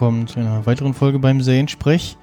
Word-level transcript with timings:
Willkommen 0.00 0.26
zu 0.26 0.40
einer 0.40 0.64
weiteren 0.64 0.94
Folge 0.94 1.18
beim 1.18 1.42
Seriensprech. 1.42 2.16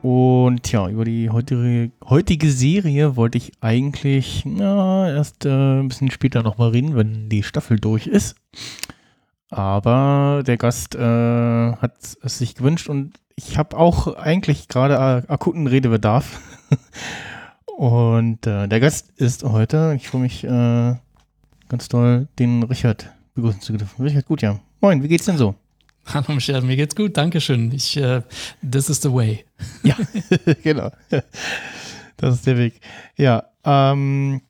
Und 0.00 0.70
ja, 0.70 0.88
über 0.88 1.04
die 1.04 1.28
heutige, 1.28 1.90
heutige 2.08 2.48
Serie 2.52 3.16
wollte 3.16 3.36
ich 3.36 3.50
eigentlich 3.60 4.44
na, 4.46 5.12
erst 5.12 5.44
äh, 5.44 5.80
ein 5.80 5.88
bisschen 5.88 6.12
später 6.12 6.44
nochmal 6.44 6.68
reden, 6.68 6.94
wenn 6.94 7.28
die 7.28 7.42
Staffel 7.42 7.80
durch 7.80 8.06
ist. 8.06 8.36
Aber 9.50 10.44
der 10.46 10.56
Gast 10.56 10.94
äh, 10.94 11.00
hat 11.00 11.94
es 12.22 12.38
sich 12.38 12.54
gewünscht 12.54 12.88
und 12.88 13.14
ich 13.34 13.58
habe 13.58 13.76
auch 13.76 14.14
eigentlich 14.14 14.68
gerade 14.68 15.28
akuten 15.28 15.66
Redebedarf. 15.66 16.38
und 17.76 18.46
äh, 18.46 18.68
der 18.68 18.78
Gast 18.78 19.10
ist 19.16 19.42
heute, 19.42 19.94
ich 19.96 20.06
freue 20.06 20.20
mich 20.20 20.44
äh, 20.44 20.94
ganz 21.68 21.88
toll, 21.88 22.28
den 22.38 22.62
Richard 22.62 23.10
begrüßen 23.34 23.62
zu 23.62 23.72
dürfen. 23.72 24.00
Richard, 24.00 24.26
gut, 24.26 24.42
ja. 24.42 24.60
Moin, 24.80 25.02
wie 25.02 25.08
geht's 25.08 25.24
denn 25.24 25.38
so? 25.38 25.56
Hallo 26.06 26.34
Michelle, 26.34 26.62
mir 26.62 26.76
geht's 26.76 26.94
gut, 26.94 27.16
Dankeschön. 27.16 27.72
Ich, 27.72 27.96
äh, 27.96 28.22
this 28.68 28.90
is 28.90 29.00
the 29.02 29.12
way. 29.12 29.44
Ja, 29.82 29.96
genau. 30.62 30.90
Das 32.16 32.34
ist 32.34 32.46
der 32.46 32.58
Weg. 32.58 32.80
Ja, 33.16 33.44
ähm, 33.64 34.42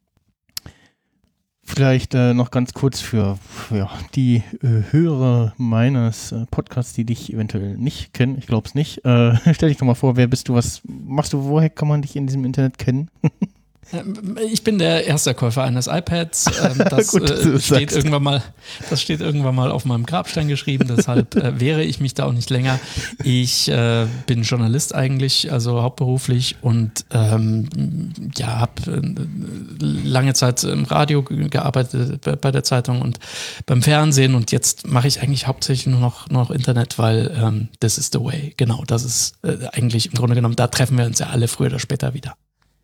vielleicht 1.63 2.15
äh, 2.15 2.35
noch 2.35 2.51
ganz 2.51 2.75
kurz 2.75 3.01
für, 3.01 3.37
für 3.37 3.89
die 4.15 4.43
äh, 4.63 4.93
Hörer 4.93 5.55
meines 5.57 6.33
äh, 6.33 6.45
Podcasts, 6.51 6.93
die 6.93 7.05
dich 7.05 7.33
eventuell 7.33 7.77
nicht 7.77 8.13
kennen. 8.13 8.37
Ich 8.39 8.47
glaube 8.47 8.67
es 8.67 8.75
nicht. 8.75 9.05
Äh, 9.05 9.37
stell 9.55 9.69
dich 9.69 9.79
doch 9.79 9.87
mal 9.87 9.95
vor, 9.95 10.17
wer 10.17 10.27
bist 10.27 10.49
du, 10.49 10.55
was 10.55 10.83
machst 10.85 11.33
du, 11.33 11.45
woher 11.45 11.71
kann 11.71 11.89
man 11.89 12.03
dich 12.03 12.17
in 12.17 12.27
diesem 12.27 12.45
Internet 12.45 12.79
kennen? 12.79 13.11
Ähm, 13.93 14.39
ich 14.51 14.65
bin 14.65 14.79
der 14.79 15.07
Erstkäufer 15.07 15.63
eines 15.63 15.87
iPads. 15.87 16.47
Ähm, 16.65 16.79
das, 16.89 17.09
Gut, 17.09 17.29
äh, 17.29 17.61
steht 17.61 17.93
irgendwann 17.93 18.23
mal, 18.23 18.43
das 18.89 19.03
steht 19.03 19.21
irgendwann 19.21 19.55
mal 19.55 19.71
auf 19.71 19.85
meinem 19.85 20.07
Grabstein 20.07 20.49
geschrieben, 20.49 20.87
deshalb 20.97 21.35
äh, 21.37 21.61
wehre 21.61 21.83
ich 21.83 22.01
mich 22.01 22.15
da 22.15 22.25
auch 22.25 22.33
nicht 22.33 22.49
länger. 22.49 22.79
Ich 23.23 23.69
äh, 23.69 24.07
bin 24.27 24.43
Journalist 24.45 24.95
eigentlich, 24.95 25.53
also 25.53 25.83
hauptberuflich 25.83 26.57
und 26.63 27.05
ähm, 27.11 28.13
ja, 28.37 28.61
habe 28.61 28.73
äh, 28.87 29.85
lange 29.85 30.33
Zeit 30.35 30.65
im 30.65 30.85
Radio 30.85 31.23
gearbeitet 31.23 32.21
bei 32.41 32.51
der 32.51 32.63
Zeitung 32.63 33.03
und 33.03 33.19
beim 33.67 33.83
Fernsehen 33.83 34.35
und 34.35 34.53
jetzt 34.53 34.87
mache 34.87 35.09
ich 35.09 35.21
eigentlich 35.21 35.47
hauptsächlich 35.47 35.89
nur 35.89 36.01
noch, 36.01 36.31
nur 36.31 36.43
noch 36.43 36.51
Internet, 36.51 36.99
weil 36.99 37.37
ähm, 37.37 37.69
this 37.81 37.99
is 37.99 38.11
the 38.13 38.21
way. 38.21 38.55
Genau, 38.57 38.85
das 38.87 39.05
ist 39.05 39.35
äh, 39.43 39.67
eigentlich 39.73 40.07
im 40.07 40.13
Grunde 40.13 40.35
genommen, 40.35 40.57
da 40.57 40.69
treffen 40.69 40.97
wir 40.97 41.05
uns 41.05 41.19
ja 41.19 41.27
alle 41.27 41.49
früher 41.49 41.67
oder 41.67 41.79
später 41.79 42.15
wieder. 42.15 42.37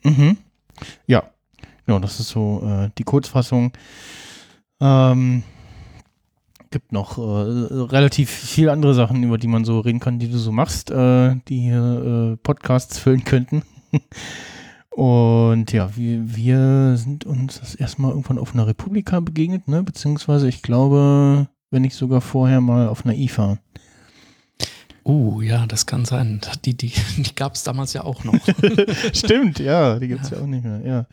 Mhm. 0.03 0.37
Ja, 1.06 1.25
genau, 1.86 1.98
das 1.98 2.20
ist 2.20 2.28
so 2.28 2.62
äh, 2.64 2.91
die 2.98 3.05
Kurzfassung. 3.05 3.73
Ähm, 4.81 5.42
gibt 6.70 6.92
noch 6.92 7.19
äh, 7.19 7.22
relativ 7.22 8.31
viele 8.31 8.72
andere 8.72 8.95
Sachen, 8.95 9.22
über 9.22 9.39
die 9.39 9.48
man 9.48 9.64
so 9.64 9.81
reden 9.81 10.00
kann, 10.00 10.19
die 10.19 10.31
du 10.31 10.39
so 10.39 10.53
machst, 10.53 10.91
äh, 10.91 11.34
die 11.48 11.61
hier 11.61 12.33
äh, 12.33 12.37
Podcasts 12.37 12.99
füllen 12.99 13.25
könnten. 13.25 13.62
Und 14.91 15.72
ja, 15.72 15.97
wir, 15.97 16.37
wir 16.37 16.97
sind 16.97 17.25
uns 17.25 17.60
das 17.60 17.75
erstmal 17.75 18.10
irgendwann 18.10 18.38
auf 18.38 18.54
einer 18.54 18.66
Republika 18.66 19.21
begegnet, 19.21 19.69
ne? 19.69 19.83
Beziehungsweise 19.83 20.49
ich 20.49 20.62
glaube, 20.62 21.49
wenn 21.71 21.83
nicht 21.83 21.94
sogar 21.94 22.21
vorher 22.21 22.60
mal 22.60 22.88
auf 22.88 23.04
einer 23.04 23.15
IFA. 23.15 23.59
Uh, 25.05 25.41
ja, 25.41 25.66
das 25.66 25.87
kann 25.87 26.05
sein. 26.05 26.41
Die, 26.65 26.77
die, 26.77 26.93
die 27.16 27.34
gab 27.34 27.55
es 27.55 27.65
damals 27.65 27.93
ja 27.93 28.05
auch 28.05 28.25
noch. 28.25 28.34
Stimmt, 29.12 29.59
ja, 29.59 29.99
die 29.99 30.09
gibt 30.09 30.25
es 30.25 30.31
ja. 30.31 30.37
ja. 30.37 30.43
auch 30.43 30.47
nicht 30.47 30.65
mehr, 30.65 31.06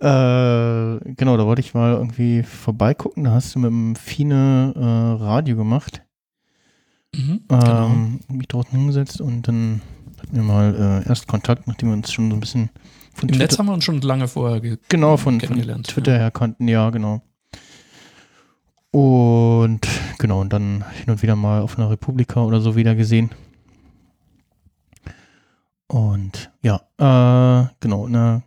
ja. 0.00 0.96
Äh, 0.96 1.14
genau, 1.14 1.36
da 1.36 1.46
wollte 1.46 1.60
ich 1.60 1.74
mal 1.74 1.94
irgendwie 1.94 2.42
vorbeigucken. 2.42 3.24
Da 3.24 3.32
hast 3.32 3.54
du 3.54 3.58
mit 3.58 3.70
dem 3.70 3.96
Fine 3.96 4.72
äh, 4.74 5.22
Radio 5.22 5.56
gemacht. 5.56 6.02
Mhm, 7.14 7.40
genau. 7.48 7.86
ähm, 7.86 8.20
mich 8.28 8.48
draußen 8.48 8.70
hingesetzt 8.72 9.20
und 9.20 9.48
dann 9.48 9.80
hatten 10.18 10.36
wir 10.36 10.42
mal 10.42 11.02
äh, 11.04 11.08
erst 11.08 11.26
Kontakt, 11.26 11.66
nachdem 11.66 11.90
wir 11.90 11.94
uns 11.94 12.12
schon 12.12 12.30
so 12.30 12.36
ein 12.36 12.40
bisschen 12.40 12.70
von 13.14 13.28
Im 13.28 13.34
Twitter 13.34 13.44
Netz 13.44 13.58
haben 13.58 13.66
wir 13.66 13.72
uns 13.72 13.84
schon 13.84 14.00
lange 14.02 14.28
vorher 14.28 14.60
genau, 14.88 15.16
von, 15.16 15.40
von 15.40 15.82
Twitter 15.82 16.12
ja. 16.12 16.18
her 16.18 16.30
kannten, 16.30 16.68
ja, 16.68 16.90
genau. 16.90 17.22
Und 18.96 19.86
genau, 20.18 20.40
und 20.40 20.54
dann 20.54 20.82
hin 20.90 21.10
und 21.10 21.20
wieder 21.20 21.36
mal 21.36 21.60
auf 21.60 21.76
einer 21.76 21.90
Republika 21.90 22.42
oder 22.42 22.62
so 22.62 22.76
wieder 22.76 22.94
gesehen. 22.94 23.28
Und 25.86 26.50
ja, 26.62 26.76
äh, 26.96 27.68
genau, 27.80 28.06
eine 28.06 28.42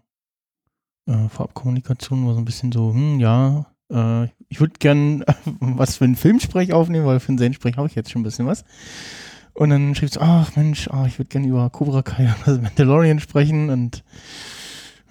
äh, 1.06 1.30
Farbkommunikation 1.30 2.26
war 2.26 2.34
so 2.34 2.40
ein 2.40 2.46
bisschen 2.46 2.72
so, 2.72 2.92
hm, 2.92 3.20
ja, 3.20 3.68
äh, 3.92 4.24
ich 4.48 4.60
würde 4.60 4.74
gern 4.80 5.24
was 5.60 5.98
für 5.98 6.06
einen 6.06 6.16
Filmsprech 6.16 6.74
aufnehmen, 6.74 7.06
weil 7.06 7.20
für 7.20 7.30
einen 7.30 7.38
Seriensprech 7.38 7.78
habe 7.78 7.88
ich 7.88 7.94
jetzt 7.94 8.10
schon 8.10 8.22
ein 8.22 8.26
bisschen 8.26 8.48
was. 8.48 8.66
Und 9.54 9.70
dann 9.70 9.94
schrieb 9.94 10.10
es, 10.10 10.18
ach 10.18 10.56
Mensch, 10.56 10.90
ach, 10.92 11.06
ich 11.06 11.20
würde 11.20 11.30
gerne 11.30 11.46
über 11.46 11.70
Cobra 11.70 12.02
Kai 12.04 12.34
und 12.48 12.64
Mandalorian 12.64 13.20
sprechen 13.20 13.70
und 13.70 14.04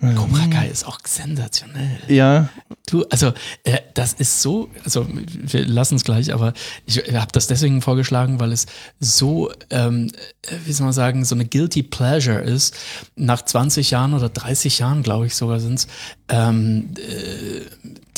Cobra 0.01 0.47
Kai 0.47 0.69
ist 0.69 0.87
auch 0.87 1.01
sensationell. 1.05 1.99
Ja. 2.07 2.49
Du, 2.87 3.05
also, 3.11 3.33
äh, 3.65 3.79
das 3.95 4.13
ist 4.13 4.43
so, 4.43 4.71
also, 4.85 5.07
wir 5.11 5.67
lassen 5.67 5.97
es 5.97 6.05
gleich, 6.05 6.33
aber 6.33 6.53
ich 6.87 6.99
habe 7.13 7.33
das 7.33 7.49
deswegen 7.49 7.83
vorgeschlagen, 7.83 8.39
weil 8.39 8.53
es 8.53 8.67
so, 9.01 9.51
ähm, 9.71 10.11
äh, 10.43 10.55
wie 10.65 10.73
soll 10.73 10.85
man 10.85 10.93
sagen, 10.93 11.25
so 11.25 11.35
eine 11.35 11.47
guilty 11.47 11.83
pleasure 11.83 12.39
ist. 12.39 12.77
Nach 13.17 13.43
20 13.43 13.91
Jahren 13.91 14.15
oder 14.15 14.29
30 14.29 14.79
Jahren, 14.79 15.03
glaube 15.03 15.27
ich 15.27 15.35
sogar 15.35 15.59
sind 15.59 15.81
es, 15.81 15.89
ähm, 16.29 16.95
äh, 16.97 17.63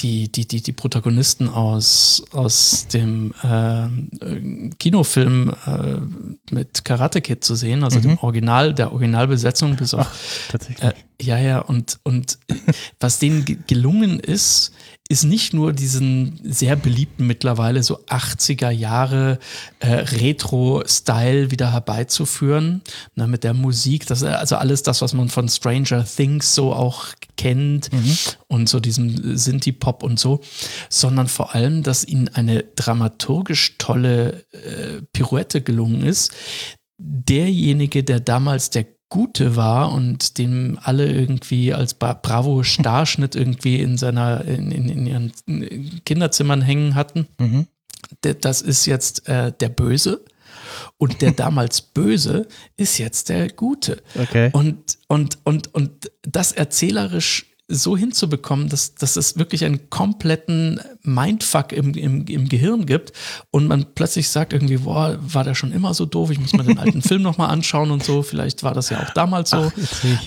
die, 0.02 0.30
die, 0.30 0.46
die, 0.46 0.62
die 0.62 0.72
Protagonisten 0.72 1.48
aus, 1.48 2.22
aus 2.32 2.86
dem 2.88 3.32
äh, 3.42 4.70
Kinofilm 4.78 5.54
äh, 5.66 6.54
mit 6.54 6.84
Karate 6.84 7.20
Kid 7.20 7.44
zu 7.44 7.54
sehen, 7.54 7.84
also 7.84 7.98
mhm. 7.98 8.02
dem 8.02 8.18
Original, 8.18 8.74
der 8.74 8.92
Originalbesetzung 8.92 9.76
bis 9.76 9.94
auf. 9.94 10.08
Ach, 10.10 10.50
tatsächlich. 10.50 10.90
Äh, 10.90 10.94
ja, 11.20 11.38
ja, 11.38 11.58
und, 11.60 11.98
und 12.02 12.38
was 13.00 13.18
denen 13.18 13.64
gelungen 13.66 14.20
ist, 14.20 14.72
ist 15.10 15.24
nicht 15.24 15.52
nur 15.52 15.72
diesen 15.72 16.38
sehr 16.44 16.76
beliebten 16.76 17.26
mittlerweile 17.26 17.82
so 17.82 17.98
80er 18.06 18.70
Jahre 18.70 19.40
äh, 19.80 19.88
Retro-Style 19.88 21.50
wieder 21.50 21.72
herbeizuführen, 21.72 22.80
ne, 23.16 23.26
mit 23.26 23.42
der 23.42 23.52
Musik, 23.52 24.06
das, 24.06 24.22
also 24.22 24.54
alles 24.54 24.84
das, 24.84 25.02
was 25.02 25.12
man 25.12 25.28
von 25.28 25.48
Stranger 25.48 26.04
Things 26.04 26.54
so 26.54 26.72
auch 26.72 27.08
kennt 27.36 27.92
mhm. 27.92 28.16
und 28.46 28.68
so 28.68 28.78
diesem 28.78 29.36
Sinti-Pop 29.36 30.04
und 30.04 30.20
so, 30.20 30.42
sondern 30.88 31.26
vor 31.26 31.56
allem, 31.56 31.82
dass 31.82 32.04
ihnen 32.04 32.28
eine 32.28 32.62
dramaturgisch 32.76 33.78
tolle 33.78 34.44
äh, 34.52 35.02
Pirouette 35.12 35.60
gelungen 35.60 36.04
ist. 36.04 36.30
Derjenige, 36.98 38.04
der 38.04 38.20
damals 38.20 38.70
der 38.70 38.86
Gute 39.10 39.56
war 39.56 39.92
und 39.92 40.38
den 40.38 40.78
alle 40.80 41.10
irgendwie 41.10 41.74
als 41.74 41.94
Bravo-Starschnitt 41.94 43.34
irgendwie 43.34 43.80
in 43.80 43.98
seiner, 43.98 44.44
in, 44.44 44.70
in, 44.70 44.88
in, 44.88 45.06
ihren 45.06 46.02
Kinderzimmern 46.04 46.62
hängen 46.62 46.94
hatten. 46.94 47.26
Mhm. 47.38 47.66
Das 48.40 48.62
ist 48.62 48.86
jetzt 48.86 49.28
äh, 49.28 49.52
der 49.52 49.68
Böse. 49.68 50.24
Und 50.96 51.22
der 51.22 51.32
damals 51.36 51.82
Böse 51.82 52.46
ist 52.76 52.98
jetzt 52.98 53.28
der 53.28 53.50
Gute. 53.50 54.00
Okay. 54.14 54.50
Und, 54.52 54.98
und, 55.08 55.38
und, 55.44 55.74
und 55.74 56.10
das 56.22 56.52
erzählerisch 56.52 57.49
so 57.70 57.96
hinzubekommen, 57.96 58.68
dass, 58.68 58.94
dass 58.94 59.16
es 59.16 59.38
wirklich 59.38 59.64
einen 59.64 59.90
kompletten 59.90 60.80
Mindfuck 61.02 61.72
im, 61.72 61.94
im, 61.94 62.26
im 62.26 62.48
Gehirn 62.48 62.84
gibt 62.84 63.12
und 63.50 63.66
man 63.66 63.86
plötzlich 63.94 64.28
sagt 64.28 64.52
irgendwie, 64.52 64.76
boah, 64.78 65.18
war 65.20 65.44
der 65.44 65.54
schon 65.54 65.72
immer 65.72 65.94
so 65.94 66.04
doof, 66.04 66.30
ich 66.30 66.40
muss 66.40 66.52
mir 66.52 66.64
den 66.64 66.78
alten 66.78 67.00
Film 67.02 67.22
nochmal 67.22 67.48
anschauen 67.50 67.90
und 67.90 68.04
so, 68.04 68.22
vielleicht 68.22 68.62
war 68.62 68.74
das 68.74 68.90
ja 68.90 69.02
auch 69.02 69.14
damals 69.14 69.50
so. 69.50 69.56
Ach, 69.56 69.72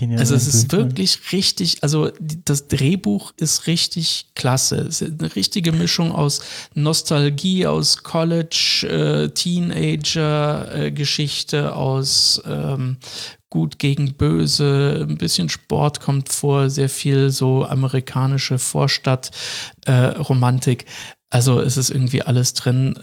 ja 0.02 0.18
also 0.18 0.36
es 0.36 0.48
ist 0.48 0.72
wirklich 0.72 1.32
richtig, 1.32 1.84
also 1.84 2.10
das 2.20 2.68
Drehbuch 2.68 3.34
ist 3.38 3.68
richtig 3.68 4.28
klasse. 4.36 4.78
Es 4.78 5.02
ist 5.02 5.22
eine 5.22 5.36
richtige 5.36 5.72
Mischung 5.72 6.12
aus 6.12 6.42
Nostalgie, 6.74 7.68
aus 7.68 8.02
College, 8.04 8.88
äh, 8.90 9.30
Teenager-Geschichte, 9.30 11.58
äh, 11.58 11.70
aus 11.70 12.42
ähm, 12.46 12.98
gut 13.54 13.78
gegen 13.78 14.16
böse, 14.16 15.06
ein 15.08 15.20
bisschen 15.20 15.48
Sport 15.48 16.00
kommt 16.00 16.30
vor, 16.30 16.72
sehr 16.72 16.90
viel 16.90 17.30
so 17.30 17.64
amerikanische 17.66 18.58
Vorstadt-Romantik. 18.58 20.82
Äh, 20.82 20.86
also 21.30 21.62
es 21.62 21.78
ist 21.78 21.92
irgendwie 21.92 22.24
alles 22.24 22.56
drin. 22.56 22.98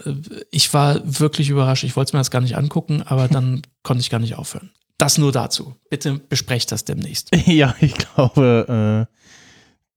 Ich 0.51 0.73
war 0.73 0.99
wirklich 1.05 1.49
überrascht. 1.49 1.85
Ich 1.85 1.95
wollte 1.95 2.09
es 2.09 2.13
mir 2.13 2.19
das 2.19 2.31
gar 2.31 2.41
nicht 2.41 2.57
angucken, 2.57 3.01
aber 3.01 3.29
dann 3.29 3.61
konnte 3.83 4.01
ich 4.01 4.09
gar 4.09 4.19
nicht 4.19 4.35
aufhören. 4.35 4.71
Das 4.97 5.17
nur 5.17 5.31
dazu. 5.31 5.77
Bitte 5.89 6.19
besprecht 6.19 6.69
das 6.73 6.83
demnächst. 6.83 7.29
Ja, 7.45 7.73
ich 7.79 7.93
glaube, 7.93 9.07
äh, 9.07 9.11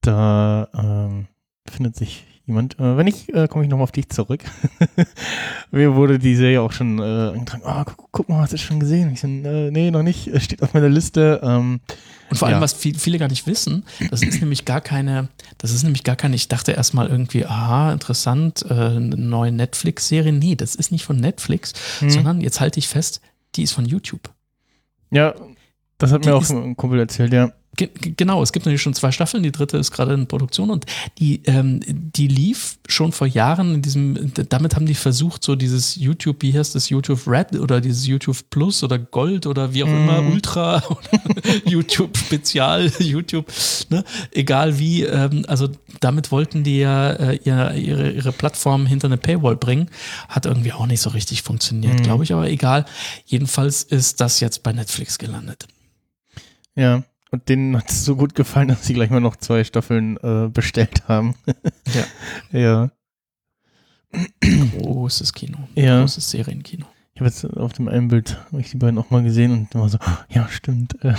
da 0.03 0.69
ähm, 0.73 1.27
findet 1.69 1.97
sich 1.97 2.23
jemand. 2.47 2.79
Äh, 2.79 2.97
wenn 2.97 3.05
nicht, 3.05 3.31
äh, 3.31 3.49
komme 3.49 3.65
ich 3.65 3.71
nochmal 3.71 3.85
auf 3.85 3.93
dich 3.93 4.09
zurück. 4.09 4.43
Mir 5.71 5.95
wurde 5.95 6.19
die 6.19 6.37
Serie 6.37 6.61
auch 6.61 6.73
schon 6.73 6.99
äh, 6.99 7.03
angetragen. 7.03 7.63
Ah, 7.65 7.85
guck, 7.85 8.09
guck, 8.13 8.29
mal, 8.29 8.43
hast 8.43 8.53
du 8.53 8.59
schon 8.59 8.81
gesehen? 8.81 9.13
Ich 9.13 9.21
so, 9.21 9.27
äh, 9.27 9.71
nee, 9.71 9.91
noch 9.91 10.03
nicht. 10.03 10.31
Steht 10.43 10.63
auf 10.63 10.75
meiner 10.75 10.89
Liste. 10.89 11.41
Ähm, 11.43 11.81
und 12.31 12.37
vor 12.37 12.49
allem, 12.49 12.57
ja. 12.57 12.61
was 12.61 12.73
viel, 12.73 12.99
viele 12.99 13.19
gar 13.19 13.29
nicht 13.29 13.47
wissen, 13.47 13.85
das 14.11 14.23
ist 14.23 14.41
nämlich 14.41 14.65
gar 14.65 14.81
keine, 14.81 15.29
das 15.59 15.73
ist 15.73 15.83
nämlich 15.83 16.05
gar 16.05 16.17
keine, 16.17 16.35
ich 16.35 16.49
dachte 16.49 16.73
erstmal 16.73 17.09
irgendwie, 17.09 17.45
aha, 17.45 17.93
interessant, 17.93 18.65
äh, 18.69 18.73
eine 18.73 19.17
neue 19.17 19.53
Netflix-Serie. 19.53 20.33
Nee, 20.33 20.57
das 20.57 20.75
ist 20.75 20.91
nicht 20.91 21.05
von 21.05 21.17
Netflix, 21.17 21.75
hm. 22.01 22.11
sondern 22.11 22.41
jetzt 22.41 22.61
halte 22.61 22.79
ich 22.79 22.89
fest, 22.89 23.21
die 23.55 23.63
ist 23.63 23.73
von 23.73 23.85
YouTube. 23.85 24.31
Ja, 25.11 25.35
das 25.99 26.13
hat 26.13 26.25
die 26.25 26.29
mir 26.29 26.35
auch 26.35 26.49
ein 26.49 26.77
Kumpel 26.77 26.99
erzählt, 26.99 27.33
ja. 27.33 27.53
Ge 27.77 27.91
genau, 27.95 28.43
es 28.43 28.53
gibt 28.53 28.67
natürlich 28.67 28.83
schon 28.83 28.95
zwei 28.95 29.11
Staffeln, 29.11 29.43
die 29.43 29.53
dritte 29.53 29.77
ist 29.79 29.91
gerade 29.91 30.15
in 30.15 30.27
Produktion 30.27 30.71
und 30.71 30.87
die, 31.19 31.43
ähm, 31.45 31.81
die 31.87 32.29
lief 32.29 32.79
schon 32.89 33.13
vor 33.13 33.27
Jahren 33.27 33.75
in 33.75 33.83
diesem, 33.83 34.33
damit 34.49 34.77
haben 34.77 34.87
die 34.87 34.95
versucht, 34.95 35.43
so 35.43 35.57
dieses 35.57 35.97
YouTube, 35.97 36.43
wie 36.43 36.57
heißt 36.57 36.75
das, 36.75 36.89
YouTube 36.89 37.27
Red 37.27 37.59
oder 37.59 37.81
dieses 37.81 38.07
YouTube 38.07 38.39
Plus 38.51 38.83
oder 38.85 38.99
Gold 38.99 39.47
oder 39.47 39.75
wie 39.75 39.85
auch 39.85 39.89
mm. 39.89 39.97
immer, 39.97 40.23
Ultra 40.23 40.83
YouTube 41.65 42.17
Spezial, 42.17 42.93
YouTube, 42.99 43.47
ne? 43.91 44.05
egal 44.31 44.79
wie, 44.79 45.03
ähm, 45.03 45.45
also 45.49 45.69
damit 46.01 46.31
wollten 46.31 46.65
die 46.65 46.79
ja 46.79 47.11
äh, 47.11 47.39
ihre, 47.45 47.77
ihre, 47.77 48.11
ihre 48.11 48.33
Plattform 48.33 48.87
hinter 48.87 49.07
eine 49.07 49.17
Paywall 49.17 49.57
bringen, 49.57 49.91
hat 50.29 50.47
irgendwie 50.47 50.73
auch 50.73 50.87
nicht 50.87 51.01
so 51.01 51.11
richtig 51.11 51.43
funktioniert, 51.43 52.01
mm. 52.01 52.03
glaube 52.03 52.25
ich, 52.25 52.33
aber 52.33 52.49
egal. 52.49 52.85
Jedenfalls 53.27 53.83
ist 53.83 54.21
das 54.21 54.41
jetzt 54.41 54.63
bei 54.63 54.73
Netflix 54.73 55.19
gelandet. 55.19 55.67
Ja. 56.77 57.03
Und 57.35 57.49
denen 57.49 57.77
hat 57.77 57.91
es 57.91 58.05
so 58.05 58.15
gut 58.15 58.37
gefallen, 58.37 58.69
dass 58.69 58.87
sie 58.87 58.95
gleich 58.95 59.11
mal 59.11 59.19
noch 59.19 59.35
zwei 59.35 59.65
Staffeln 59.65 60.19
äh, 60.19 60.49
bestellt 60.49 61.09
haben. 61.09 61.35
ja. 61.93 62.05
ja. 62.61 62.91
Großes 64.79 65.33
Kino. 65.33 65.59
Ja. 65.75 65.99
Großes 65.99 66.31
Serienkino. 66.31 66.87
Ich 67.13 67.21
habe 67.21 67.29
jetzt 67.29 67.45
auf 67.45 67.73
dem 67.73 67.89
einen 67.89 68.07
Bild 68.07 68.39
ich 68.57 68.71
die 68.71 68.77
beiden 68.77 69.01
auch 69.01 69.11
mal 69.11 69.25
gesehen 69.25 69.51
und 69.51 69.75
war 69.75 69.89
so, 69.89 69.99
ja, 70.29 70.47
stimmt. 70.47 70.95
äh, 71.03 71.15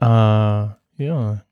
ja. 0.00 1.44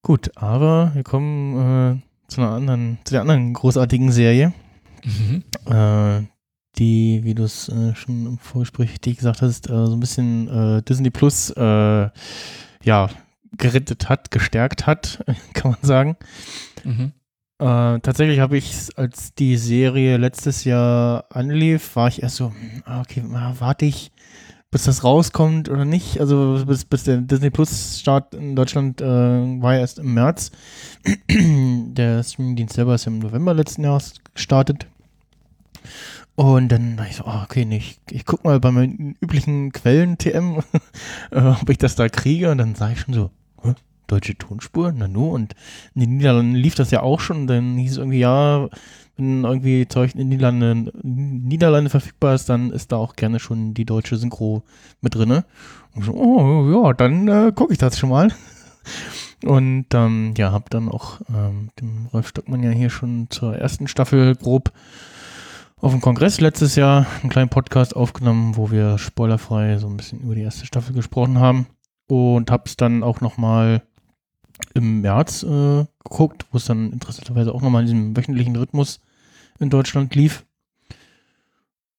Gut, 0.00 0.30
aber 0.38 0.92
wir 0.94 1.02
kommen 1.02 1.98
äh, 1.98 2.28
zu 2.28 2.40
einer 2.40 2.52
anderen, 2.52 2.96
zu 3.04 3.12
der 3.12 3.20
anderen 3.20 3.52
großartigen 3.52 4.10
Serie. 4.10 4.54
Mhm. 5.04 5.44
Äh, 5.66 6.22
die, 6.78 7.20
wie 7.24 7.34
du 7.34 7.44
es 7.44 7.68
äh, 7.68 7.94
schon 7.94 8.26
im 8.26 8.38
Vorgespräch 8.38 8.92
richtig 8.92 9.18
gesagt 9.18 9.42
hast, 9.42 9.68
äh, 9.68 9.86
so 9.86 9.92
ein 9.92 10.00
bisschen 10.00 10.48
äh, 10.48 10.82
Disney 10.82 11.10
Plus 11.10 11.50
äh, 11.50 12.08
ja, 12.84 13.08
gerettet 13.56 14.08
hat, 14.08 14.30
gestärkt 14.30 14.86
hat, 14.86 15.24
kann 15.54 15.72
man 15.72 15.80
sagen. 15.82 16.16
Mhm. 16.84 17.12
Äh, 17.60 17.98
tatsächlich 18.00 18.38
habe 18.38 18.56
ich, 18.56 18.96
als 18.96 19.34
die 19.34 19.56
Serie 19.56 20.16
letztes 20.16 20.64
Jahr 20.64 21.24
anlief, 21.30 21.96
war 21.96 22.08
ich 22.08 22.22
erst 22.22 22.36
so, 22.36 22.50
hm, 22.50 22.82
ah, 22.84 23.00
okay, 23.00 23.24
warte 23.26 23.84
ich, 23.84 24.12
bis 24.70 24.84
das 24.84 25.02
rauskommt 25.02 25.68
oder 25.68 25.84
nicht. 25.84 26.20
Also 26.20 26.62
bis, 26.66 26.84
bis 26.84 27.04
der 27.04 27.18
Disney 27.18 27.50
Plus 27.50 27.98
Start 27.98 28.34
in 28.34 28.54
Deutschland 28.54 29.00
äh, 29.00 29.04
war 29.04 29.74
ja 29.74 29.80
erst 29.80 29.98
im 29.98 30.14
März. 30.14 30.52
der 31.28 32.22
Streamingdienst 32.22 32.74
selber 32.74 32.94
ist 32.94 33.06
ja 33.06 33.12
im 33.12 33.18
November 33.18 33.54
letzten 33.54 33.82
Jahres 33.82 34.14
gestartet. 34.34 34.86
Und 36.38 36.68
dann 36.68 36.96
dachte 36.96 37.10
ich 37.10 37.16
so, 37.16 37.24
oh, 37.26 37.40
okay, 37.42 37.64
nee, 37.64 37.78
ich, 37.78 37.98
ich 38.12 38.24
guck 38.24 38.44
mal 38.44 38.60
bei 38.60 38.70
meinen 38.70 39.16
üblichen 39.20 39.72
Quellen 39.72 40.18
TM, 40.18 40.62
äh, 41.32 41.40
ob 41.40 41.68
ich 41.68 41.78
das 41.78 41.96
da 41.96 42.08
kriege. 42.08 42.52
Und 42.52 42.58
dann 42.58 42.76
sage 42.76 42.92
ich 42.92 43.00
schon 43.00 43.12
so, 43.12 43.30
deutsche 44.06 44.38
Tonspur, 44.38 44.92
na 44.96 45.08
nu. 45.08 45.30
Und 45.34 45.56
in 45.96 46.02
den 46.02 46.16
Niederlanden 46.16 46.54
lief 46.54 46.76
das 46.76 46.92
ja 46.92 47.02
auch 47.02 47.18
schon. 47.18 47.48
Dann 47.48 47.76
hieß 47.76 47.90
es 47.90 47.98
irgendwie, 47.98 48.20
ja, 48.20 48.68
wenn 49.16 49.42
irgendwie 49.42 49.88
Zeug 49.88 50.12
in 50.12 50.18
den 50.18 50.28
Niederlanden, 50.28 50.92
Niederlande 51.02 51.90
verfügbar 51.90 52.36
ist, 52.36 52.48
dann 52.48 52.70
ist 52.70 52.92
da 52.92 52.98
auch 52.98 53.16
gerne 53.16 53.40
schon 53.40 53.74
die 53.74 53.84
deutsche 53.84 54.16
Synchro 54.16 54.62
mit 55.00 55.16
drinne. 55.16 55.44
Und 55.96 56.04
so, 56.04 56.12
oh 56.12 56.84
ja, 56.84 56.92
dann 56.92 57.26
äh, 57.26 57.50
gucke 57.52 57.72
ich 57.72 57.80
das 57.80 57.98
schon 57.98 58.10
mal. 58.10 58.32
Und 59.44 59.86
ähm, 59.92 60.34
ja, 60.38 60.52
habe 60.52 60.70
dann 60.70 60.88
auch 60.88 61.20
ähm, 61.30 61.70
dem 61.80 62.06
Rolf 62.12 62.28
Stockmann 62.28 62.62
ja 62.62 62.70
hier 62.70 62.90
schon 62.90 63.26
zur 63.28 63.56
ersten 63.56 63.88
Staffel 63.88 64.36
grob 64.36 64.72
auf 65.80 65.92
dem 65.92 66.00
Kongress 66.00 66.40
letztes 66.40 66.76
Jahr 66.76 67.06
einen 67.20 67.30
kleinen 67.30 67.50
Podcast 67.50 67.94
aufgenommen, 67.94 68.56
wo 68.56 68.70
wir 68.70 68.98
spoilerfrei 68.98 69.78
so 69.78 69.86
ein 69.86 69.96
bisschen 69.96 70.20
über 70.20 70.34
die 70.34 70.42
erste 70.42 70.66
Staffel 70.66 70.94
gesprochen 70.94 71.38
haben 71.38 71.66
und 72.08 72.50
habe 72.50 72.64
es 72.66 72.76
dann 72.76 73.02
auch 73.02 73.20
nochmal 73.20 73.82
im 74.74 75.02
März 75.02 75.44
äh, 75.44 75.84
geguckt, 76.02 76.46
wo 76.50 76.56
es 76.58 76.64
dann 76.64 76.92
interessanterweise 76.92 77.54
auch 77.54 77.62
nochmal 77.62 77.82
in 77.82 77.86
diesem 77.86 78.16
wöchentlichen 78.16 78.56
Rhythmus 78.56 79.00
in 79.60 79.70
Deutschland 79.70 80.14
lief. 80.14 80.44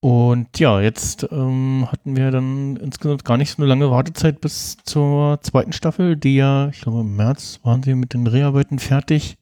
Und 0.01 0.59
ja, 0.59 0.79
jetzt 0.79 1.27
ähm, 1.31 1.87
hatten 1.91 2.15
wir 2.15 2.31
dann 2.31 2.77
insgesamt 2.77 3.25
gar 3.25 3.37
nicht 3.37 3.51
so 3.51 3.57
eine 3.61 3.67
lange 3.67 3.91
Wartezeit 3.91 4.39
bis 4.39 4.77
zur 4.83 5.41
zweiten 5.41 5.73
Staffel, 5.73 6.15
die 6.15 6.35
ja, 6.35 6.69
ich 6.69 6.81
glaube 6.81 7.01
im 7.01 7.15
März 7.15 7.59
waren 7.63 7.83
sie 7.83 7.95
mit 7.95 8.13
den 8.13 8.23
Dreharbeiten 8.23 8.79
fertig, 8.79 9.37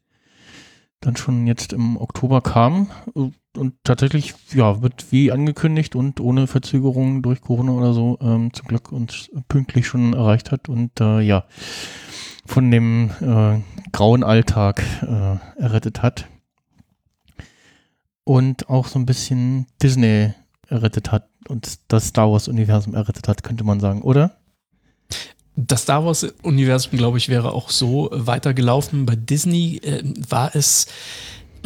dann 1.00 1.16
schon 1.16 1.46
jetzt 1.46 1.74
im 1.74 1.98
Oktober 1.98 2.42
kam 2.42 2.90
und 3.58 3.74
tatsächlich, 3.84 4.34
ja, 4.54 4.82
wird 4.82 5.12
wie 5.12 5.32
angekündigt 5.32 5.96
und 5.96 6.20
ohne 6.20 6.48
Verzögerung 6.48 7.22
durch 7.22 7.42
Corona 7.42 7.72
oder 7.72 7.94
so 7.94 8.18
ähm, 8.22 8.54
zum 8.54 8.68
Glück 8.68 8.92
uns 8.92 9.30
pünktlich 9.48 9.88
schon 9.88 10.14
erreicht 10.14 10.52
hat 10.52 10.70
und 10.70 11.00
äh, 11.00 11.22
ja, 11.22 11.46
von 12.46 12.72
dem 12.72 13.12
äh, 13.22 13.60
grauen 13.92 14.24
Alltag 14.24 14.82
äh, 15.02 15.62
errettet 15.62 16.02
hat. 16.02 16.28
Und 18.24 18.70
auch 18.70 18.88
so 18.88 19.00
ein 19.00 19.06
bisschen 19.06 19.68
Disney 19.82 20.34
errettet 20.68 21.12
hat 21.12 21.30
und 21.48 21.80
das 21.88 22.08
Star 22.08 22.32
Wars-Universum 22.32 22.94
errettet 22.94 23.28
hat, 23.28 23.44
könnte 23.44 23.64
man 23.64 23.80
sagen, 23.80 24.02
oder? 24.02 24.38
Das 25.56 25.84
Star 25.84 26.06
Wars-Universum, 26.06 26.98
glaube 26.98 27.18
ich, 27.18 27.30
wäre 27.30 27.52
auch 27.52 27.70
so 27.70 28.10
weitergelaufen. 28.12 29.06
Bei 29.06 29.16
Disney 29.16 29.78
äh, 29.78 30.04
war 30.30 30.56
es 30.56 30.88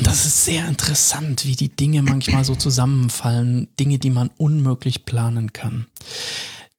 das 0.01 0.25
ist 0.25 0.45
sehr 0.45 0.67
interessant, 0.67 1.45
wie 1.45 1.55
die 1.55 1.69
Dinge 1.69 2.01
manchmal 2.01 2.43
so 2.43 2.55
zusammenfallen. 2.55 3.67
Dinge, 3.79 3.99
die 3.99 4.09
man 4.09 4.29
unmöglich 4.37 5.05
planen 5.05 5.53
kann. 5.53 5.87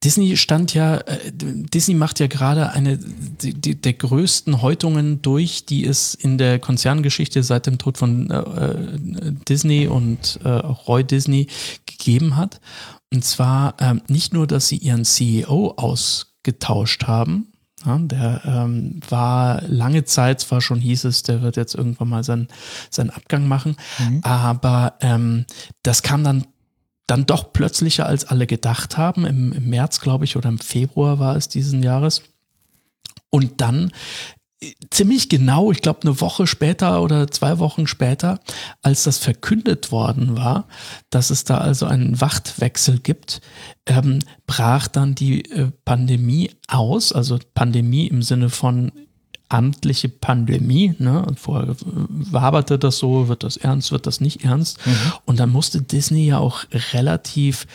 Disney 0.03 0.37
stand 0.37 0.75
ja, 0.75 0.97
äh, 0.97 1.33
Disney 1.33 1.95
macht 1.95 2.19
ja 2.19 2.27
gerade 2.27 2.71
eine 2.71 2.99
die, 2.99 3.55
die, 3.55 3.81
der 3.81 3.93
größten 3.93 4.61
Häutungen 4.61 5.23
durch, 5.23 5.65
die 5.65 5.85
es 5.85 6.15
in 6.15 6.39
der 6.39 6.59
Konzerngeschichte 6.59 7.43
seit 7.43 7.67
dem 7.67 7.79
Tod 7.79 7.99
von 7.99 8.31
äh, 8.31 8.39
äh 8.39 9.33
Disney 9.49 9.87
und 9.87 10.41
äh, 10.43 10.49
Roy 10.49 11.05
Disney 11.05 11.47
gegeben 11.87 12.37
hat. 12.37 12.61
Und 13.13 13.25
zwar 13.25 13.77
ähm, 13.79 14.03
nicht 14.09 14.33
nur, 14.33 14.47
dass 14.47 14.69
sie 14.69 14.79
ihren 14.79 15.05
CEO 15.05 15.75
ausgetauscht 15.77 17.05
haben, 17.05 17.52
ja, 17.85 17.99
der 17.99 18.43
ähm, 18.45 19.01
war 19.09 19.63
lange 19.63 20.05
Zeit, 20.05 20.41
zwar 20.41 20.61
schon 20.61 20.81
hieß 20.81 21.05
es, 21.05 21.23
der 21.23 21.43
wird 21.43 21.57
jetzt 21.57 21.75
irgendwann 21.75 22.09
mal 22.09 22.25
seinen, 22.25 22.49
seinen 22.91 23.11
Abgang 23.11 23.49
machen, 23.49 23.77
mhm. 23.99 24.21
aber 24.23 24.95
ähm, 25.01 25.47
das 25.83 26.03
kam 26.03 26.25
dann 26.25 26.47
dann 27.07 27.27
doch 27.27 27.53
plötzlicher, 27.53 28.07
als 28.07 28.25
alle 28.25 28.47
gedacht 28.47 28.97
haben. 28.97 29.27
Im, 29.27 29.53
im 29.53 29.69
März, 29.69 30.01
glaube 30.01 30.25
ich, 30.25 30.37
oder 30.37 30.49
im 30.49 30.59
Februar 30.59 31.19
war 31.19 31.37
es 31.37 31.49
diesen 31.49 31.83
Jahres. 31.83 32.23
Und 33.29 33.61
dann 33.61 33.93
ziemlich 34.91 35.29
genau, 35.29 35.73
ich 35.73 35.83
glaube 35.83 36.03
eine 36.03 36.21
Woche 36.21 36.47
später 36.47 37.03
oder 37.03 37.31
zwei 37.31 37.59
Wochen 37.59 37.87
später, 37.87 38.41
als 38.83 39.05
das 39.05 39.19
verkündet 39.19 39.93
worden 39.93 40.37
war, 40.37 40.69
dass 41.11 41.31
es 41.31 41.45
da 41.45 41.59
also 41.59 41.87
einen 41.87 42.21
Wachtwechsel 42.21 42.99
gibt, 43.01 43.41
ähm, 43.87 44.21
brach 44.47 44.89
dann 44.89 45.15
die 45.15 45.51
äh, 45.51 45.71
Pandemie 45.85 46.51
aus, 46.69 47.13
also 47.13 47.39
Pandemie 47.55 48.07
im 48.07 48.23
Sinne 48.23 48.51
von 48.51 48.93
amtliche 49.49 50.09
Pandemie. 50.09 50.95
Ne? 50.99 51.25
Und 51.25 51.39
vorher 51.39 51.77
waberte 51.81 52.79
das 52.79 52.99
so, 52.99 53.29
wird 53.29 53.43
das 53.43 53.57
ernst, 53.57 53.93
wird 53.93 54.07
das 54.07 54.21
nicht 54.21 54.45
ernst. 54.45 54.85
Mhm. 54.87 55.13
Und 55.27 55.41
dann 55.41 55.51
musste 55.51 55.83
Disney 55.83 56.27
ja 56.27 56.39
auch 56.39 56.65
relativ 56.93 57.67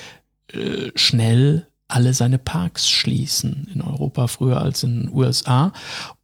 äh, 0.51 0.91
schnell 0.96 1.67
alle 1.88 2.13
seine 2.13 2.38
Parks 2.38 2.89
schließen. 2.89 3.67
In 3.74 3.82
Europa 3.82 4.27
früher 4.27 4.62
als 4.62 4.84
in 4.84 5.03
den 5.03 5.13
USA. 5.13 5.72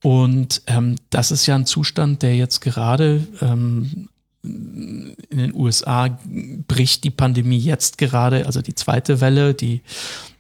Und 0.02 0.62
ähm, 0.68 0.96
das 1.10 1.32
ist 1.32 1.46
ja 1.46 1.56
ein 1.56 1.66
Zustand, 1.66 2.22
der 2.22 2.36
jetzt 2.36 2.60
gerade 2.62 3.26
ähm, 3.42 4.10
in 4.44 5.16
den 5.32 5.56
USA 5.56 6.20
bricht 6.68 7.06
die 7.06 7.12
Pandemie 7.12 7.60
jetzt 7.60 7.98
gerade, 7.98 8.46
also 8.46 8.62
die 8.62 8.76
zweite 8.76 9.22
Welle, 9.22 9.54
die 9.54 9.82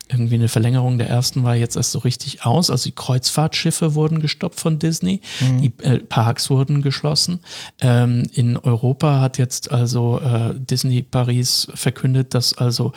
irgendwie 0.09 0.35
eine 0.35 0.49
Verlängerung 0.49 0.97
der 0.97 1.09
ersten 1.09 1.43
war 1.43 1.55
jetzt 1.55 1.75
erst 1.75 1.91
so 1.91 1.99
richtig 1.99 2.45
aus. 2.45 2.69
Also 2.69 2.83
die 2.89 2.95
Kreuzfahrtschiffe 2.95 3.95
wurden 3.95 4.19
gestoppt 4.19 4.59
von 4.59 4.77
Disney, 4.77 5.21
mhm. 5.39 5.61
die 5.61 5.73
äh, 5.83 5.99
Parks 5.99 6.49
wurden 6.49 6.81
geschlossen. 6.81 7.39
Ähm, 7.81 8.23
in 8.33 8.57
Europa 8.57 9.21
hat 9.21 9.37
jetzt 9.37 9.71
also 9.71 10.19
äh, 10.19 10.53
Disney 10.55 11.01
Paris 11.01 11.67
verkündet, 11.73 12.33
dass 12.33 12.53
also 12.53 12.91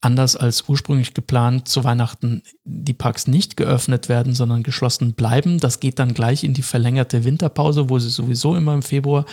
anders 0.00 0.34
als 0.34 0.64
ursprünglich 0.66 1.12
geplant 1.12 1.68
zu 1.68 1.84
Weihnachten 1.84 2.42
die 2.64 2.94
Parks 2.94 3.26
nicht 3.26 3.56
geöffnet 3.56 4.08
werden, 4.08 4.34
sondern 4.34 4.62
geschlossen 4.62 5.12
bleiben. 5.12 5.58
Das 5.58 5.78
geht 5.78 5.98
dann 5.98 6.14
gleich 6.14 6.42
in 6.42 6.54
die 6.54 6.62
verlängerte 6.62 7.24
Winterpause, 7.24 7.90
wo 7.90 7.98
sie 7.98 8.08
sowieso 8.08 8.56
immer 8.56 8.72
im 8.72 8.82
Februar 8.82 9.26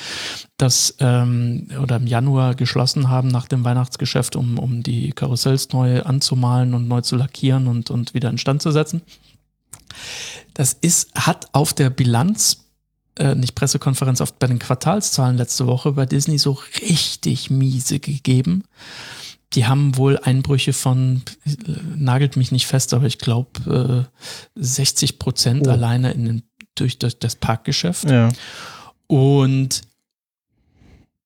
das 0.58 0.96
ähm, 1.00 1.70
oder 1.82 1.96
im 1.96 2.08
Januar 2.08 2.56
geschlossen 2.56 3.10
haben 3.10 3.30
nach 3.30 3.48
dem 3.48 3.64
Weihnachtsgeschäft, 3.64 4.36
um, 4.36 4.60
um 4.60 4.84
die 4.84 5.12
Karussells 5.12 5.72
neu 5.72 6.02
anzumalen 6.02 6.74
und 6.74 6.88
neu 6.88 7.02
zu 7.02 7.16
lackieren 7.16 7.68
und, 7.68 7.90
und 7.90 8.14
wieder 8.14 8.30
instand 8.30 8.62
zu 8.62 8.72
setzen. 8.72 9.02
Das 10.54 10.74
ist, 10.74 11.14
hat 11.16 11.48
auf 11.54 11.74
der 11.74 11.90
Bilanz 11.90 12.66
äh, 13.16 13.36
nicht 13.36 13.56
Pressekonferenz, 13.56 14.20
oft 14.20 14.38
bei 14.38 14.48
den 14.48 14.60
Quartalszahlen 14.60 15.38
letzte 15.38 15.66
Woche 15.66 15.94
bei 15.94 16.06
Disney 16.06 16.38
so 16.38 16.60
richtig 16.82 17.50
miese 17.50 18.00
gegeben 18.00 18.64
die 19.54 19.66
haben 19.66 19.96
wohl 19.98 20.18
Einbrüche 20.18 20.74
von, 20.74 21.22
nagelt 21.96 22.36
mich 22.36 22.52
nicht 22.52 22.68
fest, 22.68 22.94
aber 22.94 23.06
ich 23.06 23.18
glaube 23.18 24.10
äh, 24.56 24.62
60 24.62 25.20
Prozent 25.20 25.66
oh. 25.68 25.72
alleine 25.72 26.12
in 26.12 26.26
den, 26.26 26.44
durch 26.76 27.00
das, 27.00 27.18
das 27.20 27.38
Parkgeschäft. 27.38 28.10
Ja. 28.10 28.28
Und, 29.08 29.84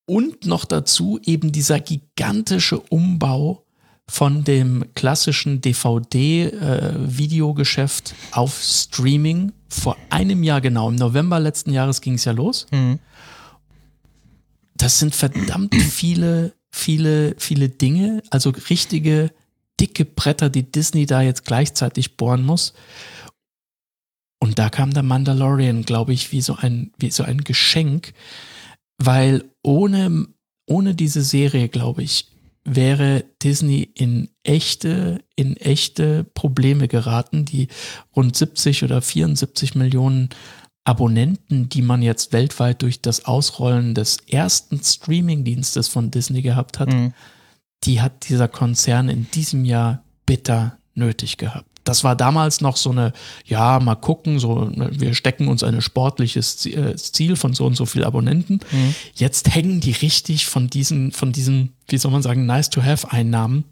und 0.05 0.45
noch 0.45 0.65
dazu 0.65 1.19
eben 1.25 1.51
dieser 1.51 1.79
gigantische 1.79 2.79
Umbau 2.79 3.65
von 4.07 4.43
dem 4.43 4.85
klassischen 4.93 5.61
DVD-Videogeschäft 5.61 8.11
äh, 8.11 8.15
auf 8.33 8.61
Streaming 8.61 9.51
vor 9.69 9.97
einem 10.09 10.43
Jahr 10.43 10.61
genau. 10.61 10.89
Im 10.89 10.95
November 10.95 11.39
letzten 11.39 11.71
Jahres 11.71 12.01
ging 12.01 12.15
es 12.15 12.25
ja 12.25 12.33
los. 12.33 12.67
Mhm. 12.71 12.99
Das 14.75 14.99
sind 14.99 15.15
verdammt 15.15 15.73
viele 15.75 16.53
viele, 16.71 17.35
viele 17.37 17.69
Dinge, 17.69 18.23
also 18.29 18.51
richtige 18.69 19.31
dicke 19.79 20.05
Bretter, 20.05 20.49
die 20.49 20.71
Disney 20.71 21.05
da 21.05 21.21
jetzt 21.21 21.45
gleichzeitig 21.45 22.17
bohren 22.17 22.43
muss. 22.43 22.73
Und 24.39 24.57
da 24.57 24.69
kam 24.69 24.93
der 24.93 25.03
Mandalorian, 25.03 25.83
glaube 25.83 26.13
ich, 26.13 26.31
wie 26.31 26.41
so 26.41 26.55
ein, 26.55 26.91
wie 26.97 27.11
so 27.11 27.23
ein 27.23 27.43
Geschenk, 27.43 28.13
weil 28.97 29.43
ohne, 29.63 30.27
ohne 30.65 30.95
diese 30.95 31.21
Serie, 31.21 31.69
glaube 31.69 32.03
ich, 32.03 32.27
wäre 32.63 33.23
Disney 33.43 33.89
in 33.95 34.29
echte, 34.43 35.23
in 35.35 35.57
echte 35.57 36.23
Probleme 36.23 36.87
geraten. 36.87 37.45
Die 37.45 37.67
rund 38.15 38.35
70 38.35 38.83
oder 38.83 39.01
74 39.01 39.75
Millionen 39.75 40.29
Abonnenten, 40.83 41.69
die 41.69 41.81
man 41.81 42.01
jetzt 42.01 42.33
weltweit 42.33 42.81
durch 42.81 43.01
das 43.01 43.25
Ausrollen 43.25 43.93
des 43.93 44.17
ersten 44.27 44.81
Streaming-Dienstes 44.83 45.87
von 45.87 46.09
Disney 46.09 46.41
gehabt 46.41 46.79
hat, 46.79 46.91
mhm. 46.91 47.13
die 47.83 48.01
hat 48.01 48.29
dieser 48.29 48.47
Konzern 48.47 49.09
in 49.09 49.29
diesem 49.31 49.63
Jahr 49.63 50.03
bitter 50.25 50.77
nötig 50.95 51.37
gehabt. 51.37 51.67
Das 51.83 52.03
war 52.03 52.15
damals 52.15 52.61
noch 52.61 52.77
so 52.77 52.91
eine, 52.91 53.11
ja, 53.45 53.79
mal 53.79 53.95
gucken, 53.95 54.39
so, 54.39 54.65
ne, 54.65 54.89
wir 54.91 55.15
stecken 55.15 55.47
uns 55.47 55.63
ein 55.63 55.81
sportliches 55.81 56.65
äh, 56.67 56.95
Ziel 56.95 57.35
von 57.35 57.53
so 57.53 57.65
und 57.65 57.75
so 57.75 57.85
viel 57.85 58.03
Abonnenten. 58.03 58.59
Mhm. 58.71 58.95
Jetzt 59.15 59.53
hängen 59.53 59.81
die 59.81 59.91
richtig 59.91 60.45
von 60.45 60.69
diesen, 60.69 61.11
von 61.11 61.31
diesen, 61.31 61.73
wie 61.87 61.97
soll 61.97 62.11
man 62.11 62.21
sagen, 62.21 62.45
nice 62.45 62.69
to 62.69 62.83
have 62.83 63.11
Einnahmen, 63.11 63.65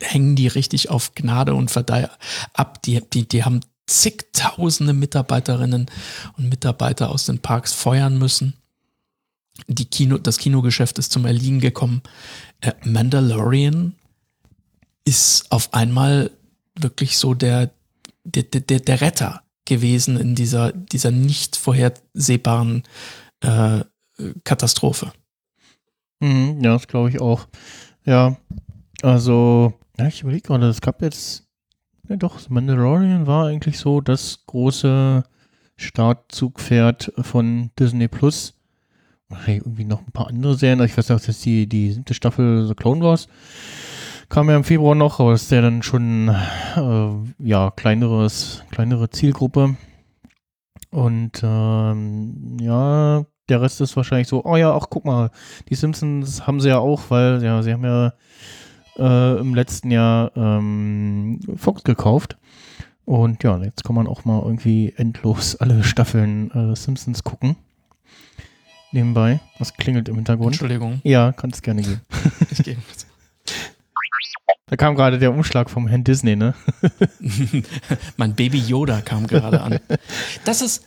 hängen 0.00 0.36
die 0.36 0.48
richtig 0.48 0.90
auf 0.90 1.14
Gnade 1.14 1.54
und 1.54 1.70
Verdeih 1.70 2.08
ab. 2.52 2.82
Die, 2.82 3.00
die, 3.12 3.26
die 3.26 3.44
haben 3.44 3.60
zigtausende 3.90 4.92
Mitarbeiterinnen 4.92 5.86
und 6.36 6.48
Mitarbeiter 6.48 7.10
aus 7.10 7.26
den 7.26 7.40
Parks 7.40 7.72
feuern 7.72 8.18
müssen. 8.18 8.54
Die 9.66 9.84
Kino, 9.84 10.16
das 10.16 10.38
Kinogeschäft 10.38 10.98
ist 10.98 11.12
zum 11.12 11.26
Erliegen 11.26 11.60
gekommen. 11.60 12.02
Äh, 12.60 12.72
Mandalorian 12.84 13.94
ist 15.04 15.50
auf 15.50 15.74
einmal 15.74 16.30
wirklich 16.78 17.18
so 17.18 17.34
der, 17.34 17.70
der, 18.24 18.44
der, 18.44 18.80
der 18.80 19.00
Retter 19.00 19.42
gewesen 19.64 20.16
in 20.18 20.34
dieser, 20.34 20.72
dieser 20.72 21.10
nicht 21.10 21.56
vorhersehbaren 21.56 22.84
äh, 23.40 23.80
Katastrophe. 24.44 25.12
Mhm, 26.20 26.60
ja, 26.62 26.74
das 26.74 26.86
glaube 26.86 27.10
ich 27.10 27.20
auch. 27.20 27.48
Ja, 28.04 28.36
also, 29.02 29.74
ja, 29.98 30.06
ich 30.06 30.22
überlege 30.22 30.42
gerade, 30.42 30.68
es 30.68 30.80
gab 30.80 31.02
jetzt 31.02 31.49
ja, 32.10 32.16
doch, 32.16 32.50
Mandalorian 32.50 33.28
war 33.28 33.46
eigentlich 33.46 33.78
so 33.78 34.00
das 34.00 34.40
große 34.46 35.22
Startzugpferd 35.76 37.12
von 37.18 37.70
Disney 37.78 38.08
Plus. 38.08 38.54
Irgendwie 39.46 39.84
noch 39.84 40.00
ein 40.00 40.10
paar 40.10 40.26
andere 40.26 40.56
Serien. 40.56 40.82
Ich 40.82 40.98
weiß 40.98 41.12
auch, 41.12 41.20
dass 41.20 41.40
die, 41.40 41.68
die 41.68 41.92
siebte 41.92 42.14
Staffel 42.14 42.66
The 42.66 42.74
Clone 42.74 43.00
Wars 43.00 43.28
kam 44.28 44.48
ja 44.48 44.56
im 44.56 44.64
Februar 44.64 44.96
noch, 44.96 45.20
aber 45.20 45.34
ist 45.34 45.52
ja 45.52 45.60
dann 45.60 45.84
schon 45.84 46.28
äh, 46.28 47.10
ja 47.38 47.70
kleineres, 47.70 48.64
kleinere 48.72 49.10
Zielgruppe. 49.10 49.76
Und 50.90 51.40
ähm, 51.44 52.56
ja, 52.60 53.24
der 53.48 53.62
Rest 53.62 53.80
ist 53.80 53.96
wahrscheinlich 53.96 54.26
so, 54.26 54.44
oh 54.44 54.56
ja, 54.56 54.74
ach 54.74 54.86
guck 54.90 55.04
mal, 55.04 55.30
die 55.68 55.76
Simpsons 55.76 56.44
haben 56.44 56.60
sie 56.60 56.70
ja 56.70 56.78
auch, 56.78 57.02
weil 57.08 57.40
ja, 57.42 57.62
sie 57.62 57.72
haben 57.72 57.84
ja 57.84 58.14
äh, 59.00 59.40
im 59.40 59.54
letzten 59.54 59.90
Jahr 59.90 60.30
ähm, 60.36 61.40
Fox 61.56 61.82
gekauft. 61.82 62.36
Und 63.04 63.42
ja, 63.42 63.58
jetzt 63.58 63.82
kann 63.82 63.96
man 63.96 64.06
auch 64.06 64.24
mal 64.24 64.40
irgendwie 64.42 64.92
endlos 64.96 65.56
alle 65.60 65.82
Staffeln 65.82 66.50
äh, 66.52 66.76
Simpsons 66.76 67.24
gucken. 67.24 67.56
Nebenbei. 68.92 69.40
Was 69.58 69.74
klingelt 69.74 70.08
im 70.08 70.16
Hintergrund? 70.16 70.52
Entschuldigung. 70.52 71.00
Ja, 71.04 71.32
kannst 71.32 71.62
gerne 71.62 71.82
gehen. 71.82 72.00
ich 72.50 72.62
gehe. 72.62 72.76
Da 74.66 74.76
kam 74.76 74.94
gerade 74.94 75.18
der 75.18 75.32
Umschlag 75.32 75.70
vom 75.70 75.88
Herrn 75.88 76.04
Disney, 76.04 76.36
ne? 76.36 76.54
mein 78.16 78.34
Baby 78.34 78.58
Yoda 78.58 79.00
kam 79.00 79.26
gerade 79.26 79.60
an. 79.60 79.80
Das 80.44 80.62
ist, 80.62 80.86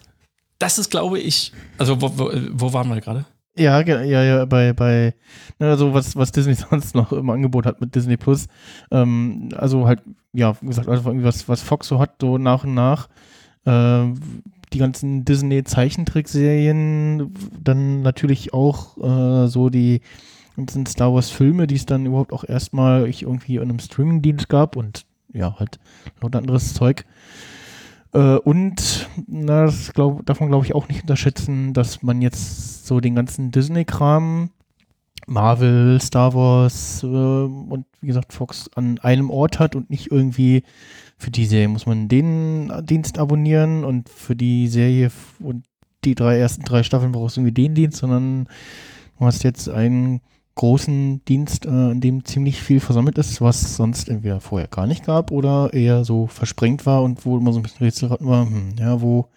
das 0.60 0.77
ist, 0.77 0.89
glaube 0.89 1.20
ich, 1.20 1.51
also 1.77 2.01
wo, 2.01 2.17
wo, 2.17 2.32
wo 2.51 2.74
waren 2.74 2.88
wir 2.88 3.01
gerade? 3.01 3.25
Ja, 3.55 3.81
ja, 3.81 4.01
ja, 4.01 4.45
bei, 4.45 4.74
bei, 4.74 5.13
also 5.60 5.93
was, 5.93 6.15
was 6.15 6.31
Disney 6.31 6.53
sonst 6.55 6.95
noch 6.95 7.12
im 7.12 7.29
Angebot 7.29 7.65
hat 7.65 7.81
mit 7.81 7.93
Disney 7.93 8.17
Plus. 8.17 8.48
Ähm, 8.89 9.50
also 9.55 9.88
halt, 9.88 10.01
ja, 10.33 10.55
wie 10.62 10.67
gesagt, 10.67 10.88
also 10.88 11.03
was, 11.05 11.48
was 11.48 11.62
Fox 11.62 11.88
so 11.88 12.00
hat, 12.00 12.15
so 12.19 12.39
nach 12.39 12.63
und 12.63 12.74
nach. 12.74 13.10
Äh, 13.65 14.05
die 14.74 14.79
ganzen 14.79 15.24
Disney-Zeichentrickserien, 15.24 17.31
dann 17.63 18.01
natürlich 18.01 18.53
auch 18.53 18.98
äh, 18.98 19.48
so 19.48 19.69
die 19.69 20.01
ganzen 20.57 20.88
Star 20.88 21.13
Wars-Filme, 21.13 21.67
die 21.67 21.75
es 21.75 21.86
dann 21.86 22.07
überhaupt 22.07 22.33
auch 22.33 22.43
erstmal 22.43 23.07
ich 23.07 23.22
irgendwie 23.22 23.57
in 23.57 23.63
einem 23.63 23.79
Streaming-Dienst 23.79 24.50
gab 24.50 24.75
und 24.75 25.05
ja, 25.31 25.57
halt 25.60 25.79
lauter 26.22 26.39
anderes 26.39 26.74
Zeug. 26.74 27.05
Äh, 28.13 28.38
und 28.38 29.10
na, 29.27 29.65
das 29.65 29.93
glaub, 29.93 30.25
darf 30.25 30.39
glaube 30.39 30.65
ich, 30.65 30.74
auch 30.75 30.88
nicht 30.88 31.01
unterschätzen, 31.01 31.74
dass 31.74 32.03
man 32.03 32.22
jetzt 32.22 32.73
so 32.84 33.00
den 33.00 33.16
ganzen 33.16 33.52
Disney-Kram, 33.52 34.50
Marvel, 35.25 36.02
Star 36.02 36.34
Wars 36.34 37.02
äh, 37.04 37.08
und 37.08 37.86
wie 38.02 38.08
gesagt 38.08 38.34
Fox 38.34 38.70
an 38.75 39.00
einem 39.00 39.30
Ort 39.30 39.60
hat 39.60 39.75
und 39.75 39.90
nicht 39.90 40.12
irgendwie 40.12 40.63
für 41.18 41.32
die 41.32 41.46
Serie. 41.46 41.70
Muss 41.70 41.86
man 41.86 42.10
den 42.10 42.72
Dienst 42.84 43.18
abonnieren 43.18 43.86
und 43.86 44.10
für 44.10 44.36
die 44.36 44.68
Serie 44.68 45.12
und 45.40 45.63
die 46.04 46.16
drei 46.16 46.38
ersten 46.38 46.63
drei 46.63 46.84
Staffeln 46.84 47.13
brauchst 47.13 47.38
du 47.38 47.42
irgendwie 47.42 47.63
den 47.63 47.75
Dienst, 47.75 48.00
sondern 48.00 48.50
du 49.18 49.25
hast 49.25 49.44
jetzt 49.44 49.70
einen 49.70 50.20
großen 50.56 51.24
Dienst, 51.25 51.66
äh, 51.66 51.92
in 51.92 52.02
dem 52.02 52.25
ziemlich 52.25 52.62
viel 52.62 52.82
versammelt 52.82 53.18
ist, 53.18 53.42
was 53.42 53.75
sonst 53.78 54.10
entweder 54.10 54.42
vorher 54.42 54.68
gar 54.68 54.88
nicht 54.88 55.06
gab 55.06 55.32
oder 55.32 55.74
eher 55.74 56.04
so 56.04 56.28
versprengt 56.28 56.86
war 56.86 57.02
und 57.02 57.25
wo 57.25 57.38
immer 57.38 57.54
so 57.54 57.60
ein 57.60 57.63
bisschen 57.63 57.86
Rätsel 57.86 58.10
war, 58.20 58.46
hm, 58.46 58.75
ja, 58.78 59.02
wo 59.02 59.30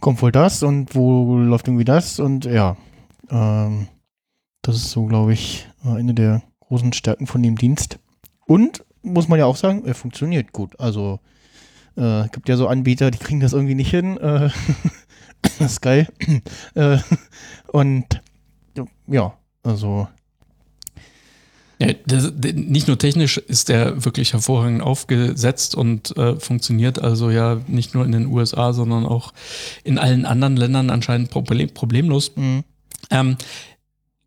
kommt 0.00 0.22
wohl 0.22 0.32
das 0.32 0.62
und 0.62 0.94
wo 0.94 1.36
läuft 1.36 1.68
irgendwie 1.68 1.84
das 1.84 2.18
und 2.18 2.44
ja, 2.44 2.76
ähm, 3.30 3.88
das 4.62 4.76
ist 4.76 4.90
so, 4.90 5.06
glaube 5.06 5.32
ich, 5.32 5.68
eine 5.84 6.14
der 6.14 6.42
großen 6.60 6.92
Stärken 6.92 7.26
von 7.26 7.42
dem 7.42 7.56
Dienst. 7.56 7.98
Und 8.46 8.84
muss 9.02 9.28
man 9.28 9.38
ja 9.38 9.46
auch 9.46 9.56
sagen, 9.56 9.84
er 9.84 9.94
funktioniert 9.94 10.52
gut. 10.52 10.78
Also 10.78 11.20
äh, 11.96 12.28
gibt 12.28 12.48
ja 12.48 12.56
so 12.56 12.68
Anbieter, 12.68 13.10
die 13.10 13.18
kriegen 13.18 13.40
das 13.40 13.52
irgendwie 13.52 13.74
nicht 13.74 13.90
hin. 13.90 14.16
Äh, 14.18 14.50
Sky. 15.68 16.06
äh, 16.74 16.98
und 17.68 18.22
ja, 19.06 19.34
also. 19.62 20.08
Ja, 21.80 21.94
das, 22.06 22.30
nicht 22.54 22.88
nur 22.88 22.98
technisch 22.98 23.38
ist 23.38 23.70
der 23.70 24.04
wirklich 24.04 24.34
hervorragend 24.34 24.82
aufgesetzt 24.82 25.74
und 25.74 26.14
äh, 26.16 26.36
funktioniert 26.38 27.00
also 27.00 27.30
ja 27.30 27.62
nicht 27.68 27.94
nur 27.94 28.04
in 28.04 28.12
den 28.12 28.26
USA, 28.26 28.74
sondern 28.74 29.06
auch 29.06 29.32
in 29.82 29.96
allen 29.96 30.26
anderen 30.26 30.58
Ländern 30.58 30.90
anscheinend 30.90 31.30
problem, 31.30 31.70
problemlos. 31.70 32.32
Mhm. 32.36 32.64
Ähm, 33.10 33.36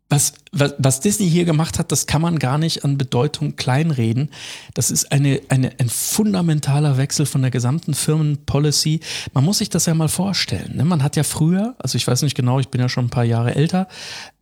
was, 0.08 0.34
was, 0.54 0.74
was 0.78 1.00
Disney 1.00 1.28
hier 1.28 1.44
gemacht 1.44 1.78
hat, 1.78 1.92
das 1.92 2.06
kann 2.06 2.22
man 2.22 2.38
gar 2.38 2.58
nicht 2.58 2.84
an 2.84 2.96
Bedeutung 2.96 3.56
kleinreden. 3.56 4.30
Das 4.74 4.90
ist 4.90 5.12
eine, 5.12 5.40
eine, 5.48 5.72
ein 5.78 5.88
fundamentaler 5.88 6.96
Wechsel 6.96 7.26
von 7.26 7.42
der 7.42 7.50
gesamten 7.50 7.94
Firmenpolicy. 7.94 9.00
Man 9.32 9.44
muss 9.44 9.58
sich 9.58 9.68
das 9.68 9.86
ja 9.86 9.94
mal 9.94 10.08
vorstellen. 10.08 10.76
Ne? 10.76 10.84
Man 10.84 11.02
hat 11.02 11.16
ja 11.16 11.22
früher, 11.22 11.74
also 11.78 11.96
ich 11.96 12.06
weiß 12.06 12.22
nicht 12.22 12.34
genau, 12.34 12.60
ich 12.60 12.68
bin 12.68 12.80
ja 12.80 12.88
schon 12.88 13.06
ein 13.06 13.10
paar 13.10 13.24
Jahre 13.24 13.54
älter, 13.54 13.88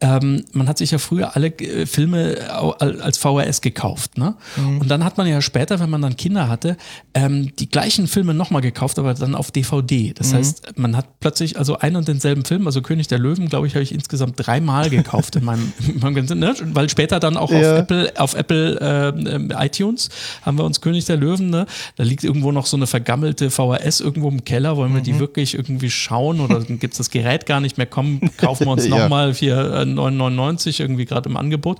ähm, 0.00 0.45
man 0.52 0.69
hat 0.69 0.78
sich 0.78 0.90
ja 0.90 0.99
früher 0.99 1.37
alle 1.37 1.49
äh, 1.49 1.87
Filme 1.87 2.37
als 2.78 3.19
VHS 3.19 3.61
gekauft. 3.61 4.19
Ne? 4.19 4.35
Mhm. 4.57 4.78
Und 4.78 4.88
dann 4.88 5.04
hat 5.04 5.16
man 5.16 5.26
ja 5.26 5.40
später, 5.40 5.81
wenn 5.81 5.90
man 5.90 6.02
dann 6.02 6.16
Kinder 6.16 6.49
hatte, 6.49 6.76
ähm, 7.14 7.54
die 7.57 7.69
gleichen 7.69 8.07
Filme 8.07 8.35
nochmal 8.35 8.62
gekauft, 8.62 8.99
aber 8.99 9.14
dann 9.14 9.35
auf 9.35 9.50
DVD. 9.50 10.12
Das 10.12 10.33
mhm. 10.33 10.37
heißt, 10.37 10.78
man 10.78 10.97
hat 10.97 11.21
plötzlich 11.21 11.59
also 11.59 11.78
einen 11.78 11.97
und 11.97 12.09
denselben 12.09 12.45
Film, 12.45 12.66
also 12.66 12.83
König 12.83 13.09
der 13.09 13.19
Löwen, 13.19 13.49
glaube 13.49 13.66
ich, 13.66 13.75
habe 13.75 13.83
ich 13.83 13.92
insgesamt 13.92 14.35
dreimal 14.37 14.90
gekauft 14.90 15.37
in 15.37 15.45
meinem, 15.45 15.73
ne? 16.02 16.54
weil 16.73 16.88
später 16.88 17.21
dann 17.21 17.37
auch 17.37 17.50
ja. 17.50 17.59
auf 17.59 17.78
Apple, 17.78 18.12
auf 18.16 18.35
Apple 18.35 19.12
äh, 19.59 19.66
iTunes 19.66 20.09
haben 20.42 20.59
wir 20.59 20.64
uns 20.64 20.80
König 20.80 21.04
der 21.04 21.16
Löwen, 21.16 21.50
ne? 21.50 21.66
da 21.97 22.04
liegt 22.04 22.25
irgendwo 22.25 22.52
noch 22.52 22.66
so 22.66 22.76
eine 22.76 22.87
vergammelte 22.87 23.50
VHS 23.50 24.00
irgendwo 24.00 24.28
im 24.28 24.44
Keller, 24.44 24.76
wollen 24.76 24.92
wir 24.92 25.00
mhm. 25.00 25.04
die 25.04 25.18
wirklich 25.18 25.54
irgendwie 25.54 25.90
schauen 25.90 26.40
oder 26.40 26.61
gibt 26.68 26.94
es 26.94 26.99
das 26.99 27.11
Gerät 27.11 27.47
gar 27.47 27.61
nicht 27.61 27.78
mehr, 27.78 27.87
kommen, 27.87 28.30
kaufen 28.37 28.66
wir 28.66 28.73
uns 28.73 28.87
ja. 28.88 28.99
nochmal 28.99 29.35
für 29.35 29.80
äh, 29.80 29.85
9,99 29.85 30.80
irgendwie 30.80 31.04
gerade 31.04 31.28
im 31.28 31.37
Angebot. 31.37 31.78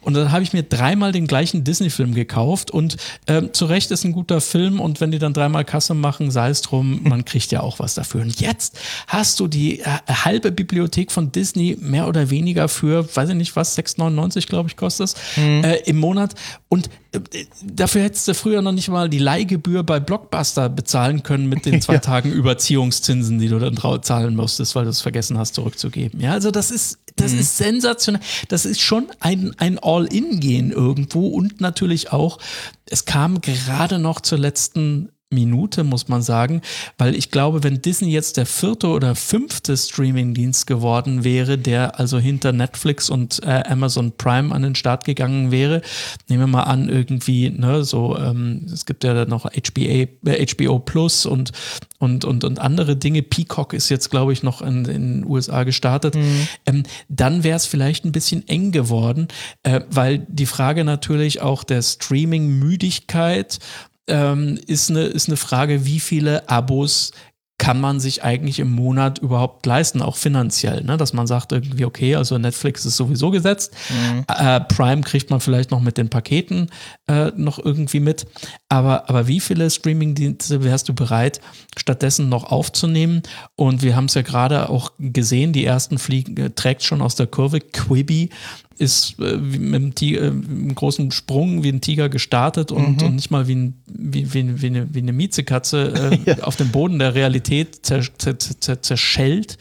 Und 0.00 0.14
dann 0.14 0.32
habe 0.32 0.42
ich 0.42 0.52
mir 0.52 0.62
dreimal 0.62 1.12
den 1.12 1.26
gleichen 1.26 1.64
Disney-Film 1.64 2.14
gekauft 2.14 2.70
und 2.70 2.96
äh, 3.26 3.42
zu 3.52 3.66
Recht 3.66 3.90
ist 3.90 4.04
ein 4.04 4.12
guter 4.12 4.40
Film 4.40 4.80
und 4.80 5.00
wenn 5.00 5.10
die 5.10 5.18
dann 5.18 5.32
dreimal 5.32 5.64
Kasse 5.64 5.94
machen, 5.94 6.30
sei 6.30 6.50
es 6.50 6.62
drum, 6.62 7.00
man 7.04 7.24
kriegt 7.24 7.52
ja 7.52 7.60
auch 7.60 7.78
was 7.78 7.94
dafür. 7.94 8.22
Und 8.22 8.40
jetzt 8.40 8.78
hast 9.06 9.40
du 9.40 9.46
die 9.46 9.80
äh, 9.80 9.84
halbe 10.08 10.52
Bibliothek 10.52 11.12
von 11.12 11.32
Disney 11.32 11.76
mehr 11.80 12.08
oder 12.08 12.30
weniger 12.30 12.68
für, 12.68 13.04
weiß 13.14 13.30
ich 13.30 13.34
nicht 13.34 13.56
was, 13.56 13.78
6,99 13.78 14.46
glaube 14.46 14.68
ich 14.68 14.76
kostet 14.76 15.08
es, 15.08 15.16
mhm. 15.36 15.64
äh, 15.64 15.76
im 15.86 15.98
Monat 15.98 16.34
und 16.68 16.88
äh, 17.12 17.20
dafür 17.64 18.02
hättest 18.02 18.28
du 18.28 18.34
früher 18.34 18.62
noch 18.62 18.72
nicht 18.72 18.88
mal 18.88 19.08
die 19.08 19.18
Leihgebühr 19.18 19.82
bei 19.82 20.00
Blockbuster 20.00 20.68
bezahlen 20.68 21.22
können 21.22 21.48
mit 21.48 21.66
den 21.66 21.80
zwei 21.82 21.94
ja. 21.94 22.00
Tagen 22.00 22.30
Überziehungszinsen, 22.30 23.38
die 23.38 23.48
du 23.48 23.58
dann 23.58 23.76
zahlen 24.02 24.36
musstest, 24.36 24.74
weil 24.74 24.84
du 24.84 24.90
es 24.90 25.00
vergessen 25.00 25.38
hast 25.38 25.54
zurückzugeben. 25.54 26.20
Ja, 26.20 26.32
also 26.32 26.50
das 26.50 26.70
ist, 26.70 26.98
das 27.16 27.32
mhm. 27.32 27.40
ist 27.40 27.56
sensationell. 27.56 28.22
Das 28.48 28.64
ist 28.64 28.80
schon 28.80 29.06
ein, 29.20 29.52
ein 29.58 29.78
All-In-Gehen 29.90 30.70
irgendwo 30.70 31.28
und 31.28 31.60
natürlich 31.60 32.12
auch, 32.12 32.38
es 32.86 33.04
kam 33.04 33.40
gerade 33.40 33.98
noch 33.98 34.20
zur 34.20 34.38
letzten 34.38 35.10
Minute, 35.32 35.84
muss 35.84 36.08
man 36.08 36.22
sagen, 36.22 36.60
weil 36.98 37.14
ich 37.14 37.30
glaube, 37.30 37.62
wenn 37.62 37.80
Disney 37.80 38.10
jetzt 38.10 38.36
der 38.36 38.46
vierte 38.46 38.88
oder 38.88 39.14
fünfte 39.14 39.76
Streaming-Dienst 39.76 40.66
geworden 40.66 41.22
wäre, 41.22 41.56
der 41.56 42.00
also 42.00 42.18
hinter 42.18 42.50
Netflix 42.50 43.08
und 43.08 43.40
äh, 43.44 43.62
Amazon 43.68 44.10
Prime 44.16 44.52
an 44.52 44.62
den 44.62 44.74
Start 44.74 45.04
gegangen 45.04 45.52
wäre, 45.52 45.82
nehmen 46.28 46.42
wir 46.42 46.46
mal 46.48 46.62
an, 46.64 46.88
irgendwie, 46.88 47.48
ne, 47.50 47.84
so, 47.84 48.16
ähm, 48.18 48.66
es 48.72 48.86
gibt 48.86 49.04
ja 49.04 49.24
noch 49.24 49.44
HBA, 49.44 50.08
äh, 50.26 50.46
HBO 50.46 50.80
Plus 50.80 51.26
und, 51.26 51.52
und, 51.98 52.24
und, 52.24 52.42
und 52.42 52.58
andere 52.58 52.96
Dinge. 52.96 53.22
Peacock 53.22 53.72
ist 53.72 53.88
jetzt, 53.88 54.10
glaube 54.10 54.32
ich, 54.32 54.42
noch 54.42 54.62
in, 54.62 54.84
in 54.84 55.20
den 55.20 55.24
USA 55.24 55.62
gestartet. 55.62 56.16
Mhm. 56.16 56.48
Ähm, 56.66 56.82
dann 57.08 57.44
wäre 57.44 57.56
es 57.56 57.66
vielleicht 57.66 58.04
ein 58.04 58.12
bisschen 58.12 58.48
eng 58.48 58.72
geworden, 58.72 59.28
äh, 59.62 59.82
weil 59.90 60.26
die 60.28 60.46
Frage 60.46 60.82
natürlich 60.82 61.40
auch 61.40 61.62
der 61.62 61.82
Streaming-Müdigkeit 61.82 63.60
ähm, 64.08 64.58
ist, 64.66 64.90
eine, 64.90 65.04
ist 65.04 65.28
eine 65.28 65.36
Frage, 65.36 65.84
wie 65.84 66.00
viele 66.00 66.48
Abos 66.48 67.12
kann 67.60 67.78
man 67.78 68.00
sich 68.00 68.24
eigentlich 68.24 68.58
im 68.58 68.70
Monat 68.70 69.18
überhaupt 69.18 69.66
leisten, 69.66 70.00
auch 70.00 70.16
finanziell, 70.16 70.82
ne? 70.82 70.96
dass 70.96 71.12
man 71.12 71.26
sagt 71.26 71.52
irgendwie, 71.52 71.84
okay, 71.84 72.16
also 72.16 72.38
Netflix 72.38 72.86
ist 72.86 72.96
sowieso 72.96 73.30
gesetzt, 73.30 73.76
mhm. 73.90 74.24
äh, 74.28 74.60
Prime 74.60 75.02
kriegt 75.02 75.28
man 75.28 75.40
vielleicht 75.40 75.70
noch 75.70 75.80
mit 75.80 75.98
den 75.98 76.08
Paketen 76.08 76.70
äh, 77.10 77.32
noch 77.36 77.58
irgendwie 77.58 77.98
mit, 77.98 78.26
aber, 78.68 79.08
aber 79.08 79.26
wie 79.26 79.40
viele 79.40 79.68
Streamingdienste 79.68 80.62
wärst 80.62 80.88
du 80.88 80.94
bereit, 80.94 81.40
stattdessen 81.76 82.28
noch 82.28 82.44
aufzunehmen? 82.44 83.22
Und 83.56 83.82
wir 83.82 83.96
haben 83.96 84.04
es 84.04 84.14
ja 84.14 84.22
gerade 84.22 84.68
auch 84.68 84.92
gesehen, 84.98 85.52
die 85.52 85.64
ersten 85.64 85.98
Fliegen 85.98 86.36
äh, 86.36 86.50
trägt 86.50 86.84
schon 86.84 87.02
aus 87.02 87.16
der 87.16 87.26
Kurve, 87.26 87.60
Quibi 87.60 88.30
ist 88.78 89.18
äh, 89.18 89.36
mit 89.36 89.74
einem, 89.74 89.94
Tiger, 89.94 90.22
äh, 90.22 90.28
einem, 90.28 90.74
großen 90.74 91.10
Sprung 91.10 91.64
wie 91.64 91.70
ein 91.70 91.80
Tiger 91.80 92.08
gestartet 92.08 92.70
und, 92.70 93.00
mhm. 93.00 93.08
und 93.08 93.14
nicht 93.16 93.32
mal 93.32 93.48
wie, 93.48 93.56
ein, 93.56 93.74
wie, 93.86 94.32
wie, 94.32 94.62
wie, 94.62 94.66
eine, 94.66 94.94
wie 94.94 95.00
eine 95.00 95.12
Miezekatze 95.12 96.12
äh, 96.26 96.30
ja. 96.30 96.44
auf 96.44 96.54
dem 96.54 96.70
Boden 96.70 97.00
der 97.00 97.14
Realität 97.16 97.84
zerschellt. 97.84 99.58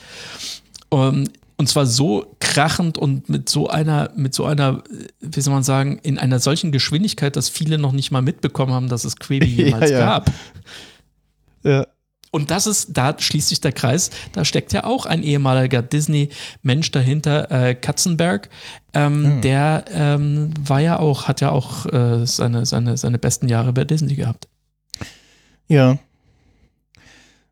Um, 0.91 0.99
ähm, 0.99 1.29
und 1.59 1.67
zwar 1.67 1.85
so 1.85 2.37
krachend 2.39 2.97
und 2.97 3.27
mit 3.27 3.49
so 3.49 3.67
einer, 3.67 4.11
mit 4.15 4.33
so 4.33 4.45
einer, 4.45 4.81
wie 5.19 5.41
soll 5.41 5.53
man 5.53 5.63
sagen, 5.63 5.99
in 6.03 6.17
einer 6.17 6.39
solchen 6.39 6.71
Geschwindigkeit, 6.71 7.35
dass 7.35 7.49
viele 7.49 7.77
noch 7.77 7.91
nicht 7.91 8.11
mal 8.11 8.21
mitbekommen 8.21 8.71
haben, 8.71 8.87
dass 8.87 9.03
es 9.03 9.17
Quibi 9.17 9.45
jemals 9.65 9.91
ja, 9.91 9.99
ja. 9.99 10.05
gab. 10.05 10.31
Ja. 11.63 11.87
Und 12.31 12.49
das 12.49 12.65
ist, 12.65 12.95
da 12.95 13.13
schließt 13.19 13.49
sich 13.49 13.59
der 13.59 13.73
Kreis, 13.73 14.09
da 14.31 14.45
steckt 14.45 14.71
ja 14.71 14.85
auch 14.85 15.05
ein 15.05 15.21
ehemaliger 15.21 15.81
Disney-Mensch 15.81 16.91
dahinter, 16.91 17.51
äh, 17.51 17.75
Katzenberg. 17.75 18.49
Ähm, 18.93 19.23
mhm. 19.23 19.41
Der 19.41 19.83
ähm, 19.91 20.53
war 20.65 20.79
ja 20.79 20.97
auch, 20.97 21.27
hat 21.27 21.41
ja 21.41 21.51
auch 21.51 21.85
äh, 21.87 22.25
seine, 22.25 22.65
seine, 22.65 22.95
seine 22.95 23.19
besten 23.19 23.49
Jahre 23.49 23.73
bei 23.73 23.83
Disney 23.83 24.15
gehabt. 24.15 24.47
Ja. 25.67 25.97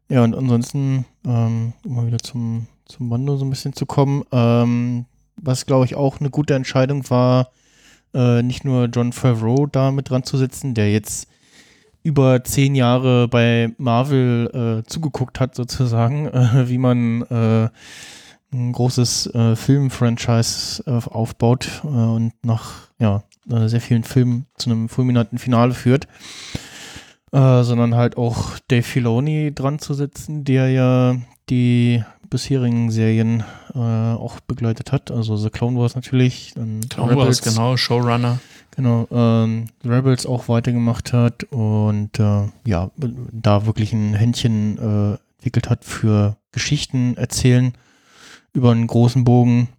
Ja, 0.07 0.23
und 0.23 0.33
ansonsten, 0.33 1.05
ähm, 1.25 1.73
um 1.83 1.95
mal 1.95 2.07
wieder 2.07 2.19
zum, 2.19 2.67
zum 2.87 3.09
Mando 3.09 3.37
so 3.37 3.45
ein 3.45 3.49
bisschen 3.49 3.73
zu 3.73 3.85
kommen, 3.85 4.23
ähm, 4.31 5.05
was 5.35 5.65
glaube 5.65 5.85
ich 5.85 5.95
auch 5.95 6.19
eine 6.19 6.29
gute 6.29 6.55
Entscheidung 6.55 7.09
war, 7.09 7.51
äh, 8.13 8.41
nicht 8.41 8.65
nur 8.65 8.85
John 8.85 9.13
Favreau 9.13 9.67
da 9.67 9.91
mit 9.91 10.09
dran 10.09 10.23
zu 10.23 10.37
sitzen, 10.37 10.73
der 10.73 10.91
jetzt 10.91 11.27
über 12.03 12.43
zehn 12.43 12.73
Jahre 12.73 13.27
bei 13.27 13.73
Marvel 13.77 14.83
äh, 14.85 14.89
zugeguckt 14.89 15.39
hat, 15.39 15.55
sozusagen, 15.55 16.27
äh, 16.27 16.69
wie 16.69 16.77
man 16.77 17.21
äh, 17.23 17.69
ein 18.53 18.71
großes 18.71 19.27
äh, 19.35 19.55
Film-Franchise 19.57 20.83
äh, 20.87 21.09
aufbaut 21.09 21.81
und 21.83 22.31
nach 22.43 22.87
ja, 22.97 23.23
sehr 23.45 23.81
vielen 23.81 24.03
Filmen 24.03 24.45
zu 24.55 24.69
einem 24.69 24.89
fulminanten 24.89 25.37
Finale 25.37 25.73
führt. 25.73 26.07
sondern 27.31 27.95
halt 27.95 28.17
auch 28.17 28.57
Dave 28.67 28.83
Filoni 28.83 29.53
dran 29.53 29.79
zu 29.79 29.93
setzen, 29.93 30.43
der 30.43 30.69
ja 30.69 31.15
die 31.49 32.03
bisherigen 32.29 32.91
Serien 32.91 33.43
auch 33.73 34.39
begleitet 34.41 34.91
hat. 34.91 35.11
Also 35.11 35.37
The 35.37 35.49
Clone 35.49 35.77
Wars 35.79 35.95
natürlich. 35.95 36.53
Clone 36.89 37.15
Wars, 37.15 37.41
genau, 37.41 37.77
Showrunner. 37.77 38.39
Genau, 38.77 39.07
ähm, 39.09 39.69
Rebels 39.83 40.27
auch 40.27 40.49
weitergemacht 40.49 41.11
hat 41.11 41.45
und 41.45 42.19
äh, 42.19 42.43
ja, 42.63 42.91
da 42.95 43.65
wirklich 43.65 43.91
ein 43.91 44.13
Händchen 44.13 44.77
äh, 44.77 45.17
entwickelt 45.37 45.71
hat 45.71 45.83
für 45.83 46.37
Geschichten 46.51 47.17
erzählen 47.17 47.73
über 48.53 48.71
einen 48.71 48.85
großen 48.85 49.23
Bogen. 49.23 49.69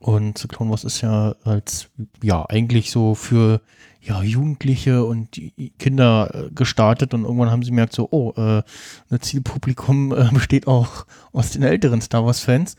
Und 0.00 0.38
The 0.38 0.48
Clone 0.48 0.70
Wars 0.72 0.82
ist 0.82 1.02
ja 1.02 1.36
als, 1.44 1.88
ja, 2.20 2.44
eigentlich 2.48 2.90
so 2.90 3.14
für 3.14 3.60
ja, 4.06 4.22
Jugendliche 4.22 5.04
und 5.04 5.40
Kinder 5.78 6.30
äh, 6.32 6.50
gestartet 6.54 7.12
und 7.12 7.24
irgendwann 7.24 7.50
haben 7.50 7.62
sie 7.62 7.70
gemerkt, 7.70 7.92
so, 7.92 8.08
oh, 8.10 8.32
äh, 8.36 8.62
ein 9.10 9.20
Zielpublikum 9.20 10.12
äh, 10.12 10.30
besteht 10.32 10.66
auch 10.66 11.06
aus 11.32 11.50
den 11.50 11.62
älteren 11.62 12.00
Star 12.00 12.24
Wars-Fans. 12.24 12.76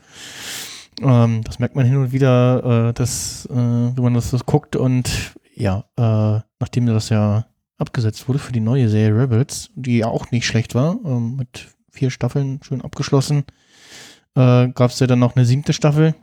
Ähm, 1.02 1.42
das 1.44 1.58
merkt 1.58 1.76
man 1.76 1.86
hin 1.86 1.96
und 1.96 2.12
wieder, 2.12 2.88
äh, 2.88 2.92
dass, 2.94 3.46
äh, 3.46 3.54
wenn 3.54 4.02
man 4.02 4.14
das 4.14 4.30
so 4.30 4.38
guckt 4.38 4.74
und 4.74 5.34
ja, 5.54 5.84
äh, 5.96 6.40
nachdem 6.60 6.86
das 6.86 7.10
ja 7.10 7.46
abgesetzt 7.76 8.26
wurde 8.28 8.38
für 8.38 8.52
die 8.52 8.60
neue 8.60 8.88
Serie 8.88 9.22
Rebels, 9.22 9.70
die 9.74 9.98
ja 9.98 10.06
auch 10.06 10.30
nicht 10.30 10.46
schlecht 10.46 10.74
war, 10.74 10.96
ähm, 11.04 11.36
mit 11.36 11.68
vier 11.90 12.10
Staffeln 12.10 12.60
schön 12.62 12.80
abgeschlossen, 12.80 13.44
äh, 14.34 14.68
gab 14.68 14.90
es 14.90 14.98
ja 14.98 15.06
dann 15.06 15.18
noch 15.18 15.36
eine 15.36 15.44
siebte 15.44 15.72
Staffel. 15.72 16.14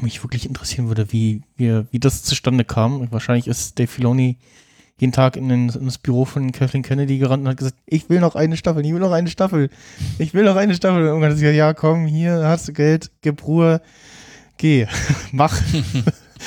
Mich 0.00 0.22
wirklich 0.22 0.46
interessieren 0.46 0.88
würde, 0.88 1.12
wie, 1.12 1.42
wie, 1.56 1.84
wie 1.90 2.00
das 2.00 2.22
zustande 2.22 2.64
kam. 2.64 3.10
Wahrscheinlich 3.12 3.46
ist 3.46 3.78
Dave 3.78 3.88
Filoni 3.88 4.38
jeden 4.98 5.12
Tag 5.12 5.36
in, 5.36 5.48
den, 5.48 5.68
in, 5.68 5.86
das 5.86 5.98
Büro 5.98 6.24
von 6.24 6.52
Kathleen 6.52 6.82
Kennedy 6.82 7.18
gerannt 7.18 7.42
und 7.42 7.48
hat 7.48 7.56
gesagt, 7.56 7.76
ich 7.86 8.08
will 8.08 8.20
noch 8.20 8.36
eine 8.36 8.56
Staffel, 8.56 8.84
ich 8.84 8.92
will 8.92 9.00
noch 9.00 9.12
eine 9.12 9.28
Staffel, 9.28 9.70
ich 10.18 10.34
will 10.34 10.44
noch 10.44 10.56
eine 10.56 10.74
Staffel. 10.74 11.02
Und 11.02 11.08
irgendwann 11.08 11.30
hat 11.30 11.36
sie 11.36 11.42
gesagt, 11.42 11.56
ja 11.56 11.74
komm, 11.74 12.06
hier 12.06 12.42
hast 12.44 12.68
du 12.68 12.72
Geld, 12.72 13.10
gib 13.22 13.44
Ruhe, 13.46 13.80
geh, 14.56 14.86
mach. 15.32 15.60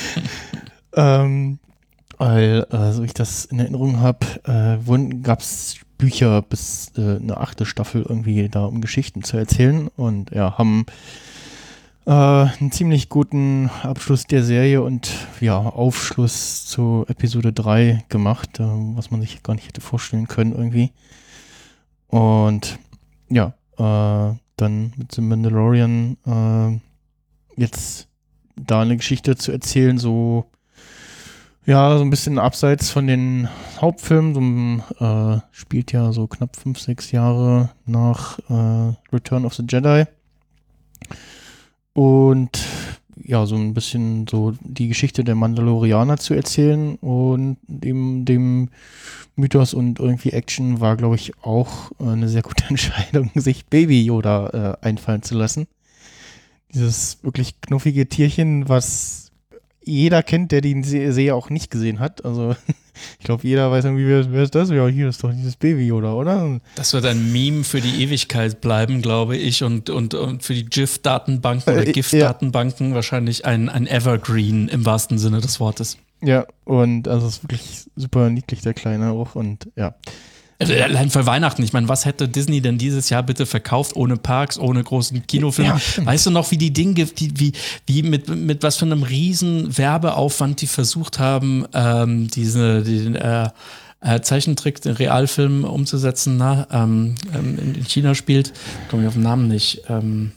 ähm, 0.94 1.58
weil, 2.16 2.66
äh, 2.70 2.92
so 2.92 3.02
ich 3.02 3.14
das 3.14 3.44
in 3.44 3.60
Erinnerung 3.60 4.00
habe, 4.00 4.26
äh, 4.44 5.22
gab 5.22 5.40
es 5.40 5.76
Bücher 5.98 6.42
bis 6.42 6.92
äh, 6.96 7.16
eine 7.16 7.36
achte 7.36 7.66
Staffel 7.66 8.04
irgendwie 8.08 8.48
da, 8.48 8.64
um 8.64 8.80
Geschichten 8.80 9.22
zu 9.22 9.36
erzählen 9.36 9.88
und 9.96 10.30
ja, 10.30 10.56
haben 10.56 10.86
äh, 12.08 12.10
einen 12.10 12.72
ziemlich 12.72 13.10
guten 13.10 13.68
Abschluss 13.82 14.24
der 14.24 14.42
Serie 14.42 14.82
und 14.82 15.12
ja, 15.40 15.58
Aufschluss 15.58 16.64
zu 16.64 17.04
Episode 17.06 17.52
3 17.52 18.06
gemacht, 18.08 18.60
äh, 18.60 18.64
was 18.64 19.10
man 19.10 19.20
sich 19.20 19.42
gar 19.42 19.54
nicht 19.54 19.68
hätte 19.68 19.82
vorstellen 19.82 20.26
können 20.26 20.52
irgendwie. 20.52 20.92
Und 22.06 22.78
ja, 23.28 23.52
äh, 23.76 24.34
dann 24.56 24.92
mit 24.96 25.12
The 25.12 25.20
Mandalorian 25.20 26.16
äh, 26.24 27.60
jetzt 27.60 28.08
da 28.56 28.80
eine 28.80 28.96
Geschichte 28.96 29.36
zu 29.36 29.52
erzählen, 29.52 29.98
so 29.98 30.50
ja, 31.66 31.98
so 31.98 32.02
ein 32.02 32.08
bisschen 32.08 32.38
abseits 32.38 32.88
von 32.88 33.06
den 33.06 33.50
Hauptfilmen, 33.78 34.82
so, 34.98 35.04
äh, 35.04 35.40
spielt 35.50 35.92
ja 35.92 36.12
so 36.12 36.26
knapp 36.26 36.56
fünf, 36.56 36.80
sechs 36.80 37.12
Jahre 37.12 37.68
nach 37.84 38.38
äh, 38.48 38.94
Return 39.12 39.44
of 39.44 39.52
the 39.52 39.64
Jedi. 39.68 40.06
Und 41.98 42.64
ja, 43.24 43.44
so 43.44 43.56
ein 43.56 43.74
bisschen 43.74 44.28
so 44.28 44.54
die 44.60 44.86
Geschichte 44.86 45.24
der 45.24 45.34
Mandalorianer 45.34 46.16
zu 46.16 46.32
erzählen 46.32 46.94
und 46.94 47.56
dem, 47.66 48.24
dem 48.24 48.68
Mythos 49.34 49.74
und 49.74 49.98
irgendwie 49.98 50.30
Action 50.30 50.78
war, 50.78 50.96
glaube 50.96 51.16
ich, 51.16 51.32
auch 51.42 51.90
äh, 51.98 52.04
eine 52.04 52.28
sehr 52.28 52.42
gute 52.42 52.62
Entscheidung, 52.68 53.32
sich 53.34 53.66
Baby 53.66 54.04
Yoda 54.04 54.76
äh, 54.80 54.86
einfallen 54.86 55.24
zu 55.24 55.34
lassen. 55.34 55.66
Dieses 56.72 57.18
wirklich 57.24 57.60
knuffige 57.62 58.08
Tierchen, 58.08 58.68
was 58.68 59.32
jeder 59.82 60.22
kennt, 60.22 60.52
der 60.52 60.60
die 60.60 60.80
Serie 60.84 61.34
auch 61.34 61.50
nicht 61.50 61.68
gesehen 61.68 61.98
hat. 61.98 62.24
Also 62.24 62.54
ich 63.18 63.24
glaube, 63.24 63.46
jeder 63.46 63.70
weiß 63.70 63.84
irgendwie, 63.84 64.06
wer, 64.06 64.30
wer, 64.32 64.42
ist 64.42 64.54
das? 64.54 64.70
Ja, 64.70 64.86
hier 64.86 65.08
ist 65.08 65.22
doch 65.22 65.32
dieses 65.32 65.56
Baby, 65.56 65.92
oder? 65.92 66.16
oder? 66.16 66.60
Das 66.74 66.92
wird 66.92 67.06
ein 67.06 67.32
Meme 67.32 67.64
für 67.64 67.80
die 67.80 68.02
Ewigkeit 68.02 68.60
bleiben, 68.60 69.02
glaube 69.02 69.36
ich. 69.36 69.62
Und, 69.62 69.90
und, 69.90 70.14
und 70.14 70.42
für 70.42 70.54
die 70.54 70.64
GIF-Datenbanken 70.64 71.72
oder 71.72 71.86
äh, 71.86 71.92
GIF-Datenbanken 71.92 72.90
ja. 72.90 72.94
wahrscheinlich 72.94 73.44
ein, 73.44 73.68
ein 73.68 73.86
Evergreen 73.86 74.68
im 74.68 74.84
wahrsten 74.84 75.18
Sinne 75.18 75.40
des 75.40 75.60
Wortes. 75.60 75.98
Ja, 76.20 76.46
und 76.64 77.06
also 77.06 77.26
es 77.26 77.34
ist 77.34 77.42
wirklich 77.44 77.86
super 77.94 78.28
niedlich, 78.30 78.60
der 78.62 78.74
Kleine 78.74 79.10
auch. 79.10 79.34
Und 79.34 79.68
ja. 79.76 79.94
Also 80.60 80.74
allein 80.74 81.08
für 81.08 81.24
Weihnachten. 81.24 81.62
Ich 81.62 81.72
meine, 81.72 81.88
was 81.88 82.04
hätte 82.04 82.28
Disney 82.28 82.60
denn 82.60 82.78
dieses 82.78 83.10
Jahr 83.10 83.22
bitte 83.22 83.46
verkauft 83.46 83.94
ohne 83.94 84.16
Parks, 84.16 84.58
ohne 84.58 84.82
großen 84.82 85.24
Kinofilm? 85.26 85.68
Ja, 85.68 86.04
weißt 86.04 86.26
du 86.26 86.30
noch, 86.30 86.50
wie 86.50 86.58
die 86.58 86.72
Dinge, 86.72 86.94
die, 86.94 87.32
wie, 87.38 87.52
wie 87.86 88.02
mit, 88.02 88.28
mit 88.28 88.64
was 88.64 88.76
für 88.76 88.84
einem 88.84 89.04
riesen 89.04 89.78
Werbeaufwand 89.78 90.60
die 90.60 90.66
versucht 90.66 91.20
haben, 91.20 91.64
ähm, 91.74 92.26
diese, 92.28 92.82
die, 92.82 93.14
äh, 93.14 93.48
äh, 94.00 94.20
Zeichentrick, 94.20 94.80
den 94.82 94.94
Realfilm 94.94 95.62
umzusetzen, 95.62 96.36
na, 96.38 96.66
ähm, 96.72 97.14
ähm 97.34 97.74
in 97.76 97.84
China 97.84 98.16
spielt, 98.16 98.52
komme 98.90 99.02
ich 99.02 99.08
auf 99.08 99.14
den 99.14 99.22
Namen 99.22 99.46
nicht. 99.46 99.82
Ähm, 99.88 100.32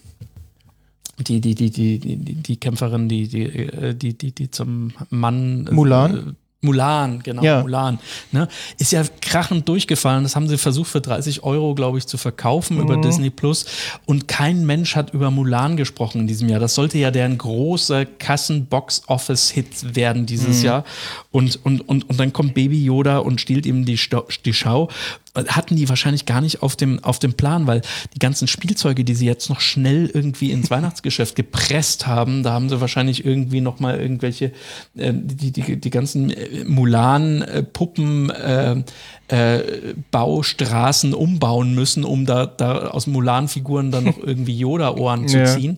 die, 1.17 1.41
die, 1.41 1.55
die, 1.55 1.69
die, 1.69 1.99
die, 1.99 2.15
die 2.17 2.57
Kämpferin, 2.57 3.09
die, 3.09 3.27
die, 3.27 3.43
äh, 3.43 3.95
die, 3.95 4.17
die, 4.17 4.33
die 4.33 4.49
zum 4.51 4.93
Mann. 5.09 5.67
Mulan? 5.71 6.35
Mulan, 6.63 7.23
genau, 7.23 7.41
ja. 7.41 7.61
Mulan. 7.61 7.97
Ne? 8.31 8.47
Ist 8.77 8.91
ja 8.91 9.03
krachend 9.19 9.67
durchgefallen. 9.67 10.21
Das 10.21 10.35
haben 10.35 10.47
sie 10.47 10.59
versucht 10.59 10.91
für 10.91 11.01
30 11.01 11.43
Euro, 11.43 11.73
glaube 11.73 11.97
ich, 11.97 12.05
zu 12.05 12.17
verkaufen 12.17 12.77
mhm. 12.77 12.83
über 12.83 12.97
Disney 12.97 13.31
Plus. 13.31 13.65
Und 14.05 14.27
kein 14.27 14.63
Mensch 14.65 14.95
hat 14.95 15.11
über 15.11 15.31
Mulan 15.31 15.75
gesprochen 15.75 16.21
in 16.21 16.27
diesem 16.27 16.49
Jahr. 16.49 16.59
Das 16.59 16.75
sollte 16.75 16.99
ja 16.99 17.09
deren 17.09 17.39
großer 17.39 18.05
Kassen-Box-Office-Hit 18.05 19.95
werden 19.95 20.27
dieses 20.27 20.59
mhm. 20.59 20.65
Jahr. 20.65 20.85
Und, 21.31 21.59
und, 21.65 21.87
und, 21.89 22.07
und 22.07 22.19
dann 22.19 22.31
kommt 22.31 22.53
Baby 22.53 22.83
Yoda 22.83 23.17
und 23.17 23.41
stiehlt 23.41 23.65
ihm 23.65 23.83
die, 23.85 23.99
die 24.45 24.53
Schau 24.53 24.89
hatten 25.35 25.75
die 25.75 25.87
wahrscheinlich 25.87 26.25
gar 26.25 26.41
nicht 26.41 26.61
auf 26.61 26.75
dem, 26.75 27.03
auf 27.03 27.19
dem 27.19 27.33
Plan, 27.33 27.67
weil 27.67 27.81
die 28.13 28.19
ganzen 28.19 28.47
Spielzeuge, 28.47 29.03
die 29.03 29.15
sie 29.15 29.25
jetzt 29.25 29.49
noch 29.49 29.61
schnell 29.61 30.09
irgendwie 30.13 30.51
ins 30.51 30.69
Weihnachtsgeschäft 30.71 31.35
gepresst 31.35 32.07
haben, 32.07 32.43
da 32.43 32.51
haben 32.51 32.69
sie 32.69 32.81
wahrscheinlich 32.81 33.25
irgendwie 33.25 33.61
noch 33.61 33.79
mal 33.79 33.99
irgendwelche, 33.99 34.51
äh, 34.97 35.13
die, 35.13 35.51
die, 35.51 35.79
die 35.79 35.89
ganzen 35.89 36.31
äh, 36.31 36.63
Mulan-Puppen, 36.65 38.29
äh, 38.29 38.83
äh, 39.29 39.93
Baustraßen 40.11 41.13
umbauen 41.13 41.73
müssen, 41.73 42.03
um 42.03 42.25
da, 42.25 42.45
da 42.45 42.87
aus 42.87 43.07
Mulan-Figuren 43.07 43.91
dann 43.91 44.03
noch 44.03 44.17
irgendwie 44.23 44.57
Yoda-Ohren 44.57 45.27
zu 45.27 45.43
ziehen. 45.45 45.77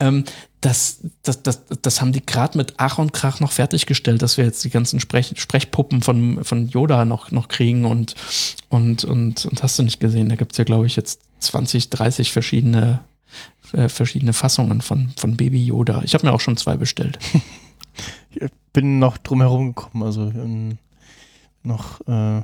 Ähm, 0.00 0.24
das, 0.64 1.00
das, 1.22 1.42
das, 1.42 1.62
das 1.82 2.00
haben 2.00 2.12
die 2.12 2.24
gerade 2.24 2.56
mit 2.56 2.74
Ach 2.78 2.96
und 2.96 3.12
Krach 3.12 3.38
noch 3.40 3.52
fertiggestellt, 3.52 4.22
dass 4.22 4.38
wir 4.38 4.46
jetzt 4.46 4.64
die 4.64 4.70
ganzen 4.70 4.98
Sprech, 4.98 5.34
Sprechpuppen 5.36 6.00
von, 6.00 6.42
von 6.42 6.68
Yoda 6.68 7.04
noch, 7.04 7.30
noch 7.30 7.48
kriegen 7.48 7.84
und, 7.84 8.14
und, 8.70 9.04
und, 9.04 9.44
und 9.44 9.62
hast 9.62 9.78
du 9.78 9.82
nicht 9.82 10.00
gesehen, 10.00 10.30
da 10.30 10.36
gibt 10.36 10.52
es 10.52 10.58
ja, 10.58 10.64
glaube 10.64 10.86
ich, 10.86 10.96
jetzt 10.96 11.20
20, 11.40 11.90
30 11.90 12.32
verschiedene, 12.32 13.00
äh, 13.74 13.90
verschiedene 13.90 14.32
Fassungen 14.32 14.80
von, 14.80 15.12
von 15.18 15.36
Baby 15.36 15.62
Yoda. 15.62 16.00
Ich 16.02 16.14
habe 16.14 16.26
mir 16.26 16.32
auch 16.32 16.40
schon 16.40 16.56
zwei 16.56 16.78
bestellt. 16.78 17.18
ich 18.30 18.50
bin 18.72 18.98
noch 18.98 19.18
drum 19.18 19.42
herum 19.42 19.74
gekommen, 19.74 20.02
also 20.02 20.22
ähm, 20.22 20.78
noch 21.62 22.00
äh, 22.08 22.42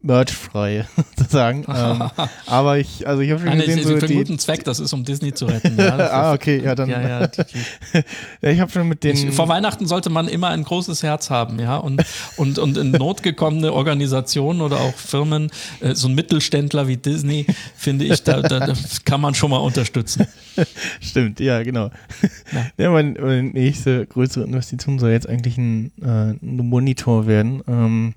merchfrei 0.00 0.86
sozusagen. 1.16 1.64
ähm, 1.68 2.10
aber 2.46 2.78
ich, 2.78 3.06
also 3.06 3.22
ich 3.22 3.30
habe 3.30 3.40
schon 3.40 3.48
Nein, 3.50 3.60
gesehen, 3.60 3.82
so 3.82 3.96
für 3.96 4.06
einen 4.06 4.16
guten 4.16 4.38
Zweck, 4.38 4.64
das 4.64 4.80
ist 4.80 4.92
um 4.92 5.04
Disney 5.04 5.32
zu 5.34 5.46
retten. 5.46 5.76
Ja. 5.76 5.96
ah, 6.10 6.32
okay, 6.32 6.62
ja 6.62 6.74
dann. 6.74 6.88
Ja, 6.88 7.00
ja, 7.00 7.26
die, 7.26 7.42
die. 7.44 8.46
ich 8.48 8.60
habe 8.60 8.70
schon 8.70 8.88
mit 8.88 9.02
den. 9.04 9.16
Ich, 9.16 9.34
vor 9.34 9.48
Weihnachten 9.48 9.86
sollte 9.86 10.10
man 10.10 10.28
immer 10.28 10.48
ein 10.48 10.62
großes 10.62 11.02
Herz 11.02 11.30
haben, 11.30 11.58
ja, 11.58 11.76
und 11.76 12.04
und 12.36 12.58
und 12.58 12.76
in 12.76 12.92
Not 12.92 13.22
gekommene 13.22 13.72
Organisationen 13.72 14.60
oder 14.60 14.80
auch 14.80 14.94
Firmen, 14.94 15.50
äh, 15.80 15.94
so 15.94 16.08
ein 16.08 16.14
Mittelständler 16.14 16.86
wie 16.86 16.96
Disney, 16.96 17.46
finde 17.76 18.04
ich, 18.04 18.22
da, 18.22 18.40
da, 18.40 18.60
da, 18.60 18.74
kann 19.04 19.20
man 19.20 19.34
schon 19.34 19.50
mal 19.50 19.58
unterstützen. 19.58 20.26
Stimmt, 21.00 21.40
ja, 21.40 21.62
genau. 21.62 21.90
Ja, 22.52 22.66
ja 22.76 22.90
meine, 22.90 23.20
meine 23.20 23.42
nächste 23.42 24.06
größere 24.06 24.44
Investition 24.44 24.98
soll 24.98 25.10
jetzt 25.10 25.28
eigentlich 25.28 25.58
ein, 25.58 25.92
äh, 26.00 26.32
ein 26.32 26.56
Monitor 26.68 27.26
werden. 27.26 27.62
Ähm, 27.66 28.14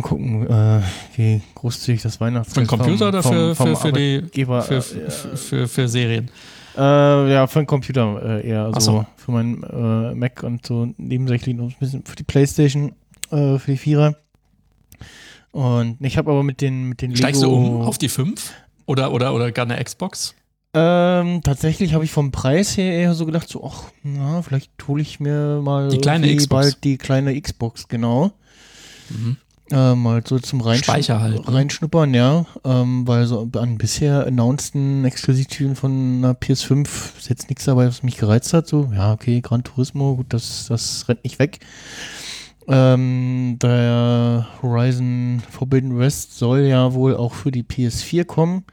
Mal 0.00 0.08
gucken, 0.08 0.46
äh, 0.46 0.82
wie 1.16 1.40
großzügig 1.54 2.02
das 2.02 2.20
Weihnachtsfest 2.20 2.54
Für 2.54 2.60
den 2.60 2.66
Computer 2.66 3.08
oder 3.08 3.22
für, 3.22 3.54
vom, 3.54 3.76
für, 3.76 3.76
für, 3.76 3.92
die, 3.92 4.44
für, 4.44 4.76
äh, 4.76 4.80
für, 4.80 5.68
für, 5.68 5.88
Serien? 5.88 6.30
Äh, 6.76 7.32
ja, 7.32 7.46
für 7.46 7.60
den 7.60 7.66
Computer 7.66 8.22
äh, 8.22 8.48
eher. 8.48 8.66
Also 8.66 8.92
so. 8.92 9.06
für 9.16 9.32
meinen 9.32 9.62
äh, 9.62 10.14
Mac 10.14 10.42
und 10.42 10.66
so 10.66 10.88
nebensächlich 10.96 11.56
noch 11.56 11.66
ein 11.66 11.76
bisschen 11.78 12.04
für 12.04 12.16
die 12.16 12.22
Playstation, 12.22 12.92
äh, 13.30 13.58
für 13.58 13.72
die 13.72 13.76
Vierer. 13.76 14.16
Und 15.52 15.96
ich 16.00 16.16
habe 16.16 16.30
aber 16.30 16.42
mit 16.42 16.60
den, 16.60 16.84
mit 16.84 17.02
den 17.02 17.16
Steigst 17.16 17.42
Lego 17.42 17.54
du 17.54 17.58
um 17.58 17.82
auf 17.82 17.98
die 17.98 18.08
5? 18.08 18.52
Oder, 18.86 19.12
oder, 19.12 19.34
oder 19.34 19.52
gar 19.52 19.66
eine 19.66 19.82
Xbox? 19.82 20.34
Ähm, 20.72 21.40
tatsächlich 21.42 21.94
habe 21.94 22.04
ich 22.04 22.12
vom 22.12 22.30
Preis 22.30 22.76
her 22.76 22.92
eher 22.92 23.14
so 23.14 23.26
gedacht, 23.26 23.48
so, 23.48 23.64
ach, 23.64 23.84
na, 24.04 24.40
vielleicht 24.42 24.70
hole 24.86 25.02
ich 25.02 25.18
mir 25.18 25.60
mal 25.62 25.88
die 25.88 25.98
kleine 25.98 26.34
Xbox. 26.34 26.48
bald 26.48 26.84
die 26.84 26.96
kleine 26.96 27.40
Xbox, 27.40 27.88
genau. 27.88 28.32
Mhm. 29.08 29.36
Äh, 29.72 29.94
mal 29.94 30.22
so 30.26 30.38
zum 30.40 30.60
Reinschn 30.60 31.20
halt, 31.20 31.46
ne? 31.46 31.54
Reinschnuppern, 31.54 32.12
ja. 32.12 32.44
Ähm, 32.64 33.06
weil 33.06 33.26
so 33.26 33.48
an 33.56 33.78
bisher 33.78 34.26
announceden 34.26 35.04
Exklusivtiteln 35.04 35.76
von 35.76 36.18
einer 36.18 36.32
PS5 36.32 36.88
ist 37.18 37.28
jetzt 37.28 37.48
nichts 37.48 37.66
dabei, 37.66 37.86
was 37.86 38.02
mich 38.02 38.16
gereizt 38.16 38.52
hat. 38.52 38.66
So, 38.66 38.90
ja, 38.92 39.12
okay, 39.12 39.40
Gran 39.40 39.62
Turismo, 39.62 40.16
gut, 40.16 40.26
das, 40.30 40.66
das 40.68 41.08
rennt 41.08 41.22
nicht 41.22 41.38
weg. 41.38 41.60
Ähm, 42.66 43.58
der 43.62 44.48
Horizon 44.60 45.42
Forbidden 45.48 45.98
West 45.98 46.36
soll 46.36 46.60
ja 46.60 46.92
wohl 46.92 47.16
auch 47.16 47.34
für 47.34 47.52
die 47.52 47.62
PS4 47.62 48.24
kommen. 48.24 48.64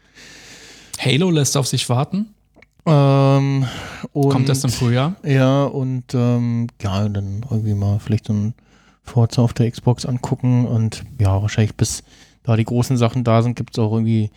Halo 0.99 1.29
lässt 1.29 1.57
auf 1.57 1.67
sich 1.67 1.89
warten. 1.89 2.33
Ähm, 2.87 3.65
Kommt 4.13 4.49
das 4.49 4.63
im 4.63 4.71
Frühjahr? 4.71 5.15
Ja, 5.23 5.65
und 5.65 6.13
ähm, 6.13 6.67
ja, 6.81 7.07
dann 7.07 7.45
irgendwie 7.49 7.73
mal 7.73 7.99
vielleicht 7.99 8.27
so 8.27 8.33
ein 8.33 8.53
Forza 9.07 9.41
auf 9.41 9.53
der 9.53 9.69
Xbox 9.71 10.05
angucken 10.05 10.65
und 10.65 11.03
ja, 11.19 11.41
wahrscheinlich 11.41 11.75
bis 11.75 12.03
da 12.43 12.55
die 12.55 12.65
großen 12.65 12.97
Sachen 12.97 13.23
da 13.23 13.41
sind, 13.41 13.55
gibt 13.55 13.75
es 13.75 13.79
auch 13.79 13.91
irgendwie 13.91 14.31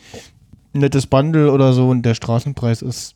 ein 0.75 0.81
nettes 0.81 1.07
Bundle 1.07 1.53
oder 1.53 1.73
so 1.73 1.89
und 1.89 2.03
der 2.03 2.15
Straßenpreis 2.15 2.83
ist 2.83 3.15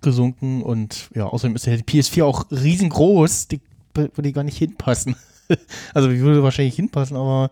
gesunken 0.00 0.62
und 0.62 1.10
ja, 1.14 1.26
außerdem 1.26 1.56
ist 1.56 1.66
ja 1.66 1.76
die 1.76 1.82
PS4 1.82 2.24
auch 2.24 2.46
riesengroß, 2.50 3.48
die 3.48 3.60
würde 3.94 4.32
gar 4.32 4.44
nicht 4.44 4.58
hinpassen. 4.58 5.16
also 5.94 6.08
die 6.08 6.20
würde 6.20 6.42
wahrscheinlich 6.42 6.76
hinpassen, 6.76 7.16
aber 7.16 7.50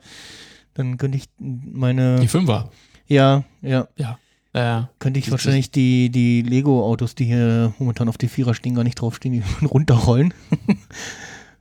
dann 0.75 0.97
könnte 0.99 1.19
ich 1.19 1.29
meine. 1.39 2.21
Die 2.21 2.29
Fünfer. 2.29 2.71
Ja, 3.09 3.45
ja. 3.63 3.89
Ja. 3.97 4.19
Äh, 4.53 4.83
könnte 4.99 5.19
ich 5.21 5.31
wahrscheinlich 5.31 5.71
die, 5.71 6.11
die 6.11 6.43
Lego-Autos, 6.43 7.15
die 7.15 7.27
hier 7.27 7.75
momentan 7.79 8.09
auf 8.09 8.17
die 8.17 8.29
Vierer 8.29 8.55
stehen, 8.55 8.75
gar 8.75 8.85
nicht 8.85 9.01
draufstehen, 9.01 9.35
die 9.35 9.67
runterrollen. 9.67 10.33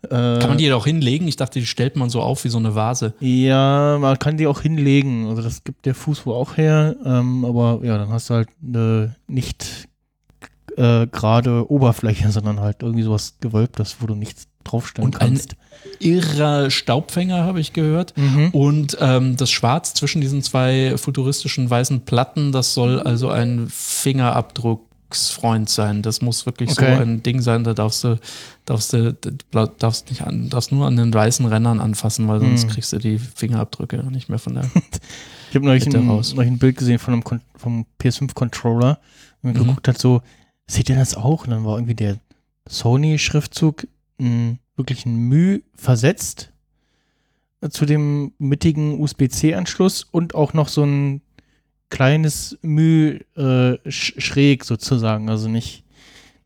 Äh, 0.10 0.40
kann 0.40 0.50
man 0.50 0.58
die 0.58 0.72
auch 0.72 0.86
hinlegen? 0.86 1.28
Ich 1.28 1.36
dachte, 1.36 1.60
die 1.60 1.66
stellt 1.66 1.96
man 1.96 2.10
so 2.10 2.22
auf 2.22 2.44
wie 2.44 2.50
so 2.50 2.58
eine 2.58 2.76
Vase. 2.76 3.14
Ja, 3.20 3.98
man 4.00 4.18
kann 4.20 4.38
die 4.38 4.48
auch 4.48 4.62
hinlegen. 4.62 5.28
Also 5.28 5.42
das 5.42 5.64
gibt 5.64 5.86
der 5.86 5.96
Fuß 5.96 6.26
wohl 6.26 6.36
auch 6.36 6.58
her. 6.58 6.96
Ähm, 7.06 7.46
aber 7.46 7.80
ja, 7.84 7.98
dann 7.98 8.10
hast 8.10 8.30
du 8.30 8.36
halt 8.36 8.50
eine 8.62 9.16
nicht 9.28 9.88
äh, 10.78 11.08
gerade 11.08 11.70
Oberfläche, 11.72 12.32
sondern 12.32 12.60
halt 12.60 12.82
irgendwie 12.82 13.04
sowas 13.04 13.36
gewölbtes, 13.42 13.98
wo 14.00 14.08
du 14.08 14.16
nichts 14.16 14.48
draufstellen 14.64 15.06
Und 15.06 15.20
kannst. 15.20 15.54
Ein 15.54 15.58
irrer 16.00 16.70
Staubfänger, 16.70 17.44
habe 17.44 17.60
ich 17.60 17.74
gehört. 17.74 18.14
Mhm. 18.18 18.50
Und 18.52 18.98
ähm, 19.00 19.38
das 19.38 19.50
Schwarz 19.50 19.94
zwischen 19.94 20.22
diesen 20.22 20.42
zwei 20.42 20.96
futuristischen 20.98 21.70
weißen 21.70 22.02
Platten, 22.02 22.52
das 22.52 22.74
soll 22.74 23.00
also 23.00 23.30
ein 23.30 23.68
Fingerabdruck 23.70 24.87
Freund 25.12 25.70
sein. 25.70 26.02
Das 26.02 26.22
muss 26.22 26.46
wirklich 26.46 26.72
okay. 26.72 26.96
so 26.96 27.02
ein 27.02 27.24
Ding 27.24 27.42
sein, 27.42 27.64
da 27.64 27.74
darfst 27.74 28.04
du, 28.04 28.20
darfst 28.66 28.94
du, 28.94 29.14
darfst 29.80 30.10
nicht 30.10 30.24
an, 30.24 30.50
darfst 30.50 30.72
nur 30.72 30.86
an 30.86 30.96
den 30.96 31.14
weißen 31.14 31.46
Rennern 31.46 31.80
anfassen, 31.80 32.28
weil 32.28 32.40
sonst 32.40 32.64
hm. 32.64 32.70
kriegst 32.70 32.94
du 32.94 32.98
die 32.98 33.20
Fingerabdrücke 33.20 33.98
nicht 34.12 34.30
mehr 34.30 34.40
von 34.40 34.56
der. 34.56 34.70
ich 35.50 35.56
habe 35.56 35.66
neulich, 35.66 35.86
neulich 35.88 36.36
ein 36.38 36.60
Bild 36.60 36.78
gesehen 36.78 37.00
von 37.00 37.14
einem 37.14 37.24
Kon 37.24 37.42
vom 37.56 37.86
PS5-Controller 38.00 39.00
und 39.42 39.54
mhm. 39.54 39.60
geguckt 39.60 39.88
hat, 39.88 39.98
so, 39.98 40.22
seht 40.68 40.90
ihr 40.90 40.96
das 40.96 41.16
auch? 41.16 41.46
Und 41.46 41.52
dann 41.52 41.66
war 41.66 41.78
irgendwie 41.78 41.96
der 41.96 42.18
Sony-Schriftzug 42.68 43.88
wirklich 44.76 45.06
ein 45.06 45.16
Müh 45.16 45.62
versetzt 45.76 46.52
zu 47.70 47.86
dem 47.86 48.34
mittigen 48.38 49.00
USB-C-Anschluss 49.00 50.04
und 50.04 50.36
auch 50.36 50.54
noch 50.54 50.68
so 50.68 50.84
ein 50.84 51.22
kleines 51.90 52.58
Müh 52.62 53.20
äh, 53.36 53.78
schräg 53.90 54.66
sozusagen, 54.66 55.30
also 55.30 55.48
nicht, 55.48 55.84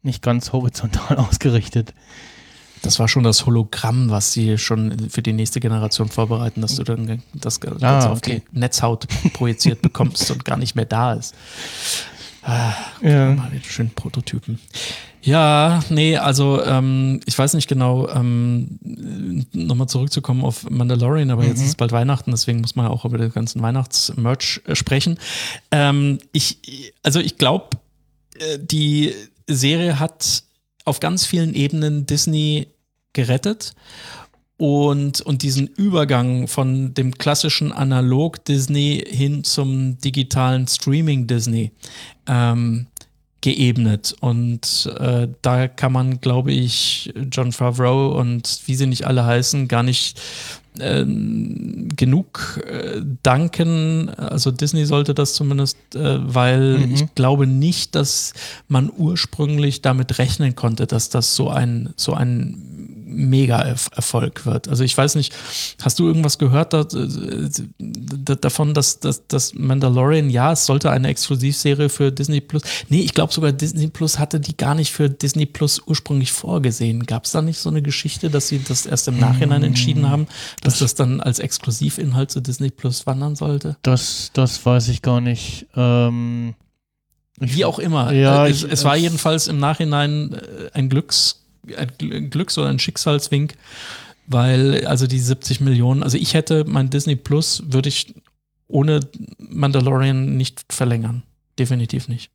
nicht 0.03 0.21
ganz 0.21 0.51
horizontal 0.51 1.17
ausgerichtet. 1.29 1.93
Das 2.83 2.97
war 2.97 3.07
schon 3.07 3.23
das 3.23 3.45
Hologramm, 3.45 4.09
was 4.09 4.33
sie 4.33 4.57
schon 4.57 5.09
für 5.09 5.21
die 5.21 5.33
nächste 5.33 5.59
Generation 5.59 6.09
vorbereiten, 6.09 6.61
dass 6.61 6.77
du 6.77 6.83
dann 6.83 7.21
das 7.35 7.59
ah, 7.81 8.09
auf 8.09 8.17
okay. 8.17 8.41
die 8.53 8.59
Netzhaut 8.59 9.07
projiziert 9.33 9.83
bekommst 9.83 10.31
und 10.31 10.45
gar 10.45 10.57
nicht 10.57 10.75
mehr 10.75 10.85
da 10.85 11.13
ist. 11.13 11.35
Ah, 12.43 12.73
ja. 13.01 13.35
Mal 13.35 13.51
schön 13.63 13.89
Prototypen. 13.91 14.59
Ja, 15.21 15.83
nee, 15.89 16.17
also 16.17 16.63
ähm, 16.63 17.19
ich 17.25 17.37
weiß 17.37 17.53
nicht 17.53 17.67
genau, 17.67 18.09
ähm, 18.09 18.79
nochmal 19.53 19.87
zurückzukommen 19.87 20.43
auf 20.43 20.67
Mandalorian, 20.69 21.29
aber 21.29 21.43
mhm. 21.43 21.49
jetzt 21.49 21.61
ist 21.61 21.77
bald 21.77 21.91
Weihnachten, 21.91 22.31
deswegen 22.31 22.61
muss 22.61 22.75
man 22.75 22.87
ja 22.87 22.91
auch 22.91 23.05
über 23.05 23.19
den 23.19 23.31
ganzen 23.31 23.61
Weihnachtsmerch 23.61 24.61
äh, 24.65 24.75
sprechen. 24.75 25.19
Ähm, 25.69 26.17
ich, 26.31 26.93
also 27.03 27.19
ich 27.19 27.37
glaube, 27.37 27.77
äh, 28.39 28.57
die 28.59 29.13
Serie 29.47 29.99
hat 29.99 30.43
auf 30.85 30.99
ganz 30.99 31.27
vielen 31.27 31.53
Ebenen 31.53 32.07
Disney 32.07 32.67
gerettet 33.13 33.73
und, 34.61 35.21
und 35.21 35.41
diesen 35.41 35.65
Übergang 35.65 36.47
von 36.47 36.93
dem 36.93 37.17
klassischen 37.17 37.71
Analog-Disney 37.71 39.03
hin 39.09 39.43
zum 39.43 39.97
digitalen 39.97 40.67
Streaming-Disney 40.67 41.71
ähm, 42.27 42.85
geebnet. 43.41 44.15
Und 44.19 44.87
äh, 44.99 45.29
da 45.41 45.67
kann 45.67 45.91
man, 45.91 46.21
glaube 46.21 46.51
ich, 46.51 47.11
John 47.31 47.51
Favreau 47.51 48.09
und 48.19 48.61
wie 48.67 48.75
sie 48.75 48.85
nicht 48.85 49.07
alle 49.07 49.25
heißen, 49.25 49.67
gar 49.67 49.81
nicht 49.81 50.21
äh, 50.77 51.05
genug 51.95 52.61
äh, 52.63 53.01
danken. 53.23 54.09
Also 54.11 54.51
Disney 54.51 54.85
sollte 54.85 55.15
das 55.15 55.33
zumindest, 55.33 55.77
äh, 55.95 56.19
weil 56.21 56.77
mhm. 56.77 56.93
ich 56.93 57.15
glaube 57.15 57.47
nicht, 57.47 57.95
dass 57.95 58.33
man 58.67 58.91
ursprünglich 58.95 59.81
damit 59.81 60.19
rechnen 60.19 60.55
konnte, 60.55 60.85
dass 60.85 61.09
das 61.09 61.35
so 61.35 61.49
ein, 61.49 61.95
so 61.95 62.13
ein 62.13 62.71
Mega-Erfolg 63.11 64.45
wird. 64.45 64.67
Also 64.67 64.83
ich 64.83 64.97
weiß 64.97 65.15
nicht, 65.15 65.33
hast 65.81 65.99
du 65.99 66.07
irgendwas 66.07 66.37
gehört 66.37 66.73
da, 66.73 66.85
da, 66.87 68.35
davon, 68.35 68.73
dass, 68.73 68.99
dass, 68.99 69.27
dass 69.27 69.53
Mandalorian, 69.53 70.29
ja, 70.29 70.51
es 70.51 70.65
sollte 70.65 70.91
eine 70.91 71.09
Exklusivserie 71.09 71.89
für 71.89 72.11
Disney 72.11 72.41
Plus. 72.41 72.63
Nee, 72.89 73.01
ich 73.01 73.13
glaube 73.13 73.33
sogar 73.33 73.51
Disney 73.51 73.87
Plus 73.87 74.19
hatte 74.19 74.39
die 74.39 74.55
gar 74.57 74.75
nicht 74.75 74.91
für 74.91 75.09
Disney 75.09 75.45
Plus 75.45 75.81
ursprünglich 75.85 76.31
vorgesehen. 76.31 77.05
Gab 77.05 77.25
es 77.25 77.31
da 77.31 77.41
nicht 77.41 77.59
so 77.59 77.69
eine 77.69 77.81
Geschichte, 77.81 78.29
dass 78.29 78.47
sie 78.47 78.59
das 78.59 78.85
erst 78.85 79.07
im 79.07 79.19
Nachhinein 79.19 79.63
entschieden 79.63 80.09
haben, 80.09 80.27
dass 80.61 80.73
das, 80.73 80.79
das 80.79 80.95
dann 80.95 81.21
als 81.21 81.39
Exklusivinhalt 81.39 82.31
zu 82.31 82.41
Disney 82.41 82.69
Plus 82.69 83.05
wandern 83.05 83.35
sollte? 83.35 83.77
Das, 83.81 84.31
das 84.33 84.65
weiß 84.65 84.87
ich 84.89 85.01
gar 85.01 85.21
nicht. 85.21 85.67
Ähm 85.75 86.55
wie 87.43 87.65
auch 87.65 87.79
immer. 87.79 88.13
Ja, 88.13 88.45
es, 88.45 88.63
ich, 88.63 88.71
es 88.71 88.83
war 88.83 88.95
jedenfalls 88.95 89.47
im 89.47 89.57
Nachhinein 89.57 90.33
äh, 90.33 90.69
ein 90.73 90.89
Glücks 90.89 91.40
ein 91.77 92.29
Glücks- 92.29 92.57
oder 92.57 92.69
ein 92.69 92.79
Schicksalswink, 92.79 93.55
weil 94.27 94.85
also 94.85 95.07
die 95.07 95.19
70 95.19 95.61
Millionen, 95.61 96.03
also 96.03 96.17
ich 96.17 96.33
hätte 96.33 96.65
mein 96.67 96.89
Disney 96.89 97.15
Plus, 97.15 97.63
würde 97.67 97.89
ich 97.89 98.13
ohne 98.67 99.01
Mandalorian 99.37 100.37
nicht 100.37 100.65
verlängern. 100.71 101.23
Definitiv 101.59 102.07
nicht. 102.07 102.31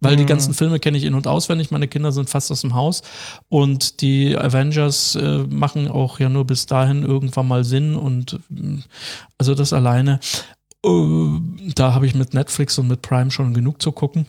Weil 0.00 0.14
mhm. 0.14 0.18
die 0.18 0.26
ganzen 0.26 0.54
Filme 0.54 0.78
kenne 0.78 0.98
ich 0.98 1.04
in- 1.04 1.14
und 1.14 1.26
auswendig, 1.26 1.70
meine 1.70 1.88
Kinder 1.88 2.12
sind 2.12 2.30
fast 2.30 2.52
aus 2.52 2.60
dem 2.60 2.74
Haus 2.74 3.02
und 3.48 4.00
die 4.00 4.36
Avengers 4.36 5.16
äh, 5.16 5.38
machen 5.48 5.88
auch 5.88 6.20
ja 6.20 6.28
nur 6.28 6.44
bis 6.44 6.66
dahin 6.66 7.02
irgendwann 7.02 7.48
mal 7.48 7.64
Sinn 7.64 7.96
und 7.96 8.38
also 9.38 9.54
das 9.54 9.72
alleine. 9.72 10.20
Uh, 10.86 11.40
da 11.74 11.92
habe 11.94 12.06
ich 12.06 12.14
mit 12.14 12.34
Netflix 12.34 12.78
und 12.78 12.86
mit 12.86 13.02
Prime 13.02 13.32
schon 13.32 13.52
genug 13.52 13.82
zu 13.82 13.90
gucken. 13.90 14.26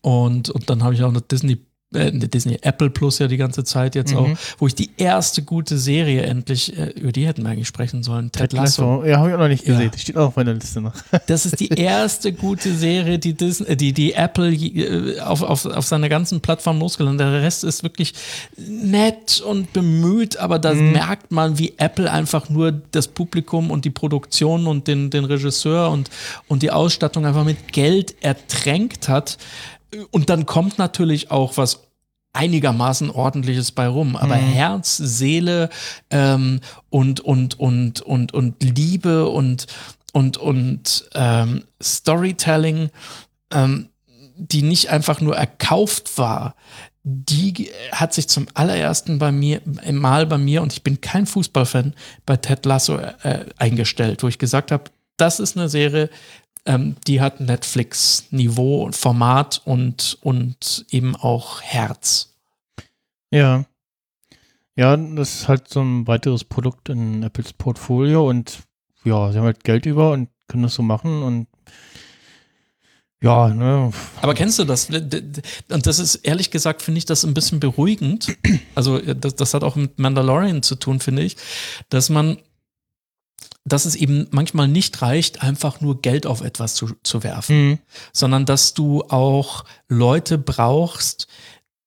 Und, 0.00 0.48
und 0.48 0.70
dann 0.70 0.82
habe 0.82 0.94
ich 0.94 1.02
auch 1.02 1.12
noch 1.12 1.20
Disney 1.20 1.58
äh, 1.94 2.12
Disney 2.12 2.58
Apple 2.62 2.90
Plus 2.90 3.18
ja 3.18 3.28
die 3.28 3.36
ganze 3.36 3.64
Zeit 3.64 3.94
jetzt 3.94 4.12
mhm. 4.12 4.18
auch, 4.18 4.28
wo 4.58 4.66
ich 4.66 4.74
die 4.74 4.90
erste 4.96 5.42
gute 5.42 5.78
Serie 5.78 6.22
endlich, 6.22 6.76
äh, 6.76 6.90
über 6.90 7.12
die 7.12 7.26
hätten 7.26 7.42
wir 7.42 7.50
eigentlich 7.50 7.68
sprechen 7.68 8.02
sollen, 8.02 8.30
Ted, 8.32 8.52
Lasso. 8.52 8.96
Lasso. 8.96 9.04
Ja, 9.04 9.18
habe 9.18 9.28
ich 9.28 9.34
auch 9.34 9.38
noch 9.38 9.48
nicht 9.48 9.64
gesehen. 9.64 9.90
Ja. 9.92 9.98
steht 9.98 10.16
auch 10.16 10.28
auf 10.28 10.36
meiner 10.36 10.54
Liste 10.54 10.80
noch. 10.80 10.94
Das 11.26 11.46
ist 11.46 11.60
die 11.60 11.68
erste 11.68 12.32
gute 12.32 12.74
Serie, 12.74 13.18
die 13.18 13.34
Disney, 13.34 13.76
die, 13.76 13.92
die 13.92 14.12
Apple 14.12 14.52
äh, 14.52 15.20
auf, 15.20 15.42
auf, 15.42 15.66
auf 15.66 15.86
seiner 15.86 16.08
ganzen 16.08 16.40
Plattform 16.40 16.78
losgelassen 16.80 17.18
Der 17.18 17.32
Rest 17.42 17.64
ist 17.64 17.82
wirklich 17.82 18.14
nett 18.56 19.40
und 19.40 19.72
bemüht, 19.72 20.36
aber 20.36 20.58
da 20.58 20.74
mhm. 20.74 20.92
merkt 20.92 21.30
man, 21.30 21.58
wie 21.58 21.74
Apple 21.76 22.10
einfach 22.10 22.48
nur 22.48 22.72
das 22.72 23.08
Publikum 23.08 23.70
und 23.70 23.84
die 23.84 23.90
Produktion 23.90 24.66
und 24.66 24.88
den, 24.88 25.10
den 25.10 25.24
Regisseur 25.24 25.90
und, 25.90 26.10
und 26.48 26.62
die 26.62 26.70
Ausstattung 26.70 27.24
einfach 27.24 27.44
mit 27.44 27.72
Geld 27.72 28.14
ertränkt 28.22 29.08
hat 29.08 29.38
und 30.10 30.30
dann 30.30 30.46
kommt 30.46 30.78
natürlich 30.78 31.30
auch 31.30 31.56
was 31.56 31.88
einigermaßen 32.32 33.10
ordentliches 33.10 33.72
bei 33.72 33.86
rum. 33.86 34.16
Aber 34.16 34.36
mhm. 34.36 34.40
Herz, 34.40 34.96
Seele 34.96 35.68
ähm, 36.10 36.60
und, 36.88 37.20
und, 37.20 37.58
und, 37.60 38.00
und, 38.00 38.32
und 38.32 38.62
Liebe 38.62 39.28
und, 39.28 39.66
und, 40.12 40.38
und 40.38 41.08
ähm, 41.14 41.64
Storytelling, 41.82 42.90
ähm, 43.52 43.88
die 44.36 44.62
nicht 44.62 44.90
einfach 44.90 45.20
nur 45.20 45.36
erkauft 45.36 46.16
war, 46.16 46.54
die 47.04 47.70
hat 47.90 48.14
sich 48.14 48.28
zum 48.28 48.46
allerersten 48.54 49.18
bei 49.18 49.32
mir, 49.32 49.60
Mal 49.90 50.26
bei 50.26 50.38
mir, 50.38 50.62
und 50.62 50.72
ich 50.72 50.82
bin 50.82 51.00
kein 51.00 51.26
Fußballfan, 51.26 51.94
bei 52.24 52.36
Ted 52.36 52.64
Lasso 52.64 52.96
äh, 52.96 53.46
eingestellt, 53.56 54.22
wo 54.22 54.28
ich 54.28 54.38
gesagt 54.38 54.70
habe, 54.70 54.84
das 55.16 55.40
ist 55.40 55.56
eine 55.56 55.68
Serie, 55.68 56.10
ähm, 56.66 56.96
die 57.06 57.20
hat 57.20 57.40
Netflix-Niveau 57.40 58.84
und 58.84 58.96
Format 58.96 59.60
und, 59.64 60.18
und 60.22 60.86
eben 60.90 61.16
auch 61.16 61.62
Herz. 61.62 62.34
Ja. 63.30 63.64
Ja, 64.76 64.96
das 64.96 65.34
ist 65.34 65.48
halt 65.48 65.68
so 65.68 65.82
ein 65.82 66.06
weiteres 66.06 66.44
Produkt 66.44 66.88
in 66.88 67.22
Apples 67.22 67.52
Portfolio 67.52 68.28
und 68.28 68.60
ja, 69.04 69.30
sie 69.30 69.38
haben 69.38 69.44
halt 69.44 69.64
Geld 69.64 69.84
über 69.86 70.12
und 70.12 70.30
können 70.48 70.62
das 70.62 70.74
so 70.74 70.82
machen 70.82 71.22
und 71.22 71.46
ja, 73.22 73.48
ne. 73.48 73.92
Aber 74.20 74.34
kennst 74.34 74.58
du 74.58 74.64
das? 74.64 74.88
Und 74.90 75.86
das 75.86 75.98
ist 76.00 76.16
ehrlich 76.16 76.50
gesagt, 76.50 76.82
finde 76.82 76.98
ich 76.98 77.04
das 77.04 77.24
ein 77.24 77.34
bisschen 77.34 77.60
beruhigend. 77.60 78.36
Also, 78.74 78.98
das, 78.98 79.36
das 79.36 79.54
hat 79.54 79.62
auch 79.64 79.76
mit 79.76 79.98
Mandalorian 79.98 80.62
zu 80.62 80.74
tun, 80.76 80.98
finde 80.98 81.22
ich, 81.22 81.36
dass 81.90 82.08
man 82.08 82.38
dass 83.64 83.84
es 83.84 83.94
eben 83.94 84.26
manchmal 84.30 84.68
nicht 84.68 85.02
reicht, 85.02 85.42
einfach 85.42 85.80
nur 85.80 86.02
Geld 86.02 86.26
auf 86.26 86.40
etwas 86.40 86.74
zu, 86.74 86.90
zu 87.02 87.22
werfen, 87.22 87.56
mhm. 87.56 87.78
sondern 88.12 88.46
dass 88.46 88.74
du 88.74 89.02
auch 89.02 89.64
Leute 89.88 90.38
brauchst, 90.38 91.28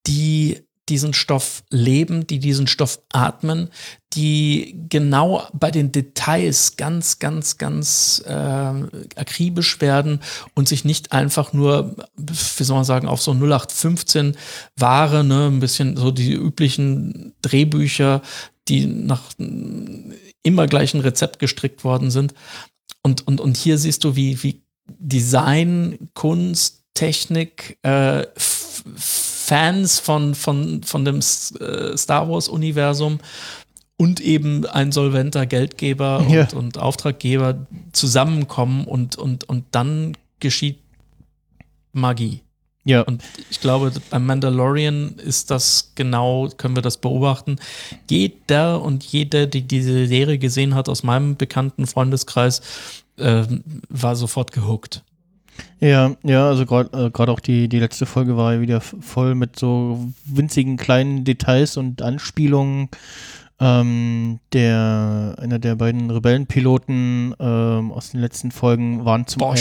die 0.08 0.66
diesen 0.88 1.14
Stoff 1.14 1.64
leben, 1.72 2.28
die 2.28 2.38
diesen 2.38 2.68
Stoff 2.68 3.00
atmen, 3.12 3.70
die 4.14 4.80
genau 4.88 5.48
bei 5.52 5.72
den 5.72 5.92
Details 5.92 6.78
ganz, 6.78 7.18
ganz, 7.18 7.58
ganz 7.58 8.24
äh, 8.26 8.32
akribisch 8.32 9.82
werden 9.82 10.22
und 10.54 10.68
sich 10.68 10.86
nicht 10.86 11.12
einfach 11.12 11.54
nur, 11.54 11.96
wie 12.16 12.64
soll 12.64 12.76
man 12.76 12.86
sagen, 12.86 13.08
auf 13.08 13.22
so 13.22 13.32
0815 13.32 14.38
Ware, 14.76 15.24
ne, 15.24 15.48
ein 15.48 15.60
bisschen 15.60 15.98
so 15.98 16.12
die 16.12 16.34
üblichen 16.34 17.34
Drehbücher, 17.42 18.22
die 18.68 18.86
nach 18.86 19.24
immer 20.46 20.68
gleichen 20.68 21.02
Rezept 21.02 21.40
gestrickt 21.40 21.84
worden 21.84 22.12
sind. 22.12 22.34
Und, 23.02 23.28
und, 23.28 23.42
und 23.42 23.58
hier 23.58 23.78
siehst 23.78 24.04
du, 24.04 24.16
wie, 24.16 24.42
wie 24.44 24.62
Design, 24.88 26.10
Kunst, 26.14 26.84
Technik, 26.94 27.78
äh, 27.82 28.26
Fans 28.36 30.00
von, 30.00 30.36
von, 30.36 30.84
von 30.84 31.06
dem 31.06 31.18
äh, 31.18 31.98
Star 31.98 32.30
Wars-Universum 32.30 33.20
und 33.98 34.20
eben 34.22 34.66
ein 34.66 34.92
solventer 34.92 35.46
Geldgeber 35.46 36.20
und, 36.20 36.30
ja. 36.30 36.48
und 36.54 36.78
Auftraggeber 36.78 37.66
zusammenkommen 37.92 38.86
und, 38.86 39.18
und, 39.18 39.48
und 39.50 39.66
dann 39.72 40.18
geschieht 40.40 40.80
Magie. 41.92 42.42
Ja. 42.86 43.02
Und 43.02 43.24
ich 43.50 43.60
glaube, 43.60 43.92
beim 44.12 44.26
Mandalorian 44.26 45.16
ist 45.18 45.52
das 45.52 45.92
genau, 45.96 46.50
können 46.56 46.76
wir 46.76 46.84
das 46.84 46.98
beobachten. 46.98 47.58
Jeder 48.10 48.82
und 48.82 49.04
jede, 49.04 49.48
die 49.48 49.64
diese 49.64 50.06
Serie 50.06 50.38
gesehen 50.38 50.76
hat 50.76 50.88
aus 50.88 51.04
meinem 51.04 51.36
bekannten 51.36 51.88
Freundeskreis, 51.88 52.62
äh, 53.18 53.44
war 53.90 54.16
sofort 54.16 54.52
gehuckt. 54.52 55.04
Ja, 55.80 56.16
ja, 56.24 56.48
also 56.48 56.66
gerade 56.66 57.12
äh, 57.14 57.32
auch 57.32 57.40
die, 57.40 57.68
die 57.68 57.80
letzte 57.80 58.06
Folge 58.06 58.38
war 58.38 58.54
ja 58.54 58.62
wieder 58.62 58.82
voll 58.82 59.36
mit 59.36 59.58
so 59.58 60.14
winzigen 60.26 60.78
kleinen 60.78 61.24
Details 61.24 61.78
und 61.78 62.02
Anspielungen 62.02 62.90
Ähm, 63.58 64.40
der, 64.52 65.36
einer 65.40 65.60
der 65.60 65.76
beiden 65.78 66.12
Rebellenpiloten 66.12 67.34
ähm, 67.40 67.92
aus 67.94 68.10
den 68.12 68.20
letzten 68.20 68.52
Folgen 68.52 69.06
waren 69.06 69.28
zum. 69.28 69.44
Ein, 69.44 69.58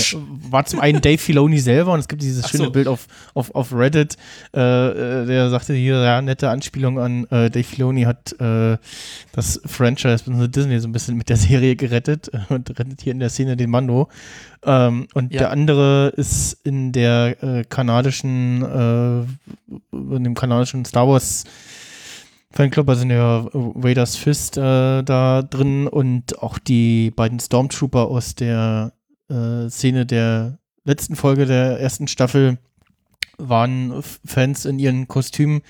war 0.50 0.64
zum 0.66 0.80
einen 0.80 1.00
Dave 1.00 1.18
Filoni 1.18 1.60
selber 1.60 1.92
und 1.92 2.00
es 2.00 2.08
gibt 2.08 2.20
dieses 2.22 2.44
Ach 2.44 2.48
schöne 2.48 2.64
so. 2.64 2.70
Bild 2.72 2.88
auf, 2.88 3.06
auf, 3.34 3.54
auf 3.54 3.72
Reddit, 3.72 4.16
äh, 4.52 4.60
äh, 5.20 5.26
der 5.26 5.48
sagte 5.48 5.74
hier, 5.74 6.02
ja, 6.02 6.20
nette 6.20 6.50
Anspielung 6.50 6.98
an 6.98 7.24
äh, 7.30 7.50
Dave 7.50 7.62
Filoni 7.62 8.02
hat 8.02 8.32
äh, 8.40 8.78
das 9.30 9.60
Franchise 9.64 10.24
bzw. 10.24 10.48
Disney 10.48 10.80
so 10.80 10.88
ein 10.88 10.92
bisschen 10.92 11.16
mit 11.16 11.28
der 11.28 11.36
Serie 11.36 11.76
gerettet 11.76 12.32
und 12.48 12.70
rettet 12.76 13.00
hier 13.00 13.12
in 13.12 13.20
der 13.20 13.30
Szene 13.30 13.56
den 13.56 13.70
Mando. 13.70 14.08
Ähm, 14.64 15.06
und 15.14 15.32
Ja. 15.32 15.38
der 15.38 15.50
andere 15.52 16.08
ist 16.16 16.58
in 16.64 16.90
der 16.90 17.40
äh, 17.44 17.62
kanadischen, 17.68 18.62
äh, 18.62 19.20
in 20.16 20.24
dem 20.24 20.34
kanadischen 20.34 20.84
Star 20.84 21.06
Wars 21.06 21.44
Fanclub, 22.54 22.88
also 22.88 23.02
in 23.02 23.08
der 23.08 23.50
Raiders 23.52 24.14
Fist 24.14 24.56
äh, 24.56 25.02
da 25.02 25.42
drin 25.42 25.88
und 25.88 26.40
auch 26.40 26.58
die 26.58 27.10
beiden 27.10 27.40
Stormtrooper 27.40 28.06
aus 28.06 28.36
der 28.36 28.92
äh, 29.28 29.68
Szene 29.68 30.06
der 30.06 30.58
letzten 30.84 31.16
Folge 31.16 31.46
der 31.46 31.80
ersten 31.80 32.06
Staffel 32.06 32.58
waren 33.38 34.00
Fans 34.24 34.66
in 34.66 34.78
ihren 34.78 35.08
Kostümen, 35.08 35.62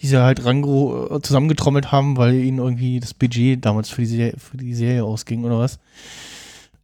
die 0.00 0.08
sie 0.08 0.20
halt 0.20 0.44
rangro 0.44 1.16
äh, 1.16 1.22
zusammengetrommelt 1.22 1.92
haben, 1.92 2.16
weil 2.16 2.34
ihnen 2.34 2.58
irgendwie 2.58 2.98
das 2.98 3.14
Budget 3.14 3.64
damals 3.64 3.90
für 3.90 4.00
die, 4.00 4.08
Serie, 4.08 4.34
für 4.36 4.56
die 4.56 4.74
Serie 4.74 5.04
ausging 5.04 5.44
oder 5.44 5.60
was. 5.60 5.78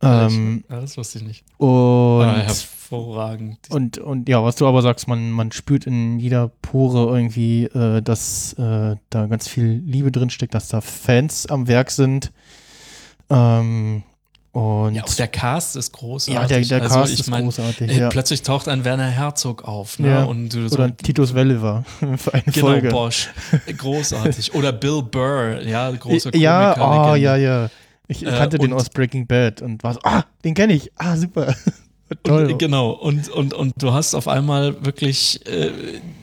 Ähm, 0.02 0.64
ja, 0.70 0.80
das 0.80 0.96
wusste 0.96 1.18
ich 1.18 1.24
nicht. 1.24 1.44
und 1.58 2.22
Ah, 2.22 2.36
hervorragend. 2.36 3.58
und, 3.70 3.98
und 3.98 4.28
ja, 4.28 4.42
was 4.44 4.56
du 4.56 4.66
aber 4.66 4.80
sagst, 4.82 5.08
man, 5.08 5.30
man 5.32 5.50
spürt 5.52 5.86
in 5.86 6.18
jeder 6.20 6.48
Pore 6.62 7.14
irgendwie, 7.16 7.64
äh, 7.64 8.00
dass 8.00 8.52
äh, 8.54 8.96
da 9.10 9.26
ganz 9.26 9.48
viel 9.48 9.82
Liebe 9.84 10.12
drin 10.12 10.30
steckt, 10.30 10.54
dass 10.54 10.68
da 10.68 10.80
Fans 10.80 11.46
am 11.46 11.66
Werk 11.68 11.90
sind. 11.90 12.30
Ähm, 13.30 14.02
und 14.52 14.94
ja, 14.94 15.04
auch 15.04 15.14
der 15.14 15.28
Cast 15.28 15.76
ist 15.76 15.92
großartig. 15.92 16.34
ja, 16.34 16.46
der, 16.48 16.60
der 16.60 16.82
also, 16.82 17.00
Cast 17.00 17.12
ich 17.12 17.20
ist 17.20 17.28
mein, 17.30 17.44
großartig. 17.44 17.90
äh, 17.90 17.98
Ja. 18.00 18.08
Plötzlich 18.08 18.42
taucht 18.42 18.66
ein 18.68 18.84
Werner 18.84 19.06
Herzog 19.08 19.64
auf. 19.64 19.98
Ne? 19.98 20.08
Ja. 20.08 20.24
Und 20.24 20.52
so, 20.52 20.60
Oder 20.60 20.96
Titus 20.96 21.34
für 22.16 22.32
eine 22.34 22.42
genau, 22.44 22.66
Folge. 22.66 22.88
Bosch. 22.88 23.28
Großartig. 23.76 24.54
Oder 24.54 24.72
Bill 24.72 25.02
Burr, 25.02 25.60
ja, 25.62 25.90
große 25.90 26.30
Komiker. 26.30 26.38
ja, 26.42 27.10
oh, 27.12 27.14
ja, 27.14 27.36
ja. 27.36 27.68
Ich 28.08 28.24
Äh, 28.26 28.30
kannte 28.30 28.58
den 28.58 28.72
und- 28.72 28.78
aus 28.80 28.88
Breaking 28.90 29.26
Bad 29.26 29.62
und 29.62 29.82
war 29.84 29.94
so, 29.94 30.00
ah, 30.02 30.24
den 30.44 30.54
kenne 30.54 30.72
ich. 30.72 30.90
Ah, 30.96 31.16
super. 31.16 31.54
Toll. 32.22 32.52
Und, 32.52 32.58
genau, 32.58 32.90
und, 32.92 33.28
und, 33.28 33.52
und 33.52 33.74
du 33.82 33.92
hast 33.92 34.14
auf 34.14 34.28
einmal 34.28 34.82
wirklich, 34.84 35.44
äh, 35.46 35.70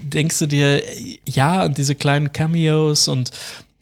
denkst 0.01 0.39
du 0.39 0.47
dir, 0.47 0.81
ja, 1.29 1.67
diese 1.69 1.93
kleinen 1.93 2.31
Cameos 2.33 3.07
und, 3.07 3.29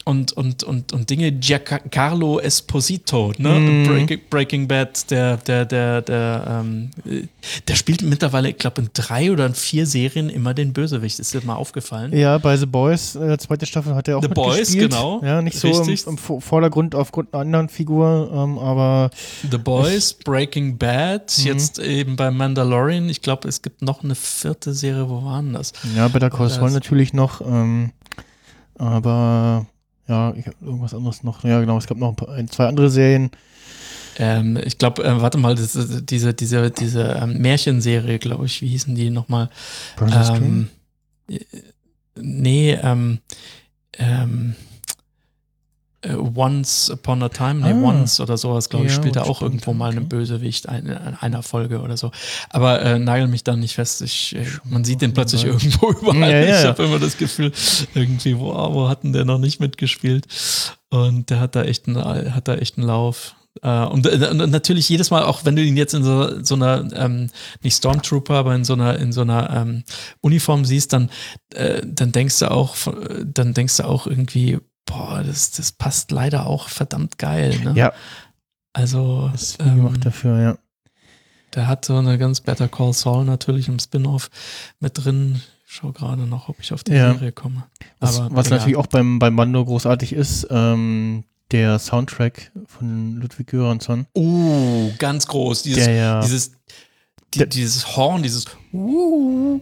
und, 0.06 0.32
und, 0.32 0.62
und, 0.64 0.92
und 0.92 1.08
Dinge, 1.08 1.32
Giancarlo 1.32 2.38
Esposito, 2.38 3.32
ne? 3.38 3.48
Mhm. 3.58 3.86
Breaking, 3.86 4.20
Breaking 4.28 4.68
Bad, 4.68 5.10
der, 5.10 5.38
der, 5.38 5.64
der, 5.64 6.02
der, 6.02 6.62
ähm, 6.62 6.90
äh, 7.06 7.22
der 7.68 7.74
spielt 7.74 8.02
mittlerweile, 8.02 8.50
ich 8.50 8.58
glaube, 8.58 8.82
in 8.82 8.90
drei 8.92 9.32
oder 9.32 9.46
in 9.46 9.54
vier 9.54 9.86
Serien 9.86 10.28
immer 10.28 10.52
den 10.52 10.74
Bösewicht. 10.74 11.18
Ist 11.20 11.32
dir 11.32 11.40
mal 11.44 11.54
aufgefallen? 11.54 12.14
Ja, 12.14 12.36
bei 12.36 12.56
The 12.58 12.66
Boys, 12.66 13.14
äh, 13.16 13.38
zweite 13.38 13.64
Staffel 13.64 13.94
hat 13.94 14.06
er 14.08 14.18
auch 14.18 14.22
The 14.22 14.28
Boys, 14.28 14.72
genau. 14.74 15.22
Ja, 15.24 15.40
nicht 15.40 15.58
so 15.58 15.68
im, 15.68 15.76
Richtig. 15.88 16.06
im 16.06 16.16
Vo- 16.18 16.40
Vordergrund 16.40 16.94
aufgrund 16.94 17.32
einer 17.32 17.40
anderen 17.42 17.68
Figur, 17.70 18.30
ähm, 18.34 18.58
aber 18.58 19.10
The 19.50 19.56
Boys, 19.58 20.12
Breaking 20.12 20.76
Bad, 20.76 21.32
Mhm. 21.38 21.44
jetzt 21.46 21.78
eben 21.78 22.16
bei 22.16 22.30
Mandalorian. 22.30 23.08
Ich 23.08 23.22
glaube, 23.22 23.48
es 23.48 23.62
gibt 23.62 23.80
noch 23.80 24.04
eine 24.04 24.14
vierte 24.14 24.74
Serie, 24.74 25.08
wo 25.08 25.24
waren 25.24 25.54
das? 25.54 25.72
ja, 25.96 26.08
Better 26.08 26.28
Call 26.28 26.50
Saul 26.50 26.70
natürlich 26.72 27.12
noch, 27.14 27.40
ähm, 27.40 27.92
aber 28.78 29.66
ja, 30.08 30.34
ich 30.34 30.46
hab 30.46 30.60
irgendwas 30.62 30.94
anderes 30.94 31.22
noch. 31.22 31.44
Ja, 31.44 31.60
genau, 31.60 31.78
es 31.78 31.86
gab 31.86 31.98
noch 31.98 32.10
ein, 32.10 32.16
paar, 32.16 32.28
ein 32.30 32.48
zwei 32.48 32.66
andere 32.66 32.90
Serien. 32.90 33.30
Ähm, 34.18 34.58
ich 34.64 34.78
glaube, 34.78 35.02
äh, 35.04 35.20
warte 35.20 35.38
mal, 35.38 35.54
das, 35.54 35.78
diese, 36.04 36.34
diese, 36.34 36.70
diese 36.70 37.18
ähm, 37.20 37.38
Märchenserie, 37.38 38.18
glaube 38.18 38.46
ich, 38.46 38.60
wie 38.62 38.68
hießen 38.68 38.94
die 38.94 39.10
nochmal? 39.10 39.50
Ähm, 40.00 40.68
äh, 41.28 41.38
nee, 42.16 42.72
ähm, 42.74 43.18
ähm, 43.98 44.54
äh, 44.58 44.73
Once 46.12 46.90
Upon 46.90 47.22
a 47.22 47.28
Time, 47.28 47.54
nee, 47.54 47.72
Ah. 47.72 47.88
Once 47.88 48.20
oder 48.20 48.36
sowas, 48.36 48.68
glaube 48.68 48.86
ich, 48.86 48.92
Ja, 48.92 48.96
spielt 48.96 49.16
er 49.16 49.24
auch 49.26 49.36
stimmt, 49.36 49.52
irgendwo 49.54 49.72
mal 49.72 49.90
einen 49.90 49.98
okay. 50.00 50.08
Bösewicht 50.08 50.68
ein, 50.68 50.86
in 50.86 51.14
einer 51.14 51.42
Folge 51.42 51.80
oder 51.80 51.96
so. 51.96 52.10
Aber 52.50 52.82
äh, 52.82 52.98
nagel 52.98 53.28
mich 53.28 53.44
da 53.44 53.56
nicht 53.56 53.74
fest. 53.74 54.02
Ich, 54.02 54.34
äh, 54.36 54.44
man 54.64 54.84
sieht 54.84 55.00
den 55.02 55.14
plötzlich 55.14 55.44
irgendwo 55.44 55.90
überall. 56.00 56.20
Ja, 56.30 56.40
ja, 56.40 56.60
Ich 56.60 56.66
habe 56.66 56.84
immer 56.84 56.98
das 56.98 57.16
Gefühl, 57.16 57.52
irgendwie, 57.94 58.38
wo, 58.38 58.52
wo 58.52 58.88
hat 58.88 59.04
denn 59.04 59.12
der 59.12 59.24
noch 59.24 59.38
nicht 59.38 59.60
mitgespielt? 59.60 60.26
Und 60.90 61.30
der 61.30 61.40
hat 61.40 61.56
da 61.56 61.62
echt 61.64 61.88
einen, 61.88 62.04
hat 62.34 62.48
da 62.48 62.54
echt 62.54 62.78
einen 62.78 62.86
Lauf. 62.86 63.34
Äh, 63.62 63.84
und, 63.86 64.04
äh, 64.06 64.28
und 64.30 64.50
natürlich 64.50 64.88
jedes 64.88 65.10
Mal, 65.10 65.22
auch 65.24 65.44
wenn 65.44 65.54
du 65.56 65.62
ihn 65.62 65.76
jetzt 65.76 65.94
in 65.94 66.02
so, 66.02 66.42
so 66.42 66.54
einer, 66.56 66.88
ähm, 66.94 67.30
nicht 67.62 67.76
Stormtrooper, 67.76 68.34
aber 68.34 68.54
in 68.54 68.64
so 68.64 68.72
einer, 68.72 68.98
in 68.98 69.12
so 69.12 69.20
einer 69.20 69.50
ähm, 69.50 69.84
Uniform 70.20 70.64
siehst, 70.64 70.92
dann, 70.92 71.08
äh, 71.54 71.80
dann 71.84 72.10
denkst 72.12 72.40
du 72.40 72.50
auch, 72.50 72.76
dann 73.24 73.54
denkst 73.54 73.76
du 73.76 73.84
auch 73.84 74.06
irgendwie, 74.06 74.58
boah, 74.86 75.22
das, 75.24 75.50
das 75.52 75.72
passt 75.72 76.10
leider 76.10 76.46
auch 76.46 76.68
verdammt 76.68 77.18
geil. 77.18 77.58
Ne? 77.64 77.72
Ja, 77.76 77.92
Also, 78.72 79.30
ist 79.34 79.58
wie 79.64 79.70
gemacht 79.74 80.04
dafür, 80.04 80.40
ja. 80.40 80.58
der 81.54 81.66
hat 81.68 81.84
so 81.84 81.96
eine 81.96 82.18
ganz 82.18 82.40
Better 82.40 82.68
Call 82.68 82.92
Saul 82.92 83.24
natürlich 83.24 83.68
im 83.68 83.78
Spin-off 83.78 84.30
mit 84.80 85.04
drin. 85.04 85.40
Ich 85.66 85.74
schau 85.74 85.92
gerade 85.92 86.22
noch, 86.26 86.48
ob 86.48 86.60
ich 86.60 86.72
auf 86.72 86.84
die 86.84 86.92
Ja. 86.92 87.12
Serie 87.14 87.32
komme. 87.32 87.64
Was, 88.00 88.20
Aber 88.20 88.34
was 88.36 88.46
egal. 88.46 88.58
natürlich 88.58 88.76
auch 88.76 88.86
beim, 88.86 89.18
beim 89.18 89.34
Mando 89.34 89.64
großartig 89.64 90.12
ist, 90.12 90.46
ähm, 90.50 91.24
der 91.50 91.78
Soundtrack 91.78 92.52
von 92.66 93.16
Ludwig 93.16 93.48
Göransson. 93.48 94.06
Oh, 94.14 94.90
ganz 94.98 95.26
groß. 95.26 95.62
Dieses, 95.62 95.84
Der 95.84 95.94
ja- 95.94 96.20
dieses, 96.20 96.52
die, 97.34 97.48
dieses 97.48 97.96
Horn, 97.96 98.22
dieses 98.22 98.46
uh, 98.72 99.60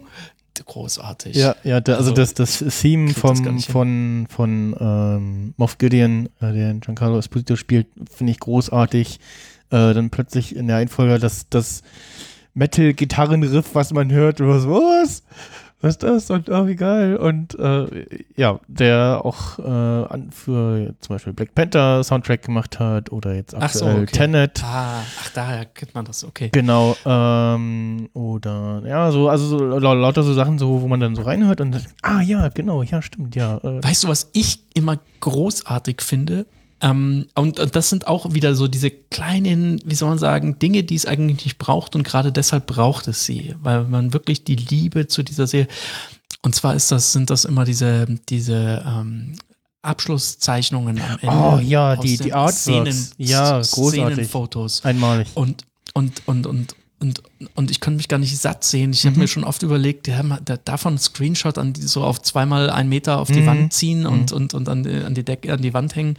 großartig. 0.65 1.37
Ja, 1.37 1.57
ja, 1.65 1.81
da, 1.81 1.97
also, 1.97 2.11
Also, 2.11 2.15
das, 2.15 2.35
das 2.35 2.81
Theme 2.81 3.13
das 3.13 3.19
vom, 3.19 3.45
hin. 3.45 3.59
von, 3.61 4.27
von 4.29 4.77
ähm, 4.81 5.55
Moff 5.57 5.79
Gideon, 5.79 6.27
äh, 6.41 6.53
der 6.53 6.75
Giancarlo 6.75 7.19
Esposito 7.19 7.57
spielt, 7.57 7.87
finde 8.11 8.33
ich 8.33 8.41
großartig. 8.41 9.21
Äh, 9.71 9.95
dann 9.95 10.11
plötzlich 10.11 10.55
in 10.55 10.67
der 10.67 10.77
Einfolge 10.77 11.19
das, 11.19 11.49
das 11.49 11.83
Metal-Gitarren-Riff, 12.55 13.75
was 13.75 13.93
man 13.93 14.11
hört, 14.13 14.41
und 14.41 14.49
was, 14.49 14.67
was? 14.67 15.23
Was 15.83 15.91
ist 15.95 16.03
das? 16.05 16.31
Und 16.31 16.49
oh, 16.49 16.67
wie 16.69 16.77
geil. 16.77 17.17
Und 17.17 17.59
äh, 17.59 18.07
ja, 18.37 18.61
der 18.69 19.21
auch 19.25 19.59
äh, 19.59 20.19
für 20.31 20.95
zum 21.01 21.15
Beispiel 21.15 21.33
Black 21.33 21.55
Panther 21.55 22.03
Soundtrack 22.05 22.43
gemacht 22.43 22.79
hat 22.79 23.11
oder 23.11 23.35
jetzt 23.35 23.55
Ach 23.55 23.69
so, 23.73 23.85
aktuell 23.87 24.03
okay. 24.05 24.17
Tenet. 24.19 24.63
Ah, 24.65 25.01
ach, 25.21 25.31
daher 25.31 25.65
kennt 25.67 25.95
man 25.95 26.05
das, 26.05 26.25
okay. 26.25 26.51
Genau, 26.53 26.97
ähm, 27.05 28.09
oder 28.15 28.83
ja, 28.87 29.11
so, 29.11 29.29
also 29.29 29.47
so, 29.47 29.59
lau- 29.59 29.95
lauter 29.95 30.23
so 30.23 30.33
Sachen, 30.35 30.59
so, 30.59 30.81
wo 30.83 30.87
man 30.89 31.01
dann 31.01 31.17
so 31.17 31.23
reinhört 31.23 31.61
und 31.61 31.73
dann, 31.73 31.83
ah 32.03 32.21
ja, 32.21 32.49
genau, 32.49 32.83
ja, 32.83 33.03
stimmt, 33.03 33.35
ja. 33.35 33.57
Äh, 33.59 33.83
Weißt 33.83 34.05
du, 34.05 34.09
was 34.09 34.31
ich 34.33 34.61
immer 34.75 34.99
großartig 35.21 36.01
finde? 36.01 36.47
Ähm, 36.83 37.27
und, 37.37 37.61
und 37.61 37.77
das 37.77 37.89
sind 37.91 38.07
auch 38.09 38.35
wieder 38.35 38.55
so 38.57 38.67
diese 38.69 38.91
kleinen, 38.91 39.81
wie 39.85 39.95
soll 39.95 40.09
man 40.09 40.19
sagen, 40.19 40.59
Dinge, 40.59 40.83
die 40.83 40.97
es 40.97 41.07
eigentlich 41.07 41.45
nicht 41.45 41.59
braucht 41.59 41.95
und 41.95 42.03
gerade 42.03 42.33
deshalb 42.33 42.67
braucht 42.67 43.07
es 43.09 43.25
sie, 43.25 43.55
weil 43.63 43.85
man 43.85 44.13
wirklich 44.13 44.45
die 44.45 44.57
Liebe 44.57 45.07
zu 45.07 45.23
dieser 45.23 45.47
Serie. 45.47 45.69
Und 46.43 46.55
zwar 46.57 46.75
ist 46.75 46.91
das, 46.91 47.13
sind 47.13 47.31
das 47.31 47.45
immer 47.45 47.65
diese, 47.65 48.07
diese 48.29 48.85
ähm, 48.85 49.37
Abschlusszeichnungen 49.83 51.01
am 51.01 51.19
Ende. 51.21 51.35
Oh 51.37 51.59
ja, 51.63 51.97
die- 51.97 52.17
die 52.17 52.33
Artworks. 52.33 53.13
Ja, 53.19 53.59
großartig. 53.61 54.15
Szenenfotos. 54.15 54.85
einmalig. 54.85 55.29
Und, 55.35 55.63
und, 55.95 56.23
und, 56.27 56.47
und, 56.47 56.75
und, 57.03 57.23
und 57.55 57.71
ich 57.71 57.81
könnte 57.81 57.97
mich 57.99 58.09
gar 58.09 58.19
nicht 58.19 58.39
satt 58.39 58.65
sehen. 58.65 58.93
Ich 58.93 59.05
habe 59.05 59.19
mir 59.19 59.29
schon 59.29 59.45
oft 59.45 59.63
überlegt, 59.63 60.09
ja, 60.09 60.23
davon 60.65 60.93
einen 60.93 60.99
Screenshot 60.99 61.59
an 61.59 61.73
die, 61.73 61.83
so 61.83 62.05
auf 62.05 62.23
zweimal 62.23 62.71
einen 62.71 62.89
Meter 62.89 63.19
auf 63.19 63.29
die 63.29 63.41
Mhm. 63.41 63.47
Wand 63.47 63.73
ziehen 63.73 64.07
und, 64.07 64.33
und, 64.33 64.55
und 64.55 64.69
an, 64.69 64.85
die, 64.85 65.03
an 65.03 65.15
die 65.15 65.25
Decke, 65.25 65.53
an 65.53 65.61
die 65.61 65.75
Wand 65.75 65.97
hängen. 65.97 66.17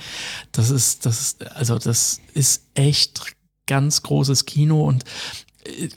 Das 0.51 0.69
ist, 0.69 1.05
das 1.05 1.21
ist, 1.21 1.51
also 1.55 1.79
das 1.79 2.19
ist 2.33 2.63
echt 2.75 3.33
ganz 3.65 4.03
großes 4.03 4.45
Kino 4.45 4.85
und 4.85 5.05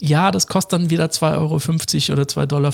ja, 0.01 0.31
das 0.31 0.47
kostet 0.47 0.75
dann 0.75 0.91
wieder 0.91 1.07
2,50 1.07 1.39
Euro 1.39 1.55
oder 1.55 2.23
2,50 2.23 2.47
Dollar 2.47 2.73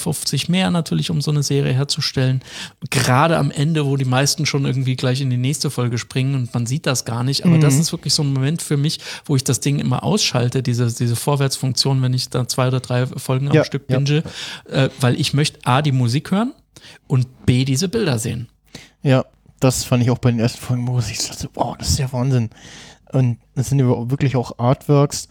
mehr 0.49 0.71
natürlich, 0.71 1.11
um 1.11 1.21
so 1.21 1.31
eine 1.31 1.43
Serie 1.43 1.73
herzustellen. 1.73 2.43
Gerade 2.91 3.39
am 3.39 3.51
Ende, 3.51 3.87
wo 3.87 3.97
die 3.97 4.05
meisten 4.05 4.47
schon 4.47 4.65
irgendwie 4.65 4.97
gleich 4.97 5.21
in 5.21 5.31
die 5.31 5.37
nächste 5.37 5.71
Folge 5.71 5.99
springen 5.99 6.35
und 6.35 6.55
man 6.55 6.67
sieht 6.67 6.87
das 6.87 7.05
gar 7.05 7.25
nicht. 7.25 7.45
Aber 7.45 7.59
das 7.59 7.75
ist 7.75 7.93
wirklich 7.93 8.15
so 8.15 8.23
ein 8.23 8.33
Moment 8.33 8.63
für 8.63 8.77
mich, 8.77 9.01
wo 9.25 9.37
ich 9.37 9.45
das 9.45 9.61
Ding 9.61 9.79
immer 9.79 10.03
ausschalte, 10.03 10.63
diese, 10.63 10.93
diese 10.93 11.17
Vorwärtsfunktion, 11.17 12.03
wenn 12.03 12.15
ich 12.15 12.29
da 12.29 12.47
zwei 12.47 12.69
oder 12.69 12.81
drei 12.81 13.07
Folgen 13.07 13.49
am 13.49 13.55
Ja, 13.55 13.65
Stück 13.65 13.85
ja. 13.89 13.99
binge, 13.99 14.23
äh, 14.69 14.89
weil 15.01 15.19
ich 15.21 15.35
möchte 15.35 15.61
A, 15.65 15.83
die 15.83 15.93
Musik 15.93 16.31
hören 16.31 16.53
und 17.07 17.47
B, 17.47 17.65
diese 17.65 17.89
Bilder 17.89 18.19
sehen. 18.19 18.49
Ja, 19.03 19.25
das 19.61 19.85
fand 19.85 20.03
ich 20.03 20.11
auch 20.11 20.19
bei 20.19 20.31
den 20.31 20.41
ersten 20.41 20.61
Folgen, 20.61 20.87
wo 20.89 20.99
ich 20.99 21.27
dachte, 21.27 21.49
wow, 21.55 21.77
das 21.79 21.91
ist 21.91 21.99
ja 21.99 22.13
Wahnsinn. 22.13 22.51
Und 23.13 23.39
das 23.55 23.69
sind 23.69 23.79
ja 23.79 23.87
wirklich 24.11 24.37
auch 24.37 24.59
Artworks, 24.59 25.29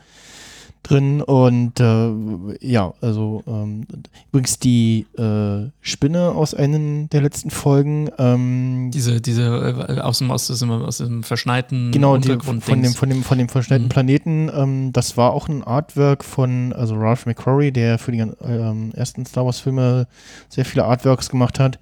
drin 0.83 1.21
und 1.21 1.79
äh, 1.79 2.11
ja, 2.59 2.93
also 3.01 3.43
ähm, 3.47 3.85
übrigens 4.31 4.59
die 4.59 5.05
äh, 5.17 5.69
Spinne 5.81 6.31
aus 6.31 6.53
einem 6.53 7.09
der 7.09 7.21
letzten 7.21 7.49
Folgen. 7.49 8.09
Ähm, 8.17 8.91
diese, 8.93 9.21
diese 9.21 9.87
äh, 9.87 9.99
aus 9.99 10.17
dem, 10.19 10.31
aus 10.31 10.47
dem, 10.47 10.71
aus 10.71 10.97
dem 10.97 11.23
verschneiten 11.23 11.91
genau, 11.91 12.17
die, 12.17 12.37
von 12.39 12.59
dem, 12.59 12.93
von 12.93 13.09
dem, 13.09 13.23
von 13.23 13.37
dem 13.37 13.49
verschneiten 13.49 13.85
mhm. 13.85 13.89
Planeten. 13.89 14.51
Ähm, 14.53 14.93
das 14.93 15.17
war 15.17 15.33
auch 15.33 15.47
ein 15.47 15.63
Artwork 15.63 16.23
von, 16.23 16.73
also 16.73 16.95
Ralph 16.95 17.25
McQuarrie, 17.25 17.71
der 17.71 17.99
für 17.99 18.11
die 18.11 18.19
ähm, 18.19 18.91
ersten 18.93 19.25
Star 19.25 19.45
Wars 19.45 19.59
Filme 19.59 20.07
sehr 20.49 20.65
viele 20.65 20.85
Artworks 20.85 21.29
gemacht 21.29 21.59
hat. 21.59 21.79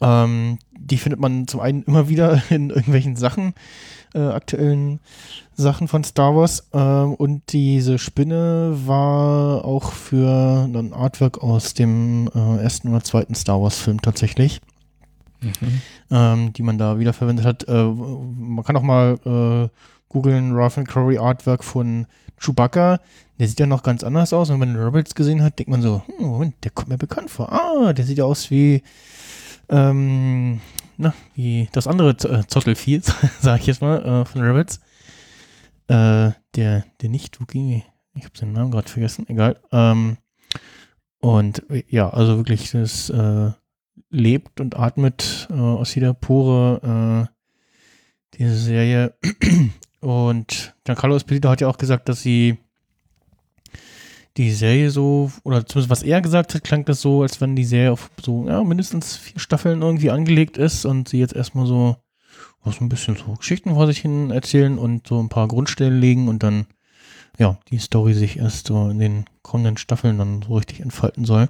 Ähm, 0.00 0.58
die 0.78 0.96
findet 0.96 1.20
man 1.20 1.46
zum 1.46 1.60
einen 1.60 1.82
immer 1.82 2.08
wieder 2.08 2.42
in 2.50 2.70
irgendwelchen 2.70 3.16
Sachen, 3.16 3.54
äh, 4.14 4.18
aktuellen 4.18 5.00
Sachen 5.54 5.88
von 5.88 6.04
Star 6.04 6.34
Wars. 6.34 6.68
Ähm, 6.72 7.14
und 7.14 7.52
diese 7.52 7.98
Spinne 7.98 8.76
war 8.86 9.64
auch 9.64 9.92
für 9.92 10.68
ein 10.72 10.92
Artwork 10.92 11.42
aus 11.42 11.74
dem 11.74 12.30
äh, 12.34 12.62
ersten 12.62 12.88
oder 12.88 13.02
zweiten 13.02 13.34
Star 13.34 13.60
Wars-Film 13.60 14.00
tatsächlich. 14.02 14.60
Mhm. 15.42 15.80
Ähm, 16.10 16.52
die 16.52 16.62
man 16.62 16.76
da 16.76 16.98
wiederverwendet 16.98 17.46
hat. 17.46 17.66
Äh, 17.66 17.84
man 17.84 18.64
kann 18.64 18.76
auch 18.76 18.82
mal 18.82 19.18
äh, 19.24 19.68
googeln, 20.08 20.54
Ralph 20.54 20.76
and 20.76 20.88
Curry 20.88 21.18
Artwork 21.18 21.64
von 21.64 22.06
Chewbacca. 22.38 23.00
Der 23.38 23.48
sieht 23.48 23.60
ja 23.60 23.66
noch 23.66 23.82
ganz 23.82 24.04
anders 24.04 24.32
aus. 24.32 24.50
Und 24.50 24.60
wenn 24.60 24.68
man 24.68 24.74
den 24.74 24.84
Rebels 24.84 25.14
gesehen 25.14 25.42
hat, 25.42 25.58
denkt 25.58 25.70
man 25.70 25.80
so, 25.82 26.02
hm, 26.06 26.26
Moment, 26.26 26.54
der 26.62 26.72
kommt 26.72 26.88
mir 26.88 26.98
bekannt 26.98 27.30
vor. 27.30 27.52
Ah, 27.52 27.92
der 27.92 28.04
sieht 28.04 28.18
ja 28.18 28.24
aus 28.24 28.50
wie 28.50 28.82
ähm, 29.70 30.60
na, 31.00 31.14
wie 31.34 31.68
das 31.72 31.86
andere 31.86 32.10
äh, 32.10 32.46
Zottelvieh, 32.46 33.00
sage 33.40 33.60
ich 33.60 33.66
jetzt 33.66 33.82
mal, 33.82 34.04
äh, 34.04 34.24
von 34.24 34.42
Rebels. 34.42 34.80
Äh, 35.88 36.32
der, 36.54 36.84
der 37.00 37.08
Nicht-Wookie, 37.08 37.82
ich 38.14 38.24
habe 38.24 38.38
seinen 38.38 38.52
Namen 38.52 38.70
gerade 38.70 38.88
vergessen, 38.88 39.26
egal. 39.28 39.58
Ähm, 39.72 40.18
und 41.20 41.64
ja, 41.88 42.10
also 42.10 42.36
wirklich, 42.36 42.70
das 42.70 43.10
äh, 43.10 43.50
lebt 44.10 44.60
und 44.60 44.78
atmet 44.78 45.48
äh, 45.50 45.54
aus 45.54 45.94
jeder 45.94 46.14
Pore 46.14 47.28
äh, 47.28 48.36
diese 48.36 48.56
Serie. 48.56 49.14
Und 50.00 50.74
Giancarlo 50.84 51.16
Esposito 51.16 51.50
hat 51.50 51.60
ja 51.60 51.68
auch 51.68 51.76
gesagt, 51.76 52.08
dass 52.08 52.22
sie 52.22 52.56
die 54.36 54.52
Serie 54.52 54.90
so, 54.90 55.30
oder 55.42 55.66
zumindest 55.66 55.90
was 55.90 56.02
er 56.02 56.20
gesagt 56.20 56.54
hat, 56.54 56.64
klang 56.64 56.84
das 56.84 57.00
so, 57.00 57.22
als 57.22 57.40
wenn 57.40 57.56
die 57.56 57.64
Serie 57.64 57.92
auf 57.92 58.10
so, 58.22 58.46
ja, 58.46 58.62
mindestens 58.62 59.16
vier 59.16 59.40
Staffeln 59.40 59.82
irgendwie 59.82 60.10
angelegt 60.10 60.56
ist 60.56 60.84
und 60.84 61.08
sie 61.08 61.18
jetzt 61.18 61.34
erstmal 61.34 61.66
so, 61.66 61.96
so 62.64 62.84
ein 62.84 62.88
bisschen 62.88 63.16
so 63.16 63.34
Geschichten 63.34 63.74
vor 63.74 63.86
sich 63.86 63.98
hin 63.98 64.30
erzählen 64.30 64.78
und 64.78 65.06
so 65.06 65.20
ein 65.20 65.28
paar 65.28 65.48
Grundstellen 65.48 66.00
legen 66.00 66.28
und 66.28 66.42
dann, 66.42 66.66
ja, 67.40 67.58
die 67.70 67.78
Story 67.78 68.12
sich 68.12 68.36
erst 68.36 68.66
so 68.66 68.90
in 68.90 68.98
den 68.98 69.24
kommenden 69.40 69.78
Staffeln 69.78 70.18
dann 70.18 70.42
so 70.46 70.56
richtig 70.56 70.80
entfalten 70.80 71.24
soll. 71.24 71.48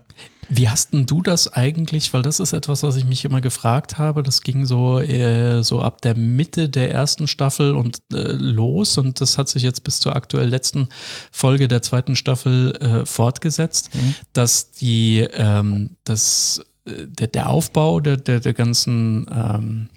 Wie 0.49 0.69
hast 0.69 0.93
denn 0.93 1.05
du 1.05 1.21
das 1.21 1.53
eigentlich? 1.53 2.15
Weil 2.15 2.23
das 2.23 2.39
ist 2.39 2.53
etwas, 2.53 2.85
was 2.85 2.95
ich 2.95 3.05
mich 3.05 3.25
immer 3.25 3.41
gefragt 3.41 3.99
habe. 3.99 4.23
Das 4.23 4.43
ging 4.43 4.67
so, 4.67 5.01
äh, 5.01 5.65
so 5.65 5.83
ab 5.83 6.01
der 6.01 6.17
Mitte 6.17 6.69
der 6.69 6.93
ersten 6.93 7.27
Staffel 7.27 7.75
und 7.75 8.03
äh, 8.13 8.33
los 8.33 8.99
und 8.99 9.21
das 9.21 9.37
hat 9.37 9.49
sich 9.49 9.65
jetzt 9.65 9.83
bis 9.83 9.99
zur 9.99 10.15
aktuell 10.15 10.49
letzten 10.49 10.89
Folge 11.33 11.67
der 11.67 11.83
zweiten 11.83 12.15
Staffel 12.15 12.77
äh, 12.77 13.05
fortgesetzt, 13.05 13.93
mhm. 13.93 14.15
dass 14.33 14.71
die, 14.71 15.27
ähm, 15.33 15.97
das, 16.05 16.65
äh, 16.85 17.09
der, 17.09 17.27
der 17.27 17.51
Aufbau 17.51 17.99
der, 17.99 18.17
der, 18.17 18.39
der 18.39 18.55
ganzen 18.55 19.27
ähm, 19.29 19.89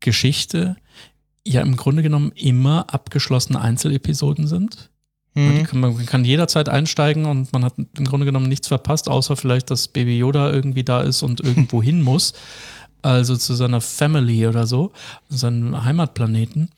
Geschichte 0.00 0.76
ja 1.46 1.62
im 1.62 1.76
Grunde 1.76 2.02
genommen 2.02 2.32
immer 2.34 2.92
abgeschlossene 2.92 3.60
Einzelepisoden 3.60 4.46
sind. 4.46 4.90
Mhm. 5.34 5.64
Kann, 5.64 5.80
man 5.80 6.06
kann 6.06 6.24
jederzeit 6.24 6.68
einsteigen 6.68 7.26
und 7.26 7.52
man 7.52 7.64
hat 7.64 7.74
im 7.76 8.04
Grunde 8.04 8.26
genommen 8.26 8.48
nichts 8.48 8.68
verpasst, 8.68 9.08
außer 9.08 9.36
vielleicht, 9.36 9.70
dass 9.70 9.88
Baby 9.88 10.18
Yoda 10.18 10.50
irgendwie 10.50 10.84
da 10.84 11.00
ist 11.00 11.22
und 11.22 11.40
irgendwo 11.40 11.82
hin 11.82 12.02
muss. 12.02 12.34
Also 13.00 13.36
zu 13.36 13.54
seiner 13.54 13.80
Family 13.80 14.46
oder 14.46 14.66
so, 14.66 14.90
seinem 15.28 15.84
Heimatplaneten. 15.84 16.68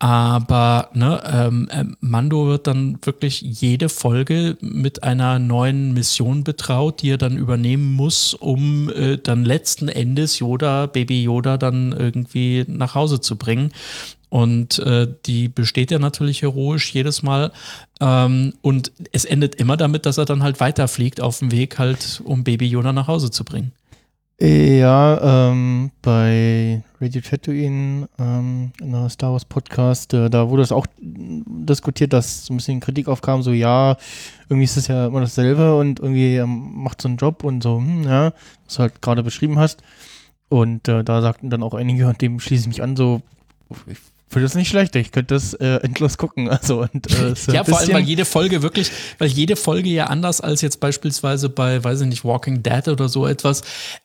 Aber 0.00 0.90
ne, 0.92 1.22
ähm, 1.24 1.68
äh, 1.70 1.84
Mando 2.00 2.48
wird 2.48 2.66
dann 2.66 2.98
wirklich 3.02 3.40
jede 3.40 3.88
Folge 3.88 4.56
mit 4.60 5.04
einer 5.04 5.38
neuen 5.38 5.94
Mission 5.94 6.42
betraut, 6.42 7.02
die 7.02 7.10
er 7.10 7.18
dann 7.18 7.36
übernehmen 7.36 7.94
muss, 7.94 8.34
um 8.34 8.90
äh, 8.90 9.18
dann 9.18 9.44
letzten 9.44 9.88
Endes 9.88 10.40
Yoda, 10.40 10.86
Baby 10.86 11.22
Yoda 11.22 11.58
dann 11.58 11.92
irgendwie 11.92 12.64
nach 12.66 12.96
Hause 12.96 13.20
zu 13.20 13.36
bringen. 13.36 13.72
Und 14.30 14.78
äh, 14.80 15.08
die 15.26 15.48
besteht 15.48 15.90
ja 15.90 15.98
natürlich 15.98 16.42
heroisch 16.42 16.92
jedes 16.92 17.22
Mal. 17.22 17.52
Ähm, 18.00 18.52
und 18.62 18.92
es 19.12 19.24
endet 19.24 19.54
immer 19.54 19.76
damit, 19.76 20.06
dass 20.06 20.18
er 20.18 20.24
dann 20.24 20.42
halt 20.42 20.60
weiterfliegt 20.60 21.20
auf 21.20 21.38
dem 21.38 21.50
Weg 21.52 21.78
halt, 21.78 22.20
um 22.24 22.44
Baby 22.44 22.66
Yoda 22.66 22.92
nach 22.92 23.06
Hause 23.06 23.30
zu 23.30 23.44
bringen. 23.44 23.72
Ja, 24.40 25.50
ähm, 25.50 25.90
bei 26.00 26.84
Radio 27.00 27.20
Tatooine, 27.22 28.08
ähm, 28.20 28.70
in 28.80 28.92
der 28.92 29.08
Star 29.08 29.32
Wars 29.32 29.44
Podcast, 29.44 30.14
äh, 30.14 30.30
da 30.30 30.48
wurde 30.48 30.62
es 30.62 30.70
auch 30.70 30.86
diskutiert, 31.00 32.12
dass 32.12 32.46
so 32.46 32.54
ein 32.54 32.58
bisschen 32.58 32.78
Kritik 32.78 33.08
aufkam, 33.08 33.42
so 33.42 33.50
ja, 33.50 33.96
irgendwie 34.48 34.62
ist 34.64 34.76
es 34.76 34.86
ja 34.86 35.08
immer 35.08 35.22
dasselbe 35.22 35.76
und 35.76 35.98
irgendwie 35.98 36.36
ähm, 36.36 36.82
macht 36.84 37.02
so 37.02 37.08
einen 37.08 37.16
Job 37.16 37.42
und 37.42 37.64
so, 37.64 37.78
hm, 37.78 38.04
ja, 38.04 38.32
was 38.64 38.74
du 38.76 38.78
halt 38.80 39.02
gerade 39.02 39.24
beschrieben 39.24 39.58
hast. 39.58 39.82
Und 40.48 40.86
äh, 40.86 41.02
da 41.02 41.20
sagten 41.20 41.50
dann 41.50 41.64
auch 41.64 41.74
einige, 41.74 42.12
dem 42.14 42.38
schließe 42.38 42.62
ich 42.62 42.68
mich 42.68 42.82
an, 42.82 42.94
so, 42.94 43.22
ich 43.88 43.98
finde 44.28 44.46
das 44.46 44.54
nicht 44.54 44.68
schlecht. 44.68 44.94
Ich 44.96 45.12
könnte 45.12 45.34
das 45.34 45.54
äh, 45.54 45.76
endlos 45.76 46.18
gucken. 46.18 46.48
Also, 46.58 46.80
und, 46.80 47.06
äh, 47.12 47.34
ja, 47.52 47.62
vor 47.62 47.78
allem, 47.78 47.92
weil 47.92 48.02
jede 48.02 48.24
Folge 48.24 48.62
wirklich, 48.62 48.90
weil 49.18 49.28
jede 49.28 49.54
Folge 49.54 49.90
ja 49.90 50.06
anders 50.06 50.40
als 50.40 50.60
jetzt 50.60 50.80
beispielsweise 50.80 51.48
bei, 51.48 51.82
weiß 51.82 52.00
ich 52.00 52.08
nicht, 52.08 52.24
Walking 52.24 52.62
Dead 52.62 52.88
oder 52.88 53.08
so 53.08 53.26
etwas, 53.26 53.62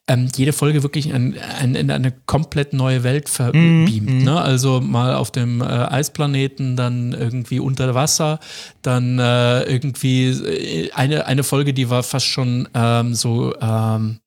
ähm, 0.08 0.30
jede 0.36 0.54
Folge 0.54 0.84
wirklich 0.84 1.12
ein, 1.14 1.36
ein, 1.60 1.76
in 1.76 1.90
eine 1.90 2.12
komplett 2.12 2.74
neue 2.74 3.04
Welt 3.04 3.28
verbeamt. 3.30 4.06
Mm, 4.06 4.20
mm. 4.20 4.24
Ne? 4.24 4.40
Also 4.40 4.82
mal 4.82 5.16
auf 5.16 5.32
dem 5.32 5.62
äh, 5.62 5.66
Eisplaneten, 5.66 6.76
dann 6.76 7.14
irgendwie 7.14 7.60
unter 7.60 7.96
Wasser, 7.96 8.40
dann 8.82 9.18
äh, 9.18 9.64
irgendwie 9.64 10.30
äh, 10.30 10.92
eine, 10.92 11.26
eine 11.26 11.44
Folge, 11.44 11.74
die 11.74 11.90
war 11.90 12.04
fast 12.04 12.28
schon 12.28 12.68
ähm, 12.74 13.16
so, 13.16 13.56
ähm, 13.60 14.20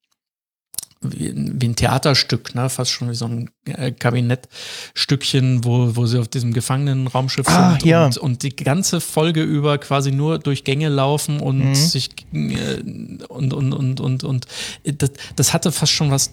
wie, 1.03 1.33
wie, 1.35 1.69
ein 1.69 1.77
Theaterstück, 1.77 2.55
ne? 2.55 2.69
fast 2.71 2.91
schon 2.91 3.11
wie 3.11 3.15
so 3.15 3.27
ein 3.27 3.51
äh, 3.67 3.93
Kabinettstückchen, 3.93 5.65
wo, 5.65 5.95
wo 5.95 6.07
sie 6.07 6.19
auf 6.19 6.29
diesem 6.29 6.53
Gefangenenraumschiff 6.53 7.47
ah, 7.49 7.73
sind 7.73 7.85
ja. 7.85 8.07
und, 8.07 8.19
und, 8.19 8.43
die 8.43 8.55
ganze 8.55 9.01
Folge 9.01 9.43
über 9.43 9.79
quasi 9.79 10.11
nur 10.11 10.39
durch 10.39 10.65
Gänge 10.65 10.89
laufen 10.89 11.41
und 11.41 11.59
mhm. 11.59 11.75
sich 11.75 12.11
äh, 12.33 12.81
und, 13.29 13.53
und, 13.53 13.73
und, 13.73 14.01
und, 14.01 14.25
und 14.25 14.47
das, 14.85 15.11
das 15.37 15.53
hatte 15.53 15.71
fast 15.71 15.93
schon 15.93 16.11
was 16.11 16.33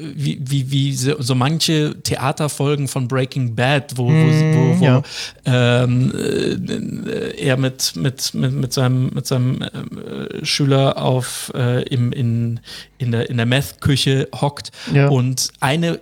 wie, 0.00 0.38
wie, 0.40 0.70
wie 0.70 0.92
so 0.92 1.34
manche 1.34 1.94
Theaterfolgen 2.02 2.88
von 2.88 3.08
Breaking 3.08 3.54
Bad, 3.54 3.96
wo, 3.96 4.08
wo, 4.08 4.10
wo, 4.10 4.80
wo 4.80 4.84
ja. 4.84 5.02
ähm, 5.44 6.12
äh, 6.14 7.36
er 7.36 7.56
mit, 7.56 7.94
mit, 7.96 8.34
mit, 8.34 8.52
mit 8.52 8.72
seinem, 8.72 9.10
mit 9.14 9.26
seinem 9.26 9.62
äh, 9.62 10.44
Schüler 10.44 10.98
auf, 10.98 11.52
äh, 11.54 11.82
im, 11.84 12.12
in, 12.12 12.60
in 13.04 13.12
der, 13.12 13.30
in 13.30 13.36
der 13.36 13.46
Meth-Küche 13.46 14.28
hockt 14.34 14.72
ja. 14.92 15.08
und 15.08 15.48
eine 15.60 16.00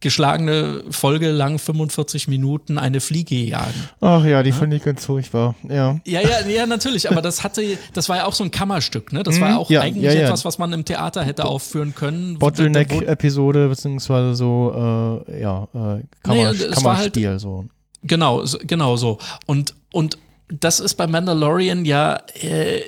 geschlagene 0.00 0.82
Folge 0.90 1.30
lang 1.30 1.58
45 1.58 2.28
Minuten 2.28 2.78
eine 2.78 3.00
Fliege 3.00 3.36
jagen. 3.36 3.88
Ach 4.00 4.24
ja, 4.24 4.42
die 4.42 4.50
ja? 4.50 4.56
fand 4.56 4.72
ich 4.74 4.82
ganz 4.82 5.04
furchtbar. 5.04 5.54
Ja. 5.68 6.00
ja, 6.04 6.20
ja, 6.20 6.46
ja, 6.48 6.66
natürlich, 6.66 7.10
aber 7.10 7.22
das 7.22 7.44
hatte, 7.44 7.62
das 7.92 8.08
war 8.08 8.18
ja 8.18 8.24
auch 8.24 8.32
so 8.32 8.44
ein 8.44 8.50
Kammerstück, 8.50 9.12
ne? 9.12 9.22
Das 9.22 9.36
mhm. 9.36 9.40
war 9.40 9.48
ja 9.50 9.56
auch 9.58 9.70
eigentlich 9.70 10.14
etwas, 10.14 10.44
was 10.44 10.58
man 10.58 10.72
im 10.72 10.84
Theater 10.84 11.22
hätte 11.22 11.44
aufführen 11.44 11.94
können. 11.94 12.38
Bottleneck-Episode, 12.38 13.68
beziehungsweise 13.68 14.34
so, 14.34 15.24
äh, 15.28 15.40
ja, 15.40 15.64
äh, 15.74 16.02
Kammer, 16.22 16.52
nee, 16.52 16.68
Kammerspiel, 16.70 17.28
halt, 17.28 17.40
so. 17.40 17.66
Genau, 18.02 18.44
genau 18.62 18.96
so. 18.96 19.18
Und, 19.46 19.74
und 19.92 20.18
das 20.48 20.80
ist 20.80 20.94
bei 20.94 21.06
Mandalorian 21.06 21.84
ja 21.84 22.22
äh, 22.40 22.80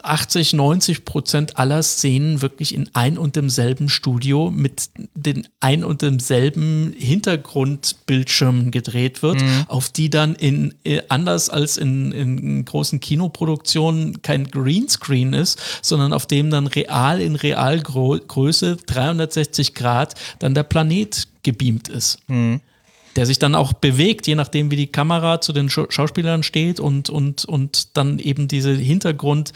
80, 0.04 0.54
90 0.54 1.06
Prozent 1.06 1.58
aller 1.58 1.82
Szenen 1.82 2.44
wirklich 2.44 2.76
in 2.76 2.90
ein 2.94 3.18
und 3.18 3.36
demselben 3.36 3.90
Studio 3.90 4.52
mit 4.52 4.90
den 5.16 5.48
ein 5.60 5.84
und 5.84 6.04
demselben 6.04 6.94
Hintergrundbildschirmen 6.98 8.70
gedreht 8.70 9.24
wird, 9.24 9.42
mhm. 9.42 9.66
auf 9.68 9.90
die 9.90 10.12
dann 10.12 10.36
in 10.36 10.76
anders 11.10 11.50
als 11.50 11.78
in, 11.78 12.12
in 12.12 12.66
großen 12.66 13.00
Kinoproduktionen 13.00 14.22
kein 14.22 14.46
Greenscreen 14.46 15.34
ist, 15.34 15.60
sondern 15.82 16.14
auf 16.14 16.28
dem 16.28 16.52
dann 16.52 16.68
real 16.68 17.20
in 17.20 17.36
Realgröße 17.36 18.78
360 18.86 19.74
Grad 19.74 20.14
dann 20.40 20.54
der 20.54 20.64
Planet 20.64 21.28
gebeamt 21.46 21.88
ist. 21.88 22.18
Mhm. 22.28 22.60
Der 23.16 23.26
sich 23.26 23.40
dann 23.40 23.56
auch 23.56 23.72
bewegt, 23.72 24.28
je 24.28 24.36
nachdem, 24.36 24.72
wie 24.72 24.76
die 24.76 24.92
Kamera 24.92 25.40
zu 25.40 25.54
den 25.54 25.70
Schauspielern 25.70 26.44
steht 26.44 26.82
und, 26.82 27.10
und, 27.10 27.46
und 27.46 27.96
dann 27.96 28.20
eben 28.20 28.50
diese 28.50 28.74
Hintergrund, 28.74 29.54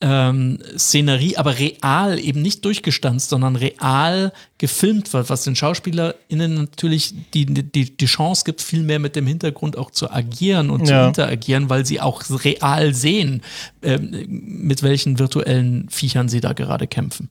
ähm, 0.00 0.58
Szenerie, 0.76 1.36
aber 1.36 1.58
real, 1.58 2.18
eben 2.18 2.42
nicht 2.42 2.64
durchgestanzt, 2.64 3.30
sondern 3.30 3.56
real 3.56 4.32
gefilmt 4.58 5.12
wird, 5.12 5.30
was 5.30 5.44
den 5.44 5.56
SchauspielerInnen 5.56 6.54
natürlich 6.54 7.14
die, 7.32 7.46
die, 7.46 7.96
die 7.96 8.06
Chance 8.06 8.42
gibt, 8.44 8.60
viel 8.60 8.82
mehr 8.82 8.98
mit 8.98 9.16
dem 9.16 9.26
Hintergrund 9.26 9.78
auch 9.78 9.90
zu 9.90 10.10
agieren 10.10 10.68
und 10.68 10.86
ja. 10.86 11.04
zu 11.04 11.08
interagieren, 11.08 11.70
weil 11.70 11.86
sie 11.86 12.00
auch 12.00 12.22
real 12.44 12.92
sehen, 12.92 13.42
äh, 13.80 13.98
mit 13.98 14.82
welchen 14.82 15.18
virtuellen 15.18 15.88
Viechern 15.88 16.28
sie 16.28 16.40
da 16.40 16.52
gerade 16.52 16.86
kämpfen. 16.86 17.30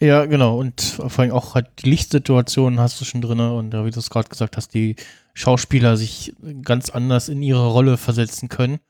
Ja, 0.00 0.26
genau. 0.26 0.58
Und 0.58 0.80
vor 0.80 1.18
allem 1.20 1.32
auch 1.32 1.54
halt 1.54 1.68
die 1.78 1.90
Lichtsituationen 1.90 2.80
hast 2.80 3.00
du 3.00 3.04
schon 3.04 3.20
drin. 3.20 3.40
Und 3.40 3.72
wie 3.72 3.90
du 3.90 3.98
es 3.98 4.10
gerade 4.10 4.28
gesagt 4.28 4.56
hast, 4.56 4.74
die 4.74 4.96
Schauspieler 5.32 5.96
sich 5.96 6.34
ganz 6.62 6.90
anders 6.90 7.28
in 7.28 7.42
ihre 7.42 7.66
Rolle 7.66 7.96
versetzen 7.96 8.48
können. 8.48 8.80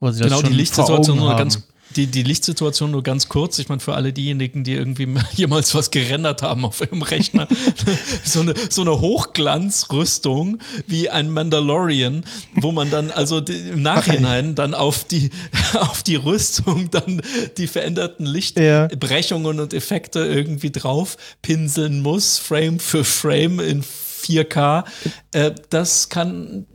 Weil 0.00 0.12
sie 0.12 0.22
das 0.22 0.30
genau, 0.30 0.42
die 0.42 0.54
Lichtsituation 0.54 1.18
nur 1.18 1.36
ganz 1.36 1.68
die, 1.96 2.06
die 2.06 2.22
Lichtsituation 2.22 2.90
nur 2.90 3.02
ganz 3.02 3.28
kurz. 3.28 3.58
Ich 3.58 3.68
meine, 3.68 3.80
für 3.80 3.94
alle 3.94 4.12
diejenigen, 4.12 4.64
die 4.64 4.74
irgendwie 4.74 5.08
jemals 5.34 5.74
was 5.74 5.90
gerendert 5.90 6.42
haben 6.42 6.64
auf 6.64 6.80
ihrem 6.80 7.02
Rechner, 7.02 7.48
so 8.24 8.40
eine, 8.40 8.54
so 8.70 8.82
eine 8.82 9.00
Hochglanzrüstung 9.00 10.58
wie 10.86 11.10
ein 11.10 11.30
Mandalorian, 11.30 12.24
wo 12.54 12.72
man 12.72 12.90
dann 12.90 13.10
also 13.10 13.38
im 13.38 13.82
Nachhinein 13.82 14.54
dann 14.54 14.74
auf 14.74 15.04
die, 15.04 15.30
auf 15.74 16.02
die 16.02 16.16
Rüstung 16.16 16.90
dann 16.90 17.22
die 17.56 17.66
veränderten 17.66 18.26
Lichtbrechungen 18.26 19.60
und 19.60 19.74
Effekte 19.74 20.20
irgendwie 20.20 20.70
drauf 20.70 21.16
pinseln 21.42 22.00
muss, 22.00 22.38
Frame 22.38 22.78
für 22.78 23.04
Frame 23.04 23.60
in 23.60 23.84
4K. 24.22 24.84
Äh, 25.32 25.52
das 25.70 26.08
kann 26.08 26.66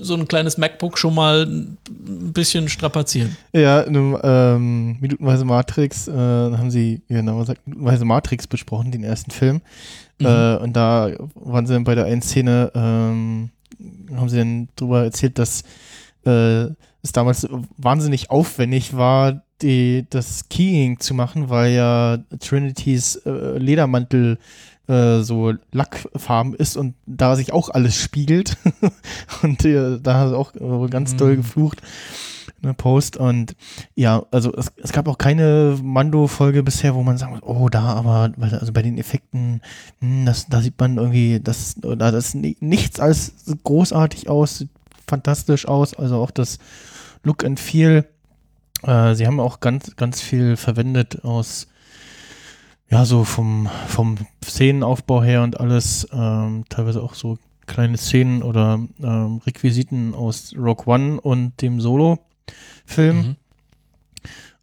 so 0.00 0.14
ein 0.14 0.28
kleines 0.28 0.58
MacBook 0.58 0.98
schon 0.98 1.14
mal 1.14 1.42
ein 1.44 1.78
bisschen 2.32 2.68
strapazieren. 2.68 3.36
Ja, 3.52 3.80
in 3.80 3.96
einem 3.96 4.18
ähm, 4.22 5.00
Minutenweise 5.00 5.44
Matrix 5.44 6.08
äh, 6.08 6.12
haben 6.12 6.70
sie, 6.70 7.02
genau 7.08 7.38
gesagt, 7.38 7.66
Minutenweise 7.66 8.04
Matrix 8.04 8.46
besprochen, 8.46 8.90
den 8.90 9.04
ersten 9.04 9.30
Film. 9.30 9.60
Mhm. 10.18 10.26
Äh, 10.26 10.56
und 10.56 10.72
da 10.74 11.10
waren 11.34 11.66
sie 11.66 11.74
dann 11.74 11.84
bei 11.84 11.94
der 11.94 12.06
einen 12.06 12.22
Szene, 12.22 12.70
ähm, 12.74 13.50
haben 14.14 14.28
sie 14.28 14.38
dann 14.38 14.68
darüber 14.76 15.04
erzählt, 15.04 15.38
dass 15.38 15.62
äh, 16.24 16.66
es 17.02 17.12
damals 17.12 17.46
wahnsinnig 17.76 18.30
aufwendig 18.30 18.96
war, 18.96 19.42
die, 19.62 20.06
das 20.10 20.48
Keying 20.48 21.00
zu 21.00 21.14
machen, 21.14 21.48
weil 21.48 21.72
ja 21.72 22.18
Trinities 22.40 23.16
äh, 23.24 23.58
Ledermantel 23.58 24.38
äh, 24.88 25.20
so 25.20 25.52
Lackfarben 25.72 26.54
ist 26.54 26.76
und 26.76 26.94
da 27.06 27.36
sich 27.36 27.52
auch 27.52 27.70
alles 27.70 28.00
spiegelt. 28.00 28.56
und 29.42 29.64
äh, 29.64 29.98
da 30.00 30.20
hat 30.20 30.34
auch 30.34 30.54
äh, 30.54 30.88
ganz 30.88 31.12
mhm. 31.12 31.16
doll 31.18 31.36
geflucht. 31.36 31.82
Eine 32.62 32.74
Post 32.74 33.16
und 33.16 33.54
ja, 33.94 34.24
also 34.30 34.52
es, 34.54 34.72
es 34.82 34.92
gab 34.92 35.08
auch 35.08 35.18
keine 35.18 35.78
Mando-Folge 35.82 36.62
bisher, 36.62 36.94
wo 36.94 37.02
man 37.02 37.18
sagt, 37.18 37.42
oh, 37.42 37.68
da 37.68 37.82
aber, 37.82 38.32
also 38.40 38.72
bei 38.72 38.82
den 38.82 38.98
Effekten, 38.98 39.60
hm, 40.00 40.24
das, 40.24 40.46
da 40.46 40.60
sieht 40.62 40.78
man 40.80 40.96
irgendwie, 40.96 41.38
das, 41.40 41.76
da 41.80 42.10
das 42.10 42.34
nichts 42.34 42.98
als 42.98 43.34
großartig 43.62 44.28
aus, 44.28 44.58
sieht 44.58 44.70
fantastisch 45.06 45.68
aus, 45.68 45.94
also 45.94 46.16
auch 46.16 46.30
das 46.30 46.58
Look 47.22 47.44
and 47.44 47.60
Feel. 47.60 48.06
Äh, 48.82 49.14
sie 49.14 49.26
haben 49.26 49.40
auch 49.40 49.60
ganz, 49.60 49.96
ganz 49.96 50.20
viel 50.20 50.56
verwendet 50.56 51.24
aus 51.24 51.68
ja, 52.88 53.04
so 53.04 53.24
vom, 53.24 53.68
vom 53.88 54.16
Szenenaufbau 54.44 55.22
her 55.22 55.42
und 55.42 55.58
alles, 55.58 56.06
ähm, 56.12 56.64
teilweise 56.68 57.02
auch 57.02 57.14
so 57.14 57.38
kleine 57.66 57.96
Szenen 57.96 58.42
oder 58.42 58.80
ähm, 59.02 59.40
Requisiten 59.44 60.14
aus 60.14 60.54
Rogue 60.56 60.86
One 60.86 61.20
und 61.20 61.60
dem 61.62 61.80
Solo-Film. 61.80 63.16
Mhm. 63.16 63.36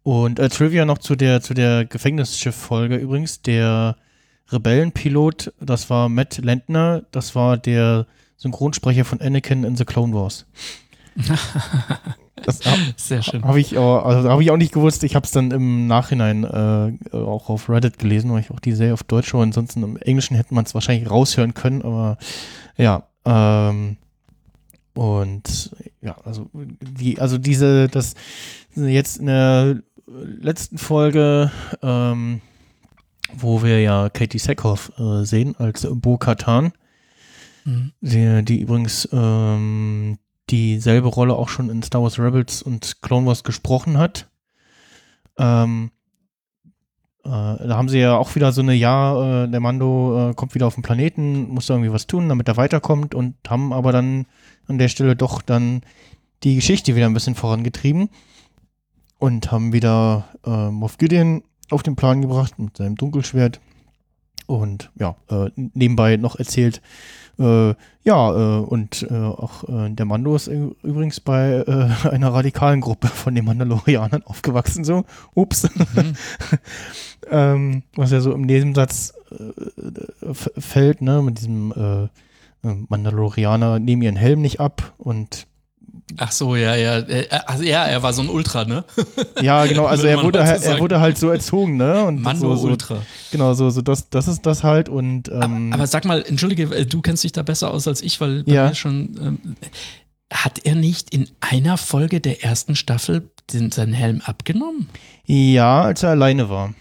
Und 0.02 0.38
äh, 0.38 0.48
Trivia 0.48 0.84
noch 0.84 0.98
zu 0.98 1.16
der, 1.16 1.40
zu 1.40 1.54
der 1.54 1.84
Gefängnisschiff-Folge 1.84 2.96
übrigens. 2.96 3.42
Der 3.42 3.96
Rebellenpilot, 4.50 5.52
das 5.60 5.88
war 5.88 6.08
Matt 6.08 6.38
Lentner, 6.38 7.04
das 7.10 7.34
war 7.34 7.56
der 7.56 8.06
Synchronsprecher 8.36 9.04
von 9.04 9.20
Anakin 9.20 9.64
in 9.64 9.76
The 9.76 9.84
Clone 9.84 10.14
Wars. 10.14 10.46
Das 12.44 12.60
hab, 12.64 12.78
Sehr 12.96 13.22
schön. 13.22 13.44
Habe 13.44 13.60
ich, 13.60 13.78
also 13.78 14.28
hab 14.28 14.40
ich 14.40 14.50
auch 14.50 14.56
nicht 14.56 14.72
gewusst. 14.72 15.02
Ich 15.04 15.14
habe 15.14 15.24
es 15.24 15.32
dann 15.32 15.50
im 15.50 15.86
Nachhinein 15.86 16.44
äh, 16.44 17.16
auch 17.16 17.48
auf 17.48 17.70
Reddit 17.70 17.98
gelesen, 17.98 18.32
weil 18.32 18.40
ich 18.40 18.50
auch 18.50 18.60
die 18.60 18.72
Serie 18.72 18.92
auf 18.92 19.02
Deutsch 19.02 19.28
schaue. 19.28 19.42
Ansonsten 19.42 19.82
im 19.82 19.96
Englischen 19.96 20.36
hätte 20.36 20.54
man 20.54 20.64
es 20.64 20.74
wahrscheinlich 20.74 21.10
raushören 21.10 21.54
können, 21.54 21.82
aber 21.82 22.18
ja. 22.76 23.08
Ähm, 23.24 23.96
und 24.94 25.74
ja, 26.02 26.16
also 26.24 26.50
die, 26.54 27.18
also 27.18 27.38
diese, 27.38 27.88
das 27.88 28.14
jetzt 28.74 29.18
in 29.18 29.26
der 29.26 29.80
letzten 30.14 30.78
Folge, 30.78 31.50
ähm, 31.82 32.40
wo 33.32 33.62
wir 33.62 33.80
ja 33.80 34.08
Katie 34.10 34.38
Sackhoff 34.38 34.92
äh, 34.98 35.24
sehen 35.24 35.56
als 35.58 35.86
Bo 35.90 36.18
Katan, 36.18 36.72
mhm. 37.64 37.92
die, 38.00 38.44
die 38.44 38.60
übrigens 38.60 39.08
ähm, 39.12 40.18
dieselbe 40.50 41.08
Rolle 41.08 41.34
auch 41.34 41.48
schon 41.48 41.70
in 41.70 41.82
Star 41.82 42.02
Wars 42.02 42.18
Rebels 42.18 42.62
und 42.62 43.02
Clone 43.02 43.26
Wars 43.26 43.44
gesprochen 43.44 43.98
hat. 43.98 44.28
Ähm, 45.38 45.90
äh, 47.24 47.28
da 47.28 47.76
haben 47.76 47.88
sie 47.88 47.98
ja 47.98 48.16
auch 48.16 48.34
wieder 48.34 48.52
so 48.52 48.60
eine, 48.60 48.74
ja, 48.74 49.44
äh, 49.44 49.48
der 49.48 49.60
Mando 49.60 50.30
äh, 50.30 50.34
kommt 50.34 50.54
wieder 50.54 50.66
auf 50.66 50.74
den 50.74 50.82
Planeten, 50.82 51.48
muss 51.48 51.66
da 51.66 51.74
irgendwie 51.74 51.92
was 51.92 52.06
tun, 52.06 52.28
damit 52.28 52.48
er 52.48 52.56
weiterkommt 52.56 53.14
und 53.14 53.36
haben 53.48 53.72
aber 53.72 53.92
dann 53.92 54.26
an 54.66 54.78
der 54.78 54.88
Stelle 54.88 55.16
doch 55.16 55.40
dann 55.40 55.80
die 56.42 56.56
Geschichte 56.56 56.94
wieder 56.94 57.06
ein 57.06 57.14
bisschen 57.14 57.34
vorangetrieben 57.34 58.10
und 59.18 59.50
haben 59.50 59.72
wieder 59.72 60.28
äh, 60.44 60.70
Moff 60.70 60.98
Gideon 60.98 61.42
auf 61.70 61.82
den 61.82 61.96
Plan 61.96 62.20
gebracht 62.20 62.58
mit 62.58 62.76
seinem 62.76 62.96
Dunkelschwert 62.96 63.60
und 64.46 64.90
ja, 64.98 65.16
äh, 65.30 65.50
nebenbei 65.56 66.16
noch 66.16 66.36
erzählt, 66.36 66.80
äh, 67.38 67.74
ja, 68.04 68.58
äh, 68.58 68.60
und 68.60 69.06
äh, 69.10 69.14
auch 69.14 69.64
äh, 69.68 69.90
der 69.90 70.04
Mando 70.04 70.36
ist 70.36 70.46
übrigens 70.46 71.20
bei 71.20 71.64
äh, 71.66 72.08
einer 72.08 72.32
radikalen 72.32 72.80
Gruppe 72.80 73.08
von 73.08 73.34
den 73.34 73.44
Mandalorianern 73.44 74.22
aufgewachsen, 74.26 74.84
so. 74.84 75.04
Ups. 75.34 75.68
Mhm. 75.74 76.14
ähm, 77.30 77.82
was 77.96 78.12
ja 78.12 78.20
so 78.20 78.32
im 78.32 78.42
Nebensatz 78.42 79.14
äh, 79.30 80.34
fällt, 80.34 81.02
ne, 81.02 81.22
mit 81.22 81.40
diesem 81.40 82.10
Mandalorianer 82.62 83.78
nehmen 83.78 84.00
ihren 84.00 84.16
Helm 84.16 84.40
nicht 84.40 84.58
ab 84.58 84.94
und 84.96 85.46
Ach 86.18 86.32
so, 86.32 86.54
ja, 86.54 86.74
ja. 86.76 87.02
Also, 87.46 87.64
ja, 87.64 87.84
er 87.84 88.02
war 88.02 88.12
so 88.12 88.22
ein 88.22 88.28
Ultra, 88.28 88.64
ne? 88.64 88.84
Ja, 89.40 89.64
genau. 89.66 89.86
Also 89.86 90.06
er 90.06 90.22
wurde, 90.22 90.44
halt, 90.44 90.62
er 90.62 90.78
wurde 90.78 91.00
halt 91.00 91.18
so 91.18 91.30
erzogen, 91.30 91.76
ne? 91.76 92.04
Und 92.04 92.20
Mando 92.20 92.54
so, 92.54 92.62
so, 92.62 92.68
Ultra. 92.68 93.02
Genau, 93.32 93.54
so, 93.54 93.70
so 93.70 93.80
das, 93.80 94.10
das 94.10 94.28
ist 94.28 94.44
das 94.44 94.62
halt. 94.62 94.88
Und, 94.88 95.28
ähm, 95.28 95.72
aber, 95.72 95.74
aber, 95.74 95.86
sag 95.86 96.04
mal, 96.04 96.22
entschuldige, 96.22 96.64
äh, 96.74 96.86
du 96.86 97.00
kennst 97.00 97.24
dich 97.24 97.32
da 97.32 97.42
besser 97.42 97.70
aus 97.70 97.88
als 97.88 98.02
ich, 98.02 98.20
weil 98.20 98.44
bei 98.44 98.52
ja. 98.52 98.68
mir 98.68 98.74
schon. 98.74 99.16
Ähm, 99.20 99.56
hat 100.32 100.60
er 100.64 100.74
nicht 100.74 101.14
in 101.14 101.28
einer 101.40 101.76
Folge 101.76 102.20
der 102.20 102.42
ersten 102.42 102.74
Staffel 102.74 103.30
den, 103.52 103.70
seinen 103.70 103.92
Helm 103.92 104.20
abgenommen? 104.24 104.88
Ja, 105.26 105.82
als 105.82 106.02
er 106.02 106.10
alleine 106.10 106.48
war. 106.48 106.74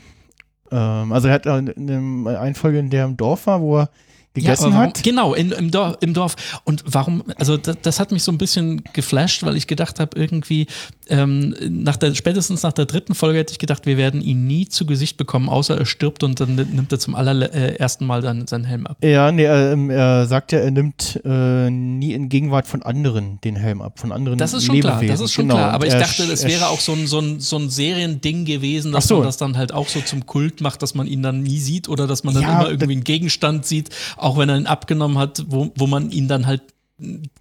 Ähm, 0.72 1.12
also 1.12 1.28
er 1.28 1.36
hat 1.36 1.46
in 1.46 2.28
einer 2.28 2.56
Folge, 2.56 2.80
in 2.80 2.90
der 2.90 3.02
er 3.02 3.08
im 3.08 3.18
Dorf 3.18 3.48
war, 3.48 3.62
wo 3.62 3.80
er 3.80 3.90
gegessen 4.34 4.66
ja, 4.66 4.72
warum, 4.72 4.88
hat. 4.88 5.04
Genau, 5.04 5.34
in, 5.34 5.52
im, 5.52 5.72
Dorf, 5.72 5.98
im 6.02 6.14
Dorf. 6.14 6.36
Und 6.64 6.84
warum, 6.86 7.24
also 7.38 7.58
das, 7.58 7.78
das 7.82 8.00
hat 8.00 8.12
mich 8.12 8.24
so 8.24 8.32
ein 8.32 8.38
bisschen 8.38 8.84
geflasht, 8.94 9.44
weil 9.44 9.56
ich 9.56 9.68
gedacht 9.68 10.00
habe, 10.00 10.18
irgendwie, 10.20 10.68
ähm, 11.10 11.56
nach 11.70 11.98
der, 11.98 12.16
spätestens 12.16 12.64
nach 12.64 12.74
der 12.74 12.86
dritten 12.86 13.14
Folge 13.14 13.40
hätte 13.40 13.52
ich 13.52 13.60
gedacht, 13.60 13.86
wir 13.86 13.98
werden 13.98 14.22
ihn 14.22 14.48
nie 14.48 14.68
zu 14.68 14.86
Gesicht 14.86 15.18
bekommen, 15.18 15.50
außer 15.50 15.78
er 15.78 15.86
stirbt 15.86 16.24
und 16.24 16.40
dann 16.40 16.56
nimmt 16.56 16.92
er 16.92 17.00
zum 17.00 17.16
allerersten 17.16 18.06
Mal 18.06 18.22
dann 18.22 18.48
seinen 18.48 18.64
Helm 18.64 18.88
ab. 18.88 18.98
Ja, 19.04 19.32
nee, 19.32 19.44
er, 19.44 19.74
ähm, 19.74 19.90
er 19.90 20.26
sagt 20.26 20.52
ja, 20.52 20.60
er 20.60 20.72
nimmt 20.72 21.20
äh, 21.24 21.70
nie 21.70 22.14
in 22.14 22.30
Gegenwart 22.30 22.68
von 22.68 22.82
anderen 22.82 23.40
den 23.42 23.56
Helm 23.56 23.82
ab, 23.82 24.00
von 24.00 24.12
anderen 24.12 24.38
Das 24.40 24.54
ist 24.54 24.66
schon 24.66 24.76
Lebewesen. 24.76 25.00
klar, 25.00 25.12
das 25.12 25.22
ist 25.22 25.34
schon 25.34 25.48
genau. 25.48 25.56
klar. 25.56 25.72
Aber 25.74 25.86
ich 25.86 25.94
dachte, 25.94 26.26
das 26.26 26.46
wäre 26.46 26.68
auch 26.70 26.80
so 26.80 26.94
ein, 26.94 27.06
so 27.06 27.20
ein, 27.20 27.40
so 27.40 27.58
ein 27.58 27.70
Seriending 27.70 28.46
gewesen, 28.46 28.92
dass 28.92 29.08
so. 29.08 29.18
man 29.18 29.26
das 29.26 29.38
dann 29.38 29.58
halt 29.58 29.74
auch 29.74 29.90
so 29.90 30.02
zum 30.02 30.26
Kult 30.26 30.62
macht, 30.62 30.82
dass 30.82 30.96
man 30.96 31.08
ihn 31.08 31.22
dann 31.22 31.44
nie 31.44 31.60
sieht 31.60 31.90
oder 31.90 32.08
dass 32.08 32.24
man 32.24 32.34
dann 32.34 32.44
Ja, 32.44 32.60
immer 32.62 32.70
irgendwie 32.70 32.94
einen 32.94 33.04
Gegenstand 33.04 33.66
sieht, 33.66 33.90
auch 34.24 34.38
wenn 34.38 34.50
er 34.50 34.58
ihn 34.58 34.66
abgenommen 34.68 35.18
hat, 35.18 35.46
wo, 35.50 35.72
wo 35.76 35.88
man 35.88 36.10
ihn 36.12 36.28
dann 36.28 36.46
halt 36.48 36.62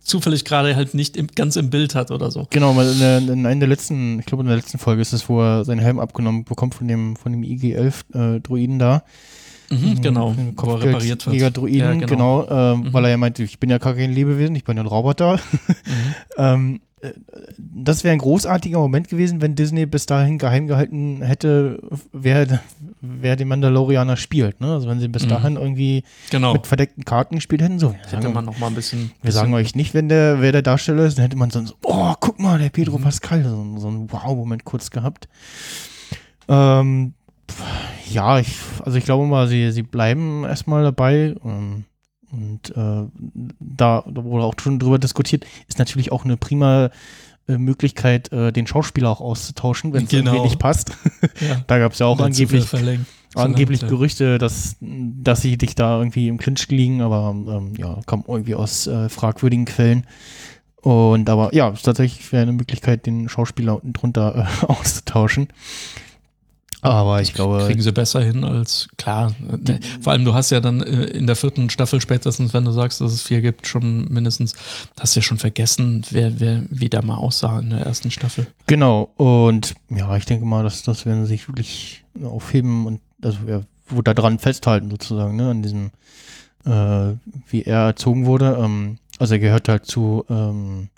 zufällig 0.03 0.45
gerade 0.45 0.75
halt 0.75 0.95
nicht 0.95 1.17
im, 1.17 1.29
ganz 1.29 1.57
im 1.57 1.71
Bild 1.71 1.95
hat 1.95 2.11
oder 2.11 2.31
so. 2.31 2.47
Genau, 2.51 2.75
weil 2.75 2.91
in, 2.93 2.99
der, 2.99 3.19
in 3.19 3.47
einer 3.47 3.61
der 3.61 3.69
letzten, 3.69 4.19
ich 4.19 4.27
glaube 4.27 4.43
in 4.43 4.49
der 4.49 4.57
letzten 4.57 4.79
Folge 4.79 5.03
ist 5.03 5.13
es, 5.13 5.29
wo 5.29 5.41
er 5.41 5.65
seinen 5.65 5.79
Helm 5.79 6.01
abgenommen 6.01 6.45
bekommt 6.45 6.75
von 6.75 6.89
dem, 6.89 7.17
von 7.17 7.33
dem 7.33 7.43
IG-11-Druiden 7.45 8.79
da. 8.79 9.05
Mhm, 9.71 10.01
genau, 10.03 10.33
Den 10.33 10.55
wo 10.57 10.73
er 10.75 10.83
repariert 10.83 11.27
wird. 11.27 11.35
Jäger-Druiden, 11.35 12.01
Ja, 12.01 12.07
genau, 12.07 12.45
äh, 12.45 12.77
Mhm. 12.77 12.93
weil 12.93 13.05
er 13.05 13.11
ja 13.11 13.17
meinte, 13.17 13.43
ich 13.43 13.59
bin 13.61 13.71
ja 13.71 13.79
gar 13.79 13.95
kein 13.95 14.13
Lebewesen, 14.13 14.57
ich 14.57 14.65
bin 14.65 14.77
ja 14.77 14.83
ein 14.83 14.87
Roboter. 14.89 15.39
Mhm. 15.87 16.15
ähm, 16.39 16.81
äh, 17.01 17.11
das 17.59 18.05
wäre 18.05 18.13
ein 18.13 18.19
großartiger 18.19 18.79
Moment 18.79 19.09
gewesen, 19.09 19.41
wenn 19.41 19.55
Disney 19.55 19.87
bis 19.87 20.07
dahin 20.07 20.39
geheim 20.39 20.67
gehalten 20.67 21.23
hätte, 21.23 21.81
wer, 22.13 22.61
wer 23.05 23.35
den 23.37 23.49
Mandalorianer 23.49 24.17
spielt. 24.17 24.61
Ne? 24.61 24.73
Also 24.73 24.89
wenn 24.89 25.01
sie 25.01 25.09
bis 25.09 25.25
Mhm. 25.25 25.29
dahin 25.29 25.57
irgendwie 25.57 26.05
Genau. 26.31 26.53
mit 26.53 26.67
verdeckten 26.69 27.05
Karten 27.05 27.35
gespielt 27.35 27.61
hätten, 27.61 27.79
so. 27.81 27.93
Hätte 27.93 28.29
man 28.29 28.45
noch 28.45 28.59
mal 28.59 28.69
ein 28.69 28.75
bisschen. 28.77 29.11
Wir 29.23 29.33
sagen 29.33 29.53
euch 29.55 29.75
nicht, 29.75 29.93
wenn 29.93 30.09
der, 30.09 30.41
wer 30.41 30.53
der 30.53 30.63
Darsteller 30.63 31.05
ist, 31.05 31.19
dann 31.19 31.25
hätte 31.25 31.37
man 31.37 31.51
so, 31.51 31.61
oh, 31.83 32.15
guck 32.21 32.39
mal, 32.39 32.59
der 32.61 32.69
Pedro 32.71 32.99
Mhm. 32.99 33.03
Pascal, 33.03 33.43
so, 33.43 33.79
so 33.79 33.89
ein 33.89 34.11
Wow-Moment 34.13 34.65
kurz 34.65 34.91
gehabt. 34.91 35.29
Ähm, 36.49 37.15
ja, 38.09 38.39
ich, 38.39 38.57
also 38.85 38.97
ich 38.99 39.05
glaube 39.05 39.27
mal, 39.27 39.47
sie, 39.49 39.71
sie 39.73 39.83
bleiben 39.83 40.45
erstmal 40.45 40.83
dabei. 40.85 41.35
Ähm, 41.45 41.85
und 42.31 42.71
äh, 42.71 42.75
da, 43.61 44.05
da 44.07 44.25
wurde 44.25 44.45
auch 44.45 44.55
schon 44.59 44.79
drüber 44.79 44.99
diskutiert, 44.99 45.45
ist 45.69 45.79
natürlich 45.79 46.13
auch 46.13 46.25
eine 46.25 46.37
prima 46.39 46.91
äh, 47.49 47.59
Möglichkeit, 47.59 48.33
äh, 48.33 48.53
den 48.53 48.67
Schauspieler 48.67 49.11
auch 49.11 49.21
auszutauschen, 49.21 49.93
wenn 49.93 50.05
es 50.05 50.11
Genau. 50.11 50.33
irgendwie 50.33 50.49
nicht 50.49 50.59
passt. 50.59 50.93
Ja. 51.41 51.63
Da 51.67 51.79
gab 51.79 51.93
es 51.93 51.99
ja 51.99 52.07
auch 52.07 52.21
angeblich 52.21 52.67
angeblich. 53.35 53.81
Gerüchte, 53.81 54.39
dass, 54.39 54.77
dass 54.81 55.41
sie 55.41 55.57
dich 55.57 55.75
da 55.75 55.99
irgendwie 55.99 56.29
im 56.29 56.39
Clinch 56.39 56.69
liegen, 56.69 57.01
aber 57.01 57.31
ähm, 57.31 57.75
ja, 57.77 58.01
kam 58.07 58.25
irgendwie 58.27 58.55
aus 58.55 58.87
äh, 58.87 59.09
fragwürdigen 59.09 59.65
Quellen. 59.65 60.07
Und 60.83 61.31
aber 61.31 61.55
ja, 61.55 61.71
es 61.71 61.83
tatsächlich 61.83 62.31
wäre 62.33 62.43
eine 62.43 62.53
Möglichkeit, 62.53 63.07
den 63.07 63.29
Schauspieler 63.29 63.77
unten 63.77 63.93
drunter 63.93 64.49
äh, 64.63 64.67
auszutauschen. 64.71 65.49
Aber 66.83 67.23
ich 67.23 67.33
glaube, 67.33 67.65
Kriegen 67.65 67.81
sie 67.81 67.93
besser 67.93 68.21
hin 68.23 68.43
als, 68.43 68.89
klar. 68.99 69.35
äh, 69.69 69.79
Vor 70.01 70.13
allem, 70.13 70.25
du 70.25 70.35
hast 70.35 70.51
ja 70.51 70.61
dann 70.61 70.83
äh, 70.83 71.05
in 71.05 71.29
der 71.29 71.37
vierten 71.37 71.71
Staffel 71.71 72.01
spätestens, 72.01 72.53
wenn 72.55 72.65
du 72.65 72.73
sagst, 72.73 73.01
dass 73.01 73.13
es 73.13 73.23
vier 73.23 73.41
gibt, 73.41 73.69
schon 73.69 74.13
mindestens, 74.13 74.55
hast 74.99 75.15
du 75.15 75.21
ja 75.21 75.23
schon 75.23 75.39
vergessen, 75.39 76.05
wer, 76.11 76.41
wer, 76.41 76.65
wie 76.71 76.89
der 76.89 77.05
mal 77.05 77.15
aussah 77.17 77.61
in 77.61 77.71
der 77.71 77.81
ersten 77.87 78.11
Staffel. 78.11 78.49
genau. 78.67 79.11
Und 79.17 79.75
ja, 79.91 80.17
ich 80.17 80.25
denke 80.27 80.45
mal, 80.45 80.65
dass 80.65 80.83
das 80.83 81.07
werden 81.07 81.25
sie 81.25 81.35
sich 81.35 81.49
wirklich 81.49 82.05
aufheben 82.23 82.87
und 82.87 83.01
also 83.23 83.39
ja, 83.47 83.63
wo 83.87 84.03
da 84.03 84.13
dran 84.13 84.41
festhalten 84.41 84.91
sozusagen, 84.91 85.37
ne, 85.37 85.51
an 85.51 85.63
diesem, 85.63 85.93
äh, 86.65 87.15
wie 87.49 87.63
er 87.63 87.87
erzogen 87.87 88.27
wurde. 88.27 88.59
Ähm, 88.61 88.99
also 89.19 89.35
er 89.35 89.41
gehört 89.41 89.69
halt 89.69 89.87
zu 89.87 90.25
ähm, 90.29 90.89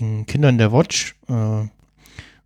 den 0.00 0.26
Kindern 0.26 0.58
der 0.58 0.72
Watch. 0.72 1.14
Äh, 1.28 1.68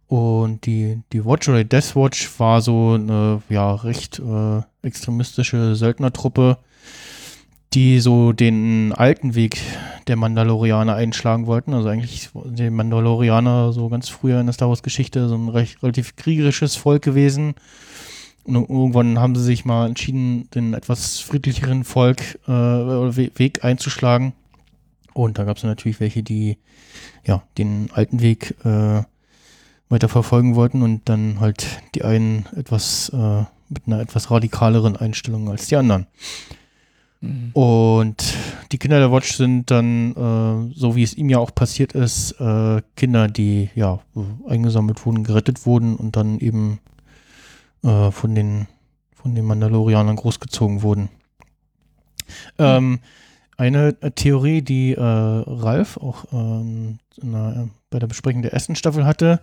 und 0.08 0.64
die, 0.64 1.02
die 1.12 1.24
Watch 1.24 1.48
oder 1.48 1.62
die 1.62 1.68
Death 1.68 1.94
Watch 1.94 2.30
war 2.40 2.62
so 2.62 2.94
eine 2.94 3.42
ja 3.50 3.74
recht 3.74 4.18
äh, 4.18 4.62
extremistische 4.82 5.74
Söldnertruppe, 5.74 6.56
die 7.74 8.00
so 8.00 8.32
den 8.32 8.94
alten 8.94 9.34
Weg 9.34 9.60
der 10.06 10.16
Mandalorianer 10.16 10.94
einschlagen 10.94 11.46
wollten. 11.46 11.74
Also 11.74 11.90
eigentlich 11.90 12.30
die 12.32 12.70
Mandalorianer 12.70 13.74
so 13.74 13.90
ganz 13.90 14.08
früher 14.08 14.40
in 14.40 14.46
der 14.46 14.54
Star 14.54 14.70
Wars 14.70 14.82
Geschichte 14.82 15.28
so 15.28 15.34
ein 15.34 15.50
recht, 15.50 15.82
relativ 15.82 16.16
kriegerisches 16.16 16.74
Volk 16.76 17.02
gewesen. 17.02 17.54
Und 18.44 18.54
irgendwann 18.54 19.18
haben 19.18 19.36
sie 19.36 19.44
sich 19.44 19.66
mal 19.66 19.86
entschieden, 19.86 20.48
den 20.54 20.72
etwas 20.72 21.20
friedlicheren 21.20 21.84
Volk 21.84 22.38
äh, 22.48 22.50
Weg 22.50 23.62
einzuschlagen. 23.62 24.32
Und 25.12 25.38
da 25.38 25.44
gab 25.44 25.58
es 25.58 25.64
natürlich 25.64 26.00
welche, 26.00 26.22
die 26.22 26.56
ja 27.26 27.42
den 27.58 27.90
alten 27.92 28.22
Weg 28.22 28.54
äh, 28.64 29.02
weiter 29.88 30.08
verfolgen 30.08 30.54
wollten 30.54 30.82
und 30.82 31.08
dann 31.08 31.40
halt 31.40 31.66
die 31.94 32.04
einen 32.04 32.46
etwas 32.56 33.10
äh, 33.10 33.44
mit 33.68 33.86
einer 33.86 34.00
etwas 34.00 34.30
radikaleren 34.30 34.96
Einstellung 34.96 35.48
als 35.48 35.66
die 35.66 35.76
anderen. 35.76 36.06
Und 37.52 38.34
die 38.70 38.78
Kinder 38.78 39.00
der 39.00 39.10
Watch 39.10 39.36
sind 39.36 39.72
dann, 39.72 40.12
äh, 40.12 40.74
so 40.74 40.94
wie 40.94 41.02
es 41.02 41.14
ihm 41.14 41.28
ja 41.28 41.38
auch 41.38 41.52
passiert 41.52 41.92
ist, 41.92 42.32
äh, 42.40 42.80
Kinder, 42.94 43.26
die 43.26 43.70
ja 43.74 43.98
eingesammelt 44.46 45.04
wurden, 45.04 45.24
gerettet 45.24 45.66
wurden 45.66 45.96
und 45.96 46.14
dann 46.14 46.38
eben 46.38 46.78
äh, 47.82 48.12
von 48.12 48.34
den 48.36 48.68
von 49.20 49.34
den 49.34 49.46
Mandalorianern 49.46 50.14
großgezogen 50.14 50.82
wurden. 50.82 51.08
Ähm, 52.56 53.00
eine 53.56 53.96
äh, 54.00 54.12
Theorie, 54.12 54.62
die 54.62 54.94
äh, 54.94 55.00
Ralf 55.02 55.96
auch 55.96 56.24
ähm, 56.32 57.00
bei 57.90 57.98
der 57.98 58.06
Besprechung 58.06 58.42
der 58.42 58.52
ersten 58.52 58.76
Staffel 58.76 59.04
hatte, 59.04 59.40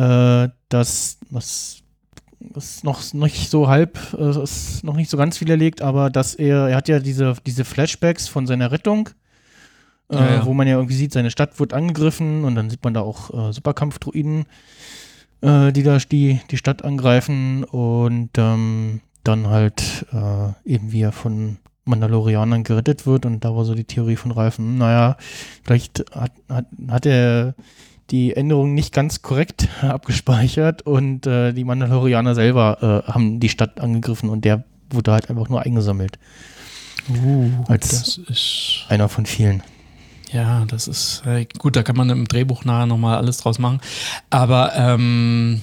äh, 0.00 0.48
dass 0.68 1.18
was 1.30 1.82
ist 2.54 2.84
noch 2.84 3.12
nicht 3.12 3.50
so 3.50 3.68
halb, 3.68 3.98
äh, 4.18 4.42
ist 4.42 4.82
noch 4.82 4.96
nicht 4.96 5.10
so 5.10 5.18
ganz 5.18 5.40
widerlegt, 5.40 5.82
aber 5.82 6.08
dass 6.08 6.34
er, 6.34 6.68
er 6.68 6.76
hat 6.76 6.88
ja 6.88 6.98
diese, 6.98 7.34
diese 7.46 7.64
Flashbacks 7.64 8.28
von 8.28 8.46
seiner 8.46 8.72
Rettung, 8.72 9.10
äh, 10.10 10.16
Ja, 10.16 10.34
ja. 10.36 10.46
wo 10.46 10.54
man 10.54 10.66
ja 10.66 10.76
irgendwie 10.76 10.94
sieht, 10.94 11.12
seine 11.12 11.30
Stadt 11.30 11.60
wird 11.60 11.74
angegriffen 11.74 12.44
und 12.44 12.54
dann 12.54 12.70
sieht 12.70 12.82
man 12.82 12.94
da 12.94 13.02
auch 13.02 13.48
äh, 13.50 13.52
Superkampfdruiden, 13.52 14.46
äh, 15.42 15.70
die 15.72 15.82
da 15.82 15.98
die, 15.98 16.40
die 16.50 16.56
Stadt 16.56 16.82
angreifen 16.82 17.64
und 17.64 18.30
ähm, 18.38 19.02
dann 19.22 19.48
halt 19.48 20.06
äh, 20.12 20.72
eben 20.72 20.92
wie 20.92 21.02
er 21.02 21.12
von 21.12 21.58
Mandalorianern 21.84 22.64
gerettet 22.64 23.06
wird 23.06 23.26
und 23.26 23.44
da 23.44 23.54
war 23.54 23.66
so 23.66 23.74
die 23.74 23.84
Theorie 23.84 24.16
von 24.16 24.30
Reifen, 24.30 24.78
naja, 24.78 25.18
vielleicht 25.62 26.04
hat, 26.14 26.32
hat, 26.48 26.66
hat 26.88 27.04
er 27.04 27.54
die 28.10 28.34
Änderung 28.34 28.74
nicht 28.74 28.92
ganz 28.92 29.22
korrekt 29.22 29.68
abgespeichert 29.82 30.82
und 30.82 31.26
äh, 31.26 31.52
die 31.52 31.64
Mandalorianer 31.64 32.34
selber 32.34 33.04
äh, 33.06 33.12
haben 33.12 33.40
die 33.40 33.48
Stadt 33.48 33.80
angegriffen 33.80 34.28
und 34.28 34.44
der 34.44 34.64
wurde 34.90 35.12
halt 35.12 35.30
einfach 35.30 35.48
nur 35.48 35.62
eingesammelt. 35.62 36.18
Uh, 37.08 37.50
Als- 37.68 37.88
das 37.88 38.18
ist. 38.18 38.84
Einer 38.88 39.08
von 39.08 39.26
vielen. 39.26 39.62
Ja, 40.32 40.64
das 40.66 40.86
ist 40.86 41.22
äh, 41.26 41.44
gut, 41.58 41.74
da 41.74 41.82
kann 41.82 41.96
man 41.96 42.08
im 42.10 42.28
Drehbuch 42.28 42.64
nachher 42.64 42.86
nochmal 42.86 43.16
alles 43.16 43.38
draus 43.38 43.58
machen. 43.58 43.80
Aber 44.30 44.72
ähm, 44.76 45.60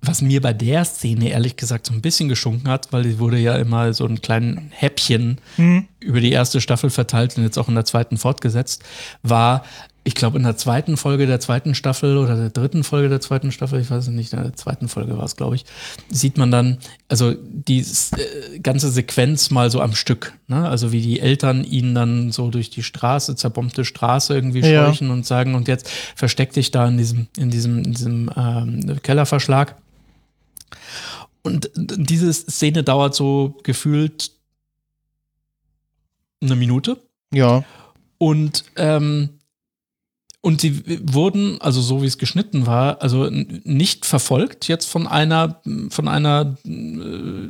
was 0.00 0.22
mir 0.22 0.40
bei 0.40 0.54
der 0.54 0.86
Szene 0.86 1.28
ehrlich 1.30 1.56
gesagt 1.56 1.86
so 1.86 1.92
ein 1.92 2.00
bisschen 2.00 2.28
geschunken 2.28 2.68
hat, 2.70 2.92
weil 2.92 3.02
die 3.02 3.18
wurde 3.18 3.38
ja 3.38 3.56
immer 3.56 3.92
so 3.92 4.06
ein 4.06 4.22
kleinen 4.22 4.70
Häppchen 4.70 5.38
über 6.00 6.20
die 6.20 6.32
erste 6.32 6.60
Staffel 6.62 6.88
verteilt 6.90 7.36
und 7.36 7.42
jetzt 7.42 7.58
auch 7.58 7.68
in 7.68 7.74
der 7.74 7.84
zweiten 7.84 8.16
fortgesetzt, 8.16 8.84
war, 9.22 9.64
ich 10.06 10.14
glaube, 10.14 10.38
in 10.38 10.44
der 10.44 10.56
zweiten 10.56 10.96
Folge 10.96 11.26
der 11.26 11.40
zweiten 11.40 11.74
Staffel 11.74 12.16
oder 12.16 12.36
der 12.36 12.50
dritten 12.50 12.84
Folge 12.84 13.08
der 13.08 13.20
zweiten 13.20 13.50
Staffel, 13.50 13.80
ich 13.80 13.90
weiß 13.90 14.04
es 14.04 14.10
nicht, 14.12 14.32
in 14.32 14.40
der 14.40 14.54
zweiten 14.54 14.86
Folge 14.88 15.18
war 15.18 15.24
es, 15.24 15.34
glaube 15.34 15.56
ich, 15.56 15.64
sieht 16.08 16.38
man 16.38 16.52
dann, 16.52 16.78
also 17.08 17.34
die 17.34 17.80
äh, 17.80 18.60
ganze 18.60 18.88
Sequenz 18.92 19.50
mal 19.50 19.68
so 19.68 19.80
am 19.80 19.96
Stück, 19.96 20.32
ne? 20.46 20.68
Also 20.68 20.92
wie 20.92 21.02
die 21.02 21.18
Eltern 21.18 21.64
ihn 21.64 21.92
dann 21.96 22.30
so 22.30 22.50
durch 22.50 22.70
die 22.70 22.84
Straße, 22.84 23.34
zerbombte 23.34 23.84
Straße 23.84 24.32
irgendwie 24.32 24.60
Ja. 24.60 24.86
scheuchen 24.86 25.10
und 25.10 25.26
sagen, 25.26 25.56
und 25.56 25.66
jetzt 25.66 25.88
versteck 26.14 26.52
dich 26.52 26.70
da 26.70 26.86
in 26.86 26.98
diesem, 26.98 27.26
in 27.36 27.50
diesem, 27.50 27.78
in 27.78 27.92
diesem 27.92 28.30
ähm, 28.36 29.02
Kellerverschlag. 29.02 29.74
Und 31.42 31.68
diese 31.74 32.32
Szene 32.32 32.84
dauert 32.84 33.16
so 33.16 33.56
gefühlt 33.64 34.30
eine 36.40 36.54
Minute. 36.54 36.98
Ja, 37.32 37.64
Und, 38.18 38.64
ähm, 38.76 39.30
und 40.40 40.60
sie 40.60 40.82
wurden, 41.12 41.60
also 41.60 41.80
so 41.80 42.02
wie 42.02 42.06
es 42.06 42.18
geschnitten 42.18 42.66
war, 42.66 43.02
also 43.02 43.28
nicht 43.30 44.06
verfolgt 44.06 44.68
jetzt 44.68 44.86
von 44.86 45.06
einer, 45.06 45.60
von 45.90 46.06
einer 46.06 46.56
äh, 46.64 47.48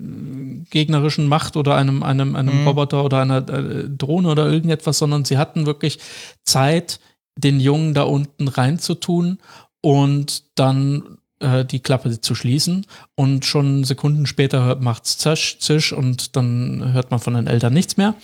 gegnerischen 0.70 1.28
Macht 1.28 1.56
oder 1.56 1.76
einem, 1.76 2.02
einem, 2.02 2.36
einem 2.36 2.62
Mhm. 2.62 2.68
Roboter 2.68 3.04
oder 3.04 3.20
einer 3.20 3.46
äh, 3.48 3.88
Drohne 3.88 4.28
oder 4.28 4.50
irgendetwas, 4.50 4.98
sondern 4.98 5.24
sie 5.24 5.36
hatten 5.36 5.66
wirklich 5.66 5.98
Zeit, 6.44 7.00
den 7.36 7.60
Jungen 7.60 7.92
da 7.92 8.04
unten 8.04 8.48
reinzutun 8.48 9.38
und 9.82 10.44
dann 10.54 11.18
äh, 11.40 11.66
die 11.66 11.80
Klappe 11.80 12.20
zu 12.20 12.34
schließen 12.34 12.86
und 13.14 13.44
schon 13.44 13.84
Sekunden 13.84 14.24
später 14.24 14.76
macht's 14.76 15.18
zisch, 15.18 15.58
zisch 15.58 15.92
und 15.92 16.34
dann 16.34 16.94
hört 16.94 17.10
man 17.10 17.20
von 17.20 17.34
den 17.34 17.46
Eltern 17.46 17.74
nichts 17.74 17.98
mehr. 17.98 18.14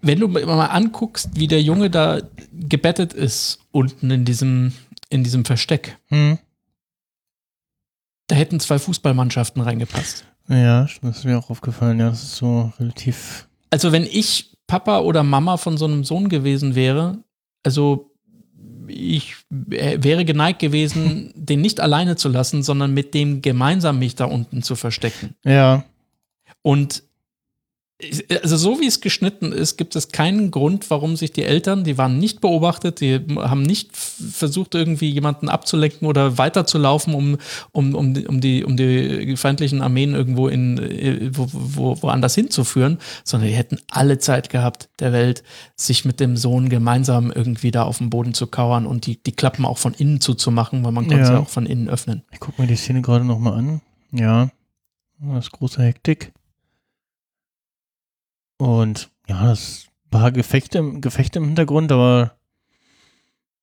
Wenn 0.00 0.20
du 0.20 0.28
mal 0.28 0.66
anguckst, 0.66 1.30
wie 1.34 1.48
der 1.48 1.62
Junge 1.62 1.90
da 1.90 2.20
gebettet 2.52 3.12
ist, 3.12 3.58
unten 3.72 4.10
in 4.10 4.24
diesem, 4.24 4.72
in 5.08 5.24
diesem 5.24 5.44
Versteck, 5.44 5.98
Hm. 6.08 6.38
da 8.28 8.36
hätten 8.36 8.60
zwei 8.60 8.78
Fußballmannschaften 8.78 9.62
reingepasst. 9.62 10.24
Ja, 10.48 10.86
das 11.02 11.18
ist 11.18 11.24
mir 11.24 11.38
auch 11.38 11.50
aufgefallen. 11.50 11.98
Ja, 12.00 12.10
das 12.10 12.22
ist 12.22 12.36
so 12.36 12.72
relativ. 12.78 13.48
Also, 13.70 13.92
wenn 13.92 14.04
ich 14.04 14.56
Papa 14.66 15.00
oder 15.00 15.22
Mama 15.22 15.56
von 15.56 15.76
so 15.76 15.84
einem 15.84 16.04
Sohn 16.04 16.28
gewesen 16.28 16.74
wäre, 16.74 17.22
also 17.62 18.14
ich 18.86 19.34
äh, 19.70 19.98
wäre 20.00 20.24
geneigt 20.24 20.58
gewesen, 20.60 21.32
den 21.36 21.60
nicht 21.60 21.80
alleine 21.80 22.16
zu 22.16 22.28
lassen, 22.28 22.62
sondern 22.62 22.94
mit 22.94 23.14
dem 23.14 23.42
gemeinsam 23.42 23.98
mich 23.98 24.14
da 24.14 24.24
unten 24.24 24.62
zu 24.62 24.74
verstecken. 24.76 25.34
Ja. 25.44 25.84
Und 26.62 27.02
also 28.42 28.56
so 28.56 28.80
wie 28.80 28.86
es 28.86 29.00
geschnitten 29.00 29.50
ist, 29.50 29.76
gibt 29.76 29.96
es 29.96 30.08
keinen 30.08 30.52
Grund, 30.52 30.88
warum 30.88 31.16
sich 31.16 31.32
die 31.32 31.42
Eltern, 31.42 31.82
die 31.82 31.98
waren 31.98 32.18
nicht 32.18 32.40
beobachtet, 32.40 33.00
die 33.00 33.18
haben 33.36 33.62
nicht 33.62 33.96
versucht, 33.96 34.76
irgendwie 34.76 35.10
jemanden 35.10 35.48
abzulenken 35.48 36.06
oder 36.06 36.38
weiterzulaufen, 36.38 37.12
um, 37.12 37.38
um, 37.72 37.96
um, 37.96 38.14
die, 38.14 38.26
um, 38.26 38.40
die, 38.40 38.64
um 38.64 38.76
die 38.76 39.36
feindlichen 39.36 39.82
Armeen 39.82 40.14
irgendwo 40.14 40.46
in 40.46 40.78
äh, 40.78 41.30
wo, 41.32 41.48
wo, 41.52 42.02
woanders 42.02 42.36
hinzuführen, 42.36 42.98
sondern 43.24 43.48
die 43.48 43.56
hätten 43.56 43.80
alle 43.90 44.18
Zeit 44.18 44.48
gehabt 44.48 44.90
der 45.00 45.12
Welt, 45.12 45.42
sich 45.74 46.04
mit 46.04 46.20
dem 46.20 46.36
Sohn 46.36 46.68
gemeinsam 46.68 47.32
irgendwie 47.32 47.72
da 47.72 47.82
auf 47.82 47.98
dem 47.98 48.10
Boden 48.10 48.32
zu 48.32 48.46
kauern 48.46 48.86
und 48.86 49.06
die, 49.06 49.20
die 49.20 49.32
Klappen 49.32 49.64
auch 49.64 49.78
von 49.78 49.92
innen 49.94 50.20
zuzumachen, 50.20 50.84
weil 50.84 50.92
man 50.92 51.08
konnte 51.08 51.26
sie 51.26 51.32
Ja. 51.32 51.40
auch 51.40 51.48
von 51.48 51.66
innen 51.66 51.88
öffnen. 51.88 52.22
Ich 52.30 52.38
gucke 52.38 52.62
mir 52.62 52.68
die 52.68 52.76
Szene 52.76 53.02
gerade 53.02 53.24
nochmal 53.24 53.54
an. 53.54 53.80
Ja. 54.12 54.50
Das 55.20 55.46
ist 55.46 55.50
große 55.52 55.82
Hektik. 55.82 56.32
Und 58.58 59.10
ja, 59.28 59.46
das 59.46 59.86
war 60.10 60.32
Gefechte, 60.32 60.78
im- 60.78 61.00
Gefechte 61.00 61.38
im 61.38 61.46
Hintergrund, 61.46 61.92
aber. 61.92 62.36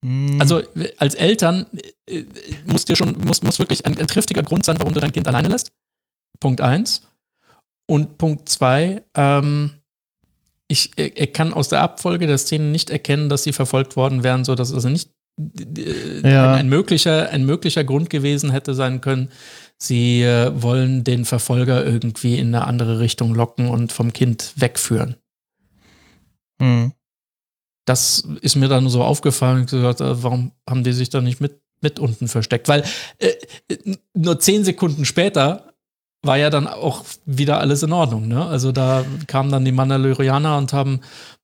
hm, 0.04 0.40
Also 0.40 0.60
äh, 0.60 0.92
als 0.98 1.14
Eltern 1.14 1.66
äh, 2.08 2.18
äh, 2.20 2.26
muss 2.66 2.84
dir 2.84 2.96
schon, 2.96 3.16
muss, 3.24 3.42
muss 3.42 3.58
wirklich 3.58 3.84
ein, 3.86 3.98
ein 3.98 4.06
triftiger 4.06 4.42
Grund 4.42 4.64
sein, 4.64 4.78
warum 4.78 4.94
du 4.94 5.00
dein 5.00 5.12
Kind 5.12 5.28
alleine 5.28 5.48
lässt. 5.48 5.72
Punkt 6.40 6.60
eins. 6.60 7.02
Und 7.88 8.18
Punkt 8.18 8.48
zwei, 8.48 9.04
ähm, 9.14 9.70
ich, 10.68 10.96
äh, 10.98 11.26
kann 11.28 11.52
aus 11.54 11.68
der 11.68 11.80
Abfolge 11.82 12.26
der 12.26 12.38
Szenen 12.38 12.72
nicht 12.72 12.90
erkennen, 12.90 13.28
dass 13.28 13.44
sie 13.44 13.52
verfolgt 13.52 13.96
worden 13.96 14.24
wären, 14.24 14.44
so 14.44 14.54
dass 14.54 14.68
es 14.70 14.74
also 14.74 14.88
nicht 14.88 15.10
äh, 15.38 16.20
Ja. 16.28 16.52
ein, 16.54 16.60
ein, 16.60 16.68
möglicher, 16.68 17.28
ein 17.30 17.44
möglicher 17.44 17.84
Grund 17.84 18.10
gewesen 18.10 18.50
hätte 18.50 18.74
sein 18.74 19.00
können. 19.00 19.30
Sie 19.78 20.22
äh, 20.22 20.50
wollen 20.62 21.04
den 21.04 21.24
Verfolger 21.24 21.84
irgendwie 21.84 22.38
in 22.38 22.54
eine 22.54 22.66
andere 22.66 22.98
Richtung 22.98 23.34
locken 23.34 23.68
und 23.68 23.92
vom 23.92 24.12
Kind 24.12 24.54
wegführen. 24.56 25.16
hm. 26.58 26.92
das 27.84 28.26
ist 28.40 28.56
mir 28.56 28.68
dann 28.68 28.88
so 28.88 29.02
aufgefallen. 29.02 29.66
Gesagt, 29.66 30.00
äh, 30.00 30.22
warum 30.22 30.52
haben 30.68 30.84
die 30.84 30.92
sich 30.92 31.10
da 31.10 31.20
nicht 31.20 31.40
mit, 31.40 31.60
mit 31.82 31.98
unten 31.98 32.28
versteckt? 32.28 32.68
Weil 32.68 32.84
äh, 33.18 33.34
nur 34.14 34.40
zehn 34.40 34.64
Sekunden 34.64 35.04
später 35.04 35.74
war 36.22 36.38
ja 36.38 36.50
dann 36.50 36.66
auch 36.66 37.04
wieder 37.24 37.60
alles 37.60 37.82
in 37.82 37.92
Ordnung. 37.92 38.28
Ne? 38.28 38.44
Also 38.44 38.72
da 38.72 39.04
kamen 39.26 39.50
dann 39.50 39.64
die 39.64 39.72
Mandalorianer 39.72 40.58
und 40.58 40.72
haben, 40.72 41.00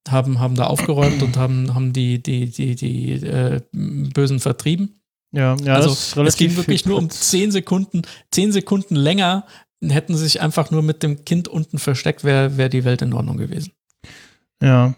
haben, 0.09 0.41
haben 0.41 0.55
da 0.55 0.65
aufgeräumt 0.65 1.23
und 1.23 1.37
haben, 1.37 1.75
haben 1.75 1.93
die, 1.93 2.23
die, 2.23 2.47
die, 2.47 2.75
die 2.75 3.13
äh, 3.13 3.61
Bösen 3.73 4.41
vertrieben. 4.41 5.02
Ja, 5.33 5.57
ja, 5.57 5.75
also 5.75 5.89
das 5.89 6.09
ist 6.17 6.17
es 6.17 6.37
ging 6.37 6.57
wirklich 6.57 6.85
nur 6.85 6.99
um 6.99 7.09
zehn 7.11 7.51
Sekunden, 7.51 8.03
zehn 8.31 8.53
Sekunden 8.53 8.97
länger 8.97 9.47
hätten 9.85 10.15
sie 10.17 10.25
sich 10.25 10.41
einfach 10.41 10.71
nur 10.71 10.83
mit 10.83 11.03
dem 11.03 11.25
Kind 11.25 11.49
unten 11.49 11.79
versteckt, 11.79 12.23
wäre 12.23 12.57
wär 12.57 12.69
die 12.69 12.85
Welt 12.85 13.03
in 13.03 13.13
Ordnung 13.13 13.37
gewesen. 13.39 13.73
Ja. 14.63 14.95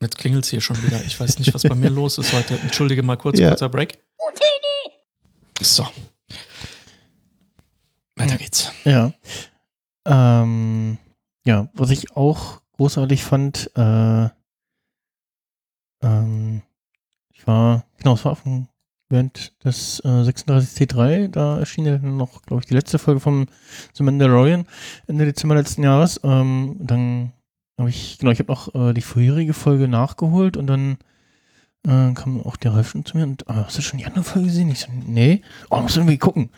Jetzt 0.00 0.18
klingelt 0.18 0.44
es 0.44 0.50
hier 0.50 0.60
schon 0.60 0.80
wieder. 0.82 1.02
Ich 1.04 1.18
weiß 1.18 1.38
nicht, 1.38 1.54
was 1.54 1.62
bei 1.62 1.74
mir 1.74 1.90
los 1.90 2.18
ist 2.18 2.32
heute. 2.32 2.58
Entschuldige 2.58 3.02
mal 3.02 3.16
kurz, 3.16 3.38
Ja. 3.38 3.48
kurzer 3.48 3.68
Break. 3.68 3.98
So. 5.60 5.86
Weiter 8.16 8.36
geht's. 8.36 8.72
Ja. 8.84 9.12
Ähm, 10.06 10.98
ja, 11.46 11.68
was 11.72 11.90
ich 11.90 12.14
auch 12.14 12.60
großartig 12.72 13.22
fand, 13.24 13.70
äh, 13.74 14.28
ähm, 16.02 16.62
war, 17.46 17.84
genau, 17.98 18.14
es 18.14 18.24
war 18.24 18.32
auf 18.32 18.42
dem, 18.42 18.68
während 19.08 19.52
des 19.64 20.00
äh, 20.00 20.08
36C3, 20.08 21.28
da 21.28 21.58
erschien 21.58 21.86
ja 21.86 21.98
noch, 21.98 22.42
glaube 22.42 22.62
ich, 22.62 22.66
die 22.66 22.74
letzte 22.74 22.98
Folge 22.98 23.20
vom 23.20 23.46
The 23.94 24.02
Mandalorian 24.02 24.66
Ende 25.06 25.24
Dezember 25.24 25.54
letzten 25.54 25.82
Jahres. 25.82 26.20
Ähm, 26.24 26.76
dann 26.80 27.32
habe 27.78 27.90
ich, 27.90 28.18
genau, 28.18 28.32
ich 28.32 28.38
habe 28.38 28.52
noch 28.52 28.74
äh, 28.74 28.92
die 28.94 29.02
vorherige 29.02 29.52
Folge 29.52 29.88
nachgeholt 29.88 30.56
und 30.56 30.66
dann 30.66 30.98
äh, 31.86 32.12
kam 32.14 32.42
auch 32.42 32.56
der 32.56 32.74
Ralf 32.74 32.90
schon 32.90 33.04
zu 33.04 33.16
mir 33.16 33.24
und, 33.24 33.48
ah, 33.48 33.64
hast 33.66 33.78
du 33.78 33.82
schon 33.82 33.98
die 33.98 34.06
andere 34.06 34.24
Folge 34.24 34.48
gesehen? 34.48 34.70
Ich 34.70 34.80
so, 34.80 34.88
nee, 35.06 35.42
oh, 35.70 35.80
musst 35.80 35.96
du 35.96 36.00
irgendwie 36.00 36.18
gucken. 36.18 36.50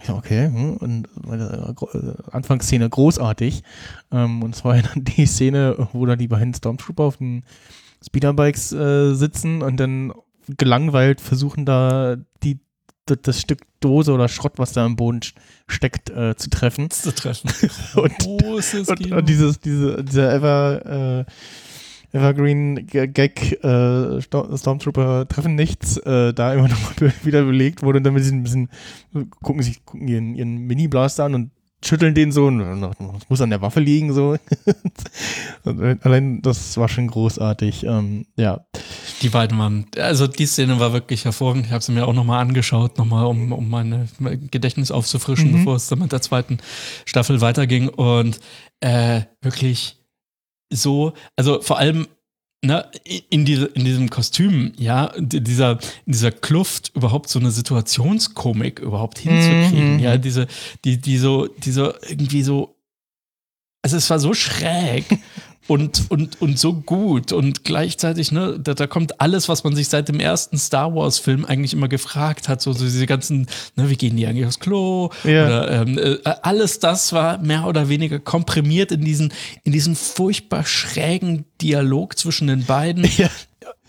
Ich 0.00 0.06
so, 0.06 0.14
okay, 0.14 0.46
hm, 0.46 0.76
und 0.78 1.08
meine 1.26 1.74
äh, 1.92 2.30
Anfangsszene 2.32 2.88
großartig. 2.88 3.62
Ähm, 4.10 4.42
und 4.42 4.56
zwar 4.56 4.80
dann 4.82 5.04
die 5.04 5.26
Szene, 5.26 5.88
wo 5.92 6.06
da 6.06 6.16
die 6.16 6.28
beiden 6.28 6.54
Stormtrooper 6.54 7.04
auf 7.04 7.18
den 7.18 7.44
Speederbikes 8.04 8.72
äh, 8.72 9.12
sitzen 9.12 9.62
und 9.62 9.78
dann 9.78 10.12
gelangweilt 10.56 11.20
versuchen 11.20 11.64
da 11.64 12.16
die 12.42 12.58
das, 13.06 13.40
Stück 13.40 13.60
Dose 13.80 14.12
oder 14.12 14.28
Schrott, 14.28 14.52
was 14.56 14.72
da 14.72 14.86
im 14.86 14.94
Boden 14.94 15.18
st- 15.20 15.32
steckt, 15.66 16.10
äh, 16.10 16.36
zu 16.36 16.48
treffen. 16.48 16.90
Zu 16.90 17.12
treffen. 17.12 17.50
Und, 17.96 18.16
Großes 18.18 18.88
und, 18.88 18.98
Kino. 19.00 19.16
und 19.16 19.28
dieses, 19.28 19.58
diese, 19.58 20.04
dieser 20.04 20.32
Ever, 20.32 21.26
äh, 21.26 22.16
Evergreen 22.16 22.86
Gag, 22.86 23.64
äh, 23.64 24.20
Sto- 24.20 24.56
Stormtrooper 24.56 25.26
treffen 25.28 25.54
nichts, 25.54 25.96
äh, 25.98 26.32
da 26.34 26.54
immer 26.54 26.68
noch 26.68 27.00
wieder 27.24 27.44
belegt 27.44 27.82
wurde 27.82 27.98
und 27.98 28.04
dann 28.04 28.14
mit 28.14 28.22
diesem 28.24 28.42
bisschen, 28.42 28.68
gucken 29.42 29.62
sich, 29.62 29.84
gucken 29.84 30.06
ihren, 30.08 30.34
ihren 30.34 30.56
Mini-Blaster 30.66 31.24
an 31.24 31.34
und 31.34 31.50
schütteln 31.84 32.14
den 32.14 32.30
so 32.32 32.50
das 32.50 33.28
muss 33.28 33.40
an 33.40 33.50
der 33.50 33.62
Waffe 33.62 33.80
liegen, 33.80 34.12
so. 34.12 34.36
allein 35.64 36.42
das 36.42 36.76
war 36.76 36.88
schon 36.88 37.08
großartig, 37.08 37.84
ähm, 37.84 38.26
ja. 38.36 38.64
Die 39.22 39.28
beiden 39.28 39.58
waren, 39.58 39.86
also 39.96 40.26
die 40.26 40.46
Szene 40.46 40.78
war 40.80 40.92
wirklich 40.92 41.24
hervorragend. 41.24 41.66
Ich 41.66 41.72
habe 41.72 41.82
sie 41.82 41.92
mir 41.92 42.06
auch 42.06 42.12
nochmal 42.12 42.40
angeschaut, 42.40 42.98
nochmal 42.98 43.26
um, 43.26 43.52
um 43.52 43.68
meine, 43.68 44.08
mein 44.18 44.48
Gedächtnis 44.50 44.90
aufzufrischen, 44.90 45.50
Mhm. 45.52 45.58
bevor 45.58 45.76
es 45.76 45.88
dann 45.88 45.98
mit 45.98 46.12
der 46.12 46.22
zweiten 46.22 46.58
Staffel 47.04 47.40
weiterging. 47.40 47.88
Und 47.88 48.40
äh, 48.80 49.22
wirklich 49.42 49.96
so, 50.72 51.12
also 51.36 51.60
vor 51.62 51.78
allem 51.78 52.06
ne, 52.62 52.86
in, 53.30 53.44
diese, 53.44 53.66
in 53.66 53.84
diesem 53.84 54.10
Kostüm, 54.10 54.72
ja, 54.76 55.06
in 55.06 55.28
dieser, 55.28 55.72
in 56.06 56.12
dieser 56.12 56.30
Kluft 56.30 56.92
überhaupt 56.94 57.28
so 57.28 57.38
eine 57.38 57.50
Situationskomik 57.50 58.80
überhaupt 58.80 59.18
hinzukriegen. 59.18 59.94
Mhm. 59.94 60.00
Ja, 60.00 60.16
diese, 60.16 60.46
die, 60.84 60.98
die 60.98 61.18
so, 61.18 61.46
die 61.46 61.72
so 61.72 61.92
irgendwie 62.08 62.42
so, 62.42 62.76
also 63.82 63.96
es 63.96 64.10
war 64.10 64.18
so 64.18 64.34
schräg 64.34 65.06
und, 65.70 66.10
und, 66.10 66.42
und 66.42 66.58
so 66.58 66.74
gut 66.74 67.30
und 67.32 67.62
gleichzeitig, 67.62 68.32
ne, 68.32 68.58
da, 68.58 68.74
da 68.74 68.88
kommt 68.88 69.20
alles, 69.20 69.48
was 69.48 69.62
man 69.62 69.76
sich 69.76 69.88
seit 69.88 70.08
dem 70.08 70.18
ersten 70.18 70.58
Star 70.58 70.96
Wars-Film 70.96 71.44
eigentlich 71.44 71.74
immer 71.74 71.86
gefragt 71.86 72.48
hat, 72.48 72.60
so, 72.60 72.72
so 72.72 72.82
diese 72.82 73.06
ganzen, 73.06 73.46
ne, 73.76 73.88
wie 73.88 73.94
gehen 73.94 74.16
die 74.16 74.26
eigentlich 74.26 74.46
aufs 74.46 74.58
Klo? 74.58 75.10
Ja. 75.22 75.46
Oder 75.46 75.82
ähm, 75.82 75.96
äh, 75.96 76.18
alles 76.42 76.80
das 76.80 77.12
war 77.12 77.38
mehr 77.38 77.66
oder 77.68 77.88
weniger 77.88 78.18
komprimiert 78.18 78.90
in 78.90 79.04
diesen, 79.04 79.32
in 79.62 79.70
diesen 79.70 79.94
furchtbar 79.94 80.66
schrägen 80.66 81.44
Dialog 81.60 82.18
zwischen 82.18 82.48
den 82.48 82.64
beiden. 82.64 83.08
Ja. 83.16 83.30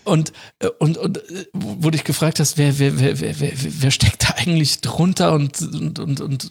Und, 0.03 0.33
äh, 0.59 0.67
und, 0.79 0.97
und 0.97 1.17
äh, 1.17 1.45
wo 1.53 1.89
du 1.89 1.91
dich 1.91 2.03
gefragt 2.03 2.39
hast, 2.39 2.57
wer, 2.57 2.79
wer, 2.79 2.99
wer, 2.99 3.19
wer, 3.19 3.39
wer, 3.39 3.51
wer 3.55 3.91
steckt 3.91 4.23
da 4.23 4.33
eigentlich 4.37 4.81
drunter 4.81 5.33
und, 5.33 5.61
und, 5.61 5.99
und, 5.99 6.21
und 6.21 6.45
äh, 6.45 6.47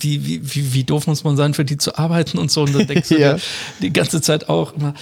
wie, 0.00 0.26
wie, 0.54 0.72
wie, 0.74 0.84
doof 0.84 1.06
muss 1.06 1.24
man 1.24 1.36
sein, 1.36 1.54
für 1.54 1.64
die 1.64 1.78
zu 1.78 1.96
arbeiten 1.96 2.38
und 2.38 2.50
so. 2.50 2.62
Und 2.62 2.74
dann 2.74 2.86
denkst 2.86 3.08
du 3.08 3.14
Ja. 3.20 3.38
die 3.80 3.92
ganze 3.92 4.20
Zeit 4.20 4.48
auch 4.48 4.74
immer, 4.74 4.94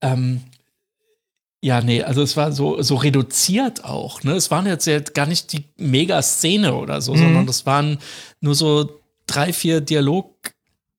ähm, 0.00 0.40
ja, 1.60 1.80
nee, 1.80 2.02
also 2.02 2.22
es 2.22 2.36
war 2.36 2.52
so, 2.52 2.80
so 2.82 2.94
reduziert 2.96 3.84
auch. 3.84 4.22
Ne? 4.22 4.32
Es 4.32 4.50
waren 4.50 4.66
jetzt 4.66 4.86
ja 4.86 5.00
gar 5.00 5.26
nicht 5.26 5.52
die 5.52 5.64
Mega-Szene 5.76 6.74
oder 6.74 7.00
so, 7.00 7.14
Mhm. 7.14 7.18
sondern 7.18 7.46
das 7.46 7.66
waren 7.66 7.98
nur 8.40 8.54
so 8.54 9.00
drei, 9.26 9.52
vier 9.52 9.80
Dialog. 9.80 10.34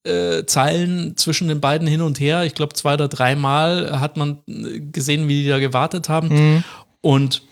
Äh, 0.10 0.46
Zeilen 0.46 1.16
zwischen 1.16 1.48
den 1.48 1.62
beiden 1.62 1.88
hin 1.88 2.02
und 2.02 2.20
her. 2.20 2.44
Ich 2.44 2.56
glaube, 2.56 2.74
zwei 2.74 2.96
oder 2.96 3.08
dreimal 3.08 4.00
hat 4.00 4.18
man 4.18 4.40
äh, 4.48 4.80
gesehen, 4.80 5.28
wie 5.28 5.44
die 5.44 5.50
da 5.50 5.60
gewartet 5.60 6.10
haben. 6.10 6.28
Mhm. 6.30 6.64
Und, 7.02 7.44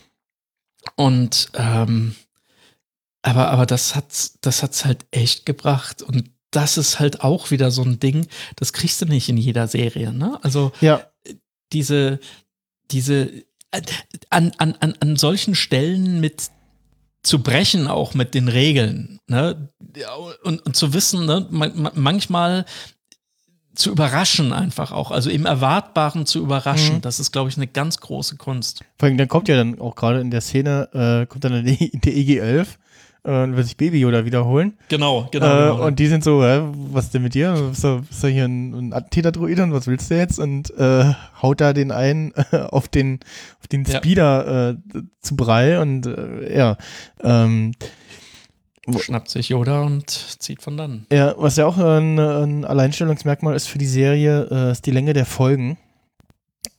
und 0.96 1.50
ähm, 1.54 2.16
aber, 3.22 3.50
aber 3.50 3.66
das 3.66 3.96
hat's, 3.96 4.40
das 4.42 4.64
hat's 4.64 4.86
halt 4.86 5.06
echt 5.12 5.46
gebracht. 5.46 6.02
Und 6.02 6.32
das 6.52 6.78
ist 6.78 7.00
halt 7.00 7.22
auch 7.22 7.52
wieder 7.52 7.72
so 7.72 7.84
ein 7.84 8.00
Ding, 8.00 8.28
das 8.56 8.74
kriegst 8.74 9.02
du 9.02 9.06
nicht 9.06 9.30
in 9.30 9.38
jeder 9.38 9.68
Serie, 9.68 10.14
ne? 10.14 10.40
Also 10.44 10.72
Ja, 10.82 11.06
diese, 11.74 12.20
diese 12.90 13.44
an, 14.30 14.52
an, 14.58 14.76
an, 14.80 14.96
an 15.00 15.16
solchen 15.18 15.56
Stellen 15.56 16.20
mit 16.20 16.50
zu 17.28 17.44
brechen, 17.44 17.88
auch 17.88 18.14
mit 18.14 18.34
den 18.34 18.48
Regeln. 18.48 19.20
Ne? 19.28 19.70
Und, 20.44 20.66
und 20.66 20.76
zu 20.76 20.94
wissen, 20.94 21.26
ne? 21.26 21.46
Man, 21.50 21.90
manchmal 21.94 22.66
zu 23.76 23.92
überraschen 23.92 24.54
einfach 24.54 24.92
auch, 24.92 25.12
also 25.12 25.30
im 25.30 25.46
Erwartbaren 25.46 26.26
zu 26.26 26.40
überraschen. 26.40 26.96
Mhm. 26.96 27.02
Das 27.02 27.20
ist, 27.20 27.32
glaube 27.32 27.50
ich, 27.50 27.58
eine 27.58 27.68
ganz 27.68 27.98
große 28.00 28.38
Kunst. 28.38 28.84
Vor 28.98 29.08
allem, 29.08 29.18
dann 29.18 29.28
kommt 29.28 29.48
ja 29.48 29.56
dann 29.56 29.80
auch 29.80 29.96
gerade 29.96 30.20
in 30.20 30.32
der 30.32 30.42
Szene, 30.42 30.90
äh, 30.94 31.28
kommt 31.28 31.44
dann 31.44 31.64
der, 31.64 31.76
der 31.76 32.14
EG11 32.14 32.68
und 33.28 33.58
will 33.58 33.64
sich 33.64 33.76
Baby 33.76 34.06
oder 34.06 34.26
wiederholen. 34.26 34.78
Genau, 34.88 35.28
genau, 35.32 35.46
äh, 35.46 35.72
genau. 35.72 35.86
Und 35.86 36.00
die 36.00 36.08
sind 36.08 36.24
so, 36.24 36.44
äh, 36.44 36.62
was 36.92 37.06
ist 37.06 37.14
denn 37.14 37.24
mit 37.24 37.34
dir? 37.34 37.54
Bist 37.70 37.84
du, 37.84 38.02
bist 38.02 38.24
du 38.24 38.28
hier 38.28 38.46
ein, 38.46 38.74
ein 38.74 38.94
Attentäter-Druide 38.94 39.64
und 39.64 39.74
was 39.74 39.88
willst 39.88 40.10
du 40.10 40.16
jetzt? 40.16 40.40
Und 40.40 40.72
äh, 40.78 41.14
haut 41.42 41.60
da 41.60 41.74
den 41.74 41.92
einen 41.92 42.34
äh, 42.52 42.58
auf 42.70 42.88
den, 42.88 43.20
auf 43.60 43.68
den 43.68 43.86
Speeder 43.86 44.48
ja. 44.48 44.70
äh, 44.70 45.04
zu 45.20 45.36
Brei 45.36 45.80
und 45.80 46.06
äh, 46.06 46.58
ja. 46.58 46.78
Ähm, 47.22 47.74
Schnappt 48.98 49.30
sich 49.30 49.50
Yoda 49.50 49.82
und 49.82 50.10
zieht 50.10 50.62
von 50.62 50.78
dann. 50.78 51.08
Ja, 51.12 51.36
was 51.38 51.58
ja 51.58 51.66
auch 51.66 51.78
ein, 51.78 52.18
ein 52.18 52.64
Alleinstellungsmerkmal 52.64 53.54
ist 53.54 53.68
für 53.68 53.78
die 53.78 53.86
Serie, 53.86 54.48
äh, 54.50 54.72
ist 54.72 54.86
die 54.86 54.92
Länge 54.92 55.12
der 55.12 55.26
Folgen. 55.26 55.78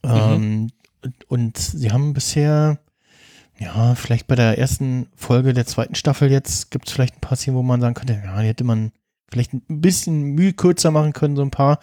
Mhm. 0.03 0.11
Ähm, 0.11 0.71
und 1.29 1.59
sie 1.59 1.93
haben 1.93 2.15
bisher 2.15 2.79
ja, 3.59 3.95
vielleicht 3.95 4.27
bei 4.27 4.35
der 4.35 4.59
ersten 4.59 5.09
Folge 5.17 5.53
der 5.53 5.67
zweiten 5.67 5.95
Staffel 5.95 6.31
jetzt 6.31 6.71
gibt 6.71 6.89
es 6.89 6.95
vielleicht 6.95 7.17
ein 7.17 7.21
paar 7.21 7.37
Szenen, 7.37 7.57
wo 7.57 7.63
man 7.63 7.81
sagen 7.81 7.95
könnte, 7.95 8.21
ja, 8.25 8.41
die 8.41 8.49
hätte 8.49 8.65
man 8.65 8.93
vielleicht 9.31 9.53
ein 9.53 9.63
bisschen 9.69 10.23
Mühe 10.23 10.53
kürzer 10.53 10.91
machen 10.91 11.13
können, 11.13 11.37
so 11.37 11.43
ein 11.43 11.51
paar. 11.51 11.81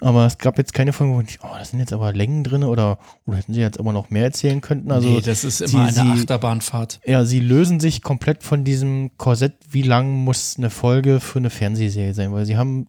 Aber 0.00 0.26
es 0.26 0.38
gab 0.38 0.56
jetzt 0.56 0.72
keine 0.72 0.92
Folgen, 0.92 1.14
wo 1.14 1.20
ich, 1.20 1.38
oh, 1.42 1.48
da 1.52 1.64
sind 1.64 1.78
jetzt 1.78 1.92
aber 1.92 2.12
Längen 2.12 2.42
drin 2.42 2.64
oder, 2.64 2.98
oder 3.26 3.38
hätten 3.38 3.52
sie 3.52 3.60
jetzt 3.60 3.78
aber 3.78 3.92
noch 3.92 4.10
mehr 4.10 4.24
erzählen 4.24 4.60
könnten. 4.60 4.90
Also, 4.90 5.08
nee, 5.08 5.20
das 5.20 5.44
ist 5.44 5.60
immer 5.60 5.92
sie, 5.92 6.00
eine 6.00 6.12
Achterbahnfahrt. 6.12 7.00
Ja, 7.04 7.24
sie 7.24 7.40
lösen 7.40 7.80
sich 7.80 8.02
komplett 8.02 8.42
von 8.42 8.64
diesem 8.64 9.10
Korsett, 9.18 9.54
wie 9.68 9.82
lang 9.82 10.12
muss 10.12 10.56
eine 10.56 10.70
Folge 10.70 11.20
für 11.20 11.38
eine 11.38 11.50
Fernsehserie 11.50 12.14
sein, 12.14 12.32
weil 12.32 12.46
sie 12.46 12.56
haben 12.56 12.88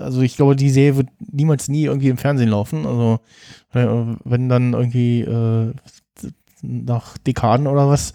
also 0.00 0.22
ich 0.22 0.36
glaube, 0.36 0.56
die 0.56 0.70
Serie 0.70 0.96
wird 0.96 1.08
niemals 1.30 1.68
nie 1.68 1.84
irgendwie 1.84 2.08
im 2.08 2.16
Fernsehen 2.16 2.48
laufen. 2.48 2.86
Also 2.86 3.20
wenn 3.72 4.48
dann 4.48 4.72
irgendwie 4.72 5.20
äh, 5.20 5.74
nach 6.62 7.18
Dekaden 7.18 7.66
oder 7.66 7.88
was. 7.88 8.12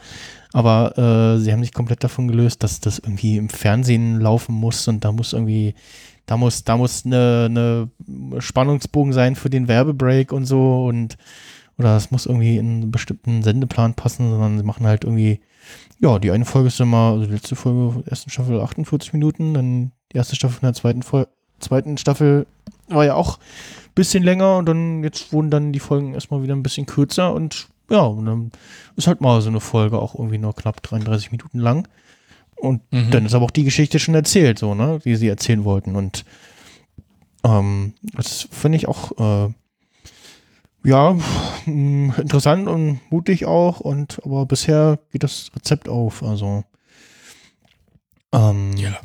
Aber 0.53 0.97
äh, 0.97 1.39
sie 1.39 1.51
haben 1.51 1.63
sich 1.63 1.73
komplett 1.73 2.03
davon 2.03 2.27
gelöst, 2.27 2.63
dass 2.63 2.79
das 2.79 2.99
irgendwie 2.99 3.37
im 3.37 3.49
Fernsehen 3.49 4.19
laufen 4.19 4.53
muss 4.53 4.87
und 4.87 5.03
da 5.03 5.11
muss 5.11 5.33
irgendwie, 5.33 5.73
da 6.25 6.37
muss, 6.37 6.63
da 6.63 6.77
muss 6.77 7.05
eine, 7.05 7.47
eine 7.49 8.41
Spannungsbogen 8.41 9.13
sein 9.13 9.35
für 9.35 9.49
den 9.49 9.67
Werbebreak 9.67 10.31
und 10.31 10.45
so 10.45 10.85
und 10.85 11.17
oder 11.77 11.97
es 11.97 12.11
muss 12.11 12.25
irgendwie 12.25 12.57
in 12.57 12.81
einen 12.83 12.91
bestimmten 12.91 13.41
Sendeplan 13.41 13.95
passen, 13.95 14.29
sondern 14.29 14.57
sie 14.57 14.63
machen 14.63 14.85
halt 14.85 15.03
irgendwie, 15.03 15.39
ja, 15.99 16.19
die 16.19 16.31
eine 16.31 16.45
Folge 16.45 16.67
ist 16.67 16.79
immer, 16.79 17.13
also 17.13 17.25
die 17.25 17.33
letzte 17.33 17.55
Folge 17.55 18.01
der 18.03 18.11
ersten 18.11 18.29
Staffel 18.29 18.61
48 18.61 19.13
Minuten, 19.13 19.53
dann 19.53 19.91
die 20.11 20.17
erste 20.17 20.35
Staffel 20.35 20.59
von 20.59 20.67
der 20.67 20.73
zweiten, 20.73 21.01
Fol 21.01 21.27
zweiten 21.59 21.97
Staffel 21.97 22.45
war 22.89 23.05
ja 23.05 23.15
auch 23.15 23.37
ein 23.37 23.95
bisschen 23.95 24.23
länger 24.23 24.57
und 24.57 24.65
dann 24.65 25.03
jetzt 25.03 25.31
wurden 25.31 25.49
dann 25.49 25.71
die 25.71 25.79
Folgen 25.79 26.13
erstmal 26.13 26.43
wieder 26.43 26.55
ein 26.55 26.63
bisschen 26.63 26.85
kürzer 26.85 27.33
und 27.33 27.69
ja, 27.93 28.01
und 28.01 28.25
dann 28.25 28.51
ist 28.95 29.05
halt 29.05 29.21
mal 29.21 29.39
so 29.41 29.49
eine 29.49 29.59
Folge 29.59 29.99
auch 29.99 30.15
irgendwie 30.15 30.39
nur 30.39 30.55
knapp 30.55 30.81
33 30.81 31.31
Minuten 31.31 31.59
lang. 31.59 31.87
Und 32.55 32.81
mhm. 32.91 33.11
dann 33.11 33.25
ist 33.27 33.35
aber 33.35 33.45
auch 33.45 33.51
die 33.51 33.63
Geschichte 33.63 33.99
schon 33.99 34.15
erzählt, 34.15 34.57
so, 34.57 34.73
ne, 34.73 34.99
die 35.05 35.15
sie 35.15 35.27
erzählen 35.27 35.63
wollten. 35.63 35.95
Und 35.95 36.25
ähm, 37.43 37.93
das 38.15 38.47
finde 38.49 38.77
ich 38.77 38.87
auch, 38.87 39.47
äh, 39.47 39.53
ja, 40.85 41.15
interessant 41.67 42.67
und 42.67 42.99
mutig 43.11 43.45
auch. 43.45 43.79
Und 43.79 44.19
aber 44.25 44.47
bisher 44.47 44.97
geht 45.11 45.21
das 45.21 45.51
Rezept 45.55 45.87
auf. 45.87 46.23
Also, 46.23 46.63
ähm, 48.31 48.75
ja. 48.75 48.97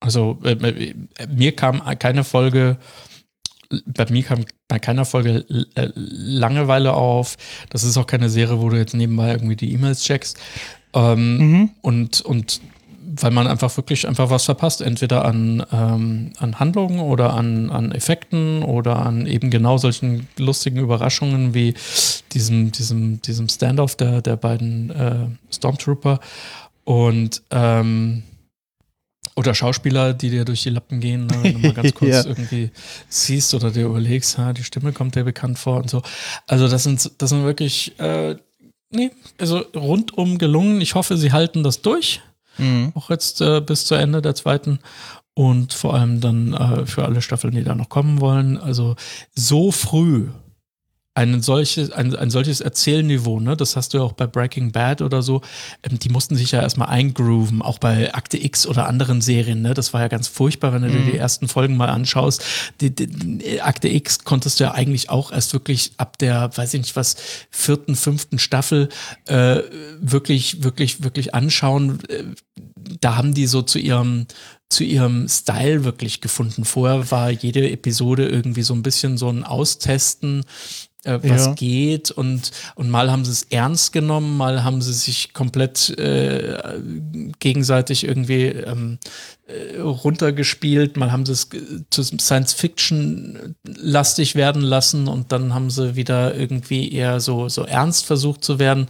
Also, 0.00 0.38
äh, 0.42 0.52
äh 0.52 0.94
mir 1.28 1.54
kam 1.54 1.82
keine 1.98 2.24
Folge 2.24 2.78
bei 3.86 4.06
mir 4.10 4.22
kam 4.22 4.44
bei 4.68 4.78
keiner 4.78 5.04
Folge 5.04 5.44
äh, 5.74 5.88
Langeweile 5.94 6.94
auf. 6.94 7.36
Das 7.70 7.84
ist 7.84 7.96
auch 7.96 8.06
keine 8.06 8.28
Serie, 8.28 8.60
wo 8.60 8.68
du 8.68 8.76
jetzt 8.76 8.94
nebenbei 8.94 9.30
irgendwie 9.30 9.56
die 9.56 9.72
E-Mails 9.72 10.02
checkst. 10.02 10.38
Ähm, 10.92 11.38
mhm. 11.38 11.70
Und, 11.80 12.20
und 12.20 12.60
weil 13.12 13.30
man 13.30 13.46
einfach 13.46 13.76
wirklich 13.76 14.06
einfach 14.06 14.30
was 14.30 14.44
verpasst, 14.44 14.80
entweder 14.80 15.24
an, 15.24 15.64
ähm, 15.72 16.32
an 16.38 16.60
Handlungen 16.60 17.00
oder 17.00 17.34
an, 17.34 17.70
an 17.70 17.92
Effekten 17.92 18.62
oder 18.62 19.04
an 19.04 19.26
eben 19.26 19.50
genau 19.50 19.78
solchen 19.78 20.28
lustigen 20.38 20.78
Überraschungen 20.78 21.54
wie 21.54 21.74
diesem, 22.32 22.72
diesem, 22.72 23.20
diesem 23.22 23.48
Standoff 23.48 23.96
der, 23.96 24.22
der 24.22 24.36
beiden 24.36 24.90
äh, 24.90 25.26
Stormtrooper. 25.52 26.20
Und 26.84 27.42
ähm, 27.50 28.22
oder 29.36 29.54
Schauspieler, 29.54 30.12
die 30.12 30.30
dir 30.30 30.44
durch 30.44 30.62
die 30.62 30.70
Lappen 30.70 31.00
gehen, 31.00 31.26
ne, 31.26 31.38
wenn 31.42 31.52
du 31.54 31.58
mal 31.60 31.72
ganz 31.72 31.94
kurz 31.94 32.10
ja. 32.10 32.26
irgendwie 32.26 32.70
siehst 33.08 33.54
oder 33.54 33.70
dir 33.70 33.86
überlegst, 33.86 34.38
ha, 34.38 34.52
die 34.52 34.64
Stimme 34.64 34.92
kommt 34.92 35.14
dir 35.14 35.24
bekannt 35.24 35.58
vor 35.58 35.78
und 35.78 35.90
so. 35.90 36.02
Also 36.46 36.68
das 36.68 36.82
sind, 36.82 37.10
das 37.18 37.30
sind 37.30 37.44
wirklich, 37.44 37.98
äh, 37.98 38.36
nee, 38.90 39.10
also 39.38 39.58
rundum 39.74 40.38
gelungen. 40.38 40.80
Ich 40.80 40.94
hoffe, 40.94 41.16
sie 41.16 41.32
halten 41.32 41.62
das 41.62 41.82
durch. 41.82 42.20
Mhm. 42.58 42.92
Auch 42.94 43.10
jetzt 43.10 43.40
äh, 43.40 43.60
bis 43.60 43.84
zu 43.84 43.94
Ende 43.94 44.20
der 44.22 44.34
zweiten. 44.34 44.80
Und 45.34 45.72
vor 45.72 45.94
allem 45.94 46.20
dann 46.20 46.52
äh, 46.52 46.86
für 46.86 47.04
alle 47.04 47.22
Staffeln, 47.22 47.54
die 47.54 47.64
da 47.64 47.74
noch 47.74 47.88
kommen 47.88 48.20
wollen. 48.20 48.58
Also 48.58 48.96
so 49.34 49.70
früh 49.70 50.28
ein 51.14 51.42
solches, 51.42 51.90
ein, 51.90 52.14
ein 52.14 52.30
solches 52.30 52.60
Erzählniveau, 52.60 53.40
ne, 53.40 53.56
das 53.56 53.74
hast 53.74 53.92
du 53.92 53.98
ja 53.98 54.04
auch 54.04 54.12
bei 54.12 54.28
Breaking 54.28 54.70
Bad 54.70 55.02
oder 55.02 55.22
so, 55.22 55.42
ähm, 55.82 55.98
die 55.98 56.08
mussten 56.08 56.36
sich 56.36 56.52
ja 56.52 56.62
erstmal 56.62 56.88
eingrooven, 56.88 57.62
auch 57.62 57.78
bei 57.78 58.14
Akte 58.14 58.42
X 58.42 58.64
oder 58.66 58.86
anderen 58.86 59.20
Serien, 59.20 59.60
ne? 59.60 59.74
Das 59.74 59.92
war 59.92 60.02
ja 60.02 60.08
ganz 60.08 60.28
furchtbar, 60.28 60.72
wenn 60.72 60.82
du 60.82 60.88
mhm. 60.88 61.06
dir 61.06 61.12
die 61.12 61.18
ersten 61.18 61.48
Folgen 61.48 61.76
mal 61.76 61.88
anschaust. 61.88 62.44
Die, 62.80 62.94
die, 62.94 63.60
Akte 63.60 63.88
X 63.88 64.20
konntest 64.24 64.60
du 64.60 64.64
ja 64.64 64.72
eigentlich 64.72 65.10
auch 65.10 65.32
erst 65.32 65.52
wirklich 65.52 65.92
ab 65.96 66.16
der, 66.18 66.56
weiß 66.56 66.74
ich 66.74 66.80
nicht 66.80 66.96
was, 66.96 67.16
vierten, 67.50 67.96
fünften 67.96 68.38
Staffel 68.38 68.88
äh, 69.26 69.62
wirklich, 70.00 70.62
wirklich, 70.62 71.02
wirklich 71.02 71.34
anschauen. 71.34 71.98
Äh, 72.08 72.24
da 73.00 73.16
haben 73.16 73.34
die 73.34 73.46
so 73.46 73.62
zu 73.62 73.78
ihrem 73.78 74.26
zu 74.72 74.84
ihrem 74.84 75.28
Style 75.28 75.82
wirklich 75.82 76.20
gefunden. 76.20 76.64
Vorher 76.64 77.10
war 77.10 77.30
jede 77.30 77.68
Episode 77.68 78.28
irgendwie 78.28 78.62
so 78.62 78.72
ein 78.72 78.84
bisschen 78.84 79.18
so 79.18 79.28
ein 79.28 79.42
Austesten 79.42 80.44
äh, 81.04 81.18
was 81.22 81.46
ja. 81.46 81.52
geht 81.54 82.10
und, 82.10 82.50
und 82.74 82.90
mal 82.90 83.10
haben 83.10 83.24
sie 83.24 83.32
es 83.32 83.44
ernst 83.44 83.92
genommen, 83.92 84.36
mal 84.36 84.64
haben 84.64 84.82
sie 84.82 84.92
sich 84.92 85.32
komplett 85.32 85.90
äh, 85.98 86.58
gegenseitig 87.38 88.04
irgendwie 88.04 88.46
ähm, 88.46 88.98
äh, 89.46 89.80
runtergespielt, 89.80 90.96
mal 90.96 91.12
haben 91.12 91.24
sie 91.24 91.32
es 91.32 91.48
zu 91.90 92.02
Science 92.02 92.52
Fiction 92.52 93.56
lastig 93.64 94.34
werden 94.34 94.62
lassen 94.62 95.08
und 95.08 95.32
dann 95.32 95.54
haben 95.54 95.70
sie 95.70 95.96
wieder 95.96 96.34
irgendwie 96.34 96.92
eher 96.92 97.20
so, 97.20 97.48
so 97.48 97.64
ernst 97.64 98.06
versucht 98.06 98.44
zu 98.44 98.58
werden. 98.58 98.88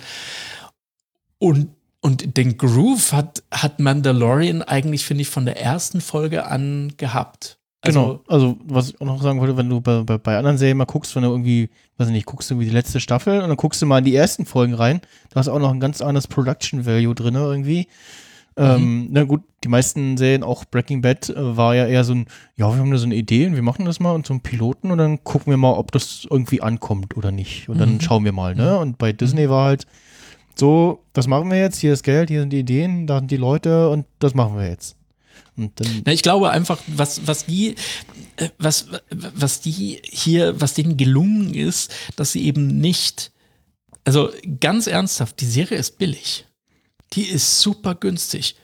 Und 1.39 1.69
und 2.03 2.39
den 2.39 2.57
Groove 2.57 3.13
hat, 3.13 3.43
hat 3.53 3.79
Mandalorian 3.79 4.63
eigentlich, 4.63 5.05
finde 5.05 5.21
ich, 5.21 5.29
von 5.29 5.45
der 5.45 5.61
ersten 5.61 6.01
Folge 6.01 6.47
an 6.47 6.95
gehabt. 6.97 7.60
Also, 7.83 8.01
genau, 8.01 8.21
also 8.29 8.59
was 8.65 8.91
ich 8.91 9.01
auch 9.01 9.07
noch 9.07 9.23
sagen 9.23 9.41
wollte, 9.41 9.57
wenn 9.57 9.69
du 9.69 9.81
bei, 9.81 10.03
bei, 10.03 10.19
bei 10.19 10.37
anderen 10.37 10.59
Serien 10.59 10.77
mal 10.77 10.85
guckst, 10.85 11.17
wenn 11.17 11.23
du 11.23 11.31
irgendwie, 11.31 11.71
weiß 11.97 12.09
ich 12.09 12.13
nicht, 12.13 12.27
guckst 12.27 12.51
du 12.51 12.55
irgendwie 12.55 12.69
die 12.69 12.75
letzte 12.75 13.01
Staffel 13.01 13.41
und 13.41 13.49
dann 13.49 13.57
guckst 13.57 13.81
du 13.81 13.87
mal 13.87 13.99
in 13.99 14.05
die 14.05 14.15
ersten 14.15 14.45
Folgen 14.45 14.75
rein, 14.75 15.01
da 15.31 15.41
hast 15.41 15.49
auch 15.49 15.59
noch 15.59 15.73
ein 15.73 15.81
ganz 15.81 16.03
anderes 16.03 16.29
Production 16.29 16.85
Value 16.85 17.15
drin 17.15 17.35
irgendwie. 17.37 17.89
Ähm, 18.57 18.83
mhm. 18.83 19.09
na 19.13 19.25
gut, 19.25 19.43
die 19.65 19.69
meisten 19.69 20.19
Serien, 20.19 20.43
auch 20.43 20.65
Breaking 20.67 21.01
Bad, 21.01 21.31
äh, 21.31 21.57
war 21.57 21.75
ja 21.75 21.87
eher 21.87 22.05
so 22.05 22.15
ein, 22.15 22.27
ja, 22.57 22.71
wir 22.71 22.79
haben 22.79 22.91
da 22.91 22.99
so 22.99 23.07
eine 23.07 23.15
Idee 23.15 23.47
und 23.47 23.55
wir 23.55 23.63
machen 23.63 23.87
das 23.87 24.01
mal 24.01 24.13
und 24.13 24.27
so 24.27 24.35
einen 24.35 24.43
Piloten 24.43 24.91
und 24.91 24.99
dann 24.99 25.25
gucken 25.25 25.51
wir 25.51 25.57
mal, 25.57 25.73
ob 25.73 25.93
das 25.93 26.27
irgendwie 26.29 26.61
ankommt 26.61 27.17
oder 27.17 27.31
nicht. 27.31 27.69
Und 27.71 27.79
dann 27.79 27.95
mhm. 27.95 28.01
schauen 28.01 28.25
wir 28.25 28.33
mal, 28.33 28.55
ne? 28.55 28.79
Und 28.79 28.99
bei 28.99 29.13
Disney 29.13 29.49
war 29.49 29.67
halt 29.67 29.87
so, 30.57 31.05
das 31.15 31.27
machen 31.27 31.51
wir 31.51 31.59
jetzt, 31.59 31.79
hier 31.79 31.93
ist 31.95 32.03
Geld, 32.03 32.29
hier 32.29 32.41
sind 32.41 32.53
die 32.53 32.61
Ideen, 32.61 33.07
da 33.07 33.21
sind 33.21 33.31
die 33.31 33.39
Leute 33.39 33.89
und 33.89 34.05
das 34.19 34.35
machen 34.35 34.59
wir 34.59 34.69
jetzt. 34.69 34.97
Na, 36.05 36.13
ich 36.13 36.23
glaube 36.23 36.51
einfach, 36.51 36.79
was, 36.87 37.27
was 37.27 37.47
die, 37.47 37.75
äh, 38.37 38.49
was, 38.59 38.87
was 39.11 39.61
die 39.61 40.01
hier, 40.05 40.61
was 40.61 40.75
denen 40.75 40.97
gelungen 40.97 41.55
ist, 41.55 41.93
dass 42.17 42.33
sie 42.33 42.45
eben 42.45 42.79
nicht, 42.79 43.33
also 44.05 44.31
ganz 44.61 44.87
ernsthaft, 44.87 45.41
die 45.41 45.47
Serie 45.47 45.79
ist 45.79 45.99
billig. 45.99 46.47
Die 47.13 47.25
ist 47.25 47.61
super 47.61 47.95
günstig. 47.95 48.57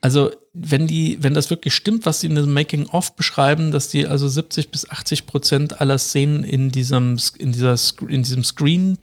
Also, 0.00 0.32
wenn 0.52 0.88
die, 0.88 1.18
wenn 1.22 1.34
das 1.34 1.48
wirklich 1.48 1.74
stimmt, 1.74 2.04
was 2.04 2.20
sie 2.20 2.26
in 2.26 2.34
dem 2.34 2.52
Making-of 2.52 3.14
beschreiben, 3.14 3.70
dass 3.70 3.88
die 3.88 4.06
also 4.06 4.28
70 4.28 4.70
bis 4.70 4.90
80 4.90 5.26
Prozent 5.26 5.80
aller 5.80 5.98
Szenen 5.98 6.42
in 6.44 6.70
diesem, 6.70 7.18
in 7.38 7.52
dieser, 7.52 7.76
in 8.08 8.22
diesem 8.24 8.44
Screen 8.44 8.98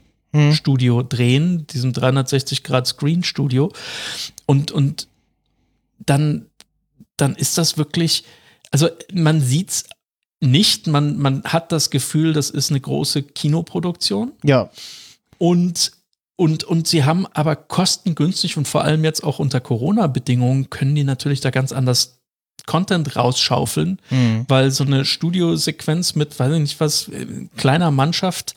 Studio 0.52 1.02
drehen, 1.02 1.66
diesem 1.68 1.92
360 1.92 2.64
Grad 2.64 2.86
Screen 2.86 3.24
Studio 3.24 3.72
und, 4.46 4.72
und 4.72 5.08
dann 5.98 6.46
dann 7.22 7.36
ist 7.36 7.58
das 7.58 7.78
wirklich, 7.78 8.24
also 8.72 8.90
man 9.14 9.42
sieht's 9.42 9.86
nicht, 10.42 10.88
man, 10.88 11.18
man 11.18 11.44
hat 11.44 11.72
das 11.72 11.90
Gefühl, 11.90 12.34
das 12.34 12.50
ist 12.50 12.70
eine 12.72 12.80
große 12.80 13.24
Kinoproduktion. 13.24 14.32
Ja. 14.44 14.70
Und 15.38 15.92
und, 16.38 16.64
und 16.64 16.88
sie 16.88 17.04
haben 17.04 17.28
aber 17.34 17.58
kostengünstig 17.58 18.56
und 18.56 18.66
vor 18.66 18.86
allem 18.86 19.04
jetzt 19.04 19.26
auch 19.26 19.40
unter 19.40 19.60
Corona-Bedingungen 19.60 20.70
können 20.70 20.96
die 20.96 21.04
natürlich 21.04 21.42
da 21.42 21.50
ganz 21.50 21.74
anders 21.74 22.20
Content 22.66 23.18
rausschaufeln, 23.18 24.00
Mhm. 24.10 24.46
weil 24.48 24.72
so 24.72 24.86
eine 24.86 25.04
Studiosequenz 25.04 26.16
mit, 26.16 26.40
weiß 26.40 26.54
ich 26.54 26.60
nicht 26.62 26.80
was, 26.80 27.10
äh, 27.10 27.26
kleiner 27.58 27.92
Mannschaft, 27.92 28.56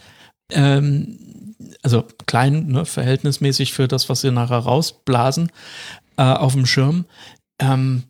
ähm, 0.51 1.19
also 1.83 2.05
klein, 2.27 2.69
ne, 2.69 2.85
verhältnismäßig 2.85 3.73
für 3.73 3.89
das, 3.89 4.09
was 4.09 4.21
sie 4.21 4.31
nachher 4.31 4.59
rausblasen, 4.59 5.51
äh, 6.19 6.23
auf 6.23 6.53
dem 6.53 6.67
Schirm, 6.67 7.05
ähm, 7.59 8.05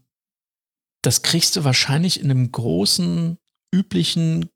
das 1.03 1.23
kriegst 1.23 1.57
du 1.57 1.65
wahrscheinlich 1.65 2.21
in 2.21 2.31
einem 2.31 2.51
großen, 2.51 3.37
üblichen 3.75 4.49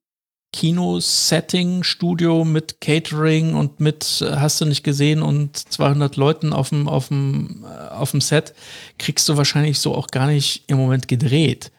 Kino-Setting, 0.53 1.83
Studio 1.83 2.45
mit 2.45 2.81
Catering 2.81 3.55
und 3.55 3.81
mit, 3.81 4.23
äh, 4.23 4.37
hast 4.37 4.61
du 4.61 4.65
nicht 4.65 4.85
gesehen, 4.85 5.23
und 5.23 5.57
200 5.57 6.17
Leuten 6.17 6.53
auf 6.53 6.71
dem, 6.71 6.89
auf 6.89 7.09
dem, 7.09 7.65
äh, 7.65 7.89
auf 7.89 8.13
dem 8.13 8.21
Set, 8.21 8.55
kriegst 8.99 9.29
du 9.29 9.37
wahrscheinlich 9.37 9.81
so 9.81 9.95
auch 9.95 10.07
gar 10.07 10.29
nicht 10.29 10.65
im 10.69 10.79
Moment 10.79 11.09
gedreht. 11.09 11.73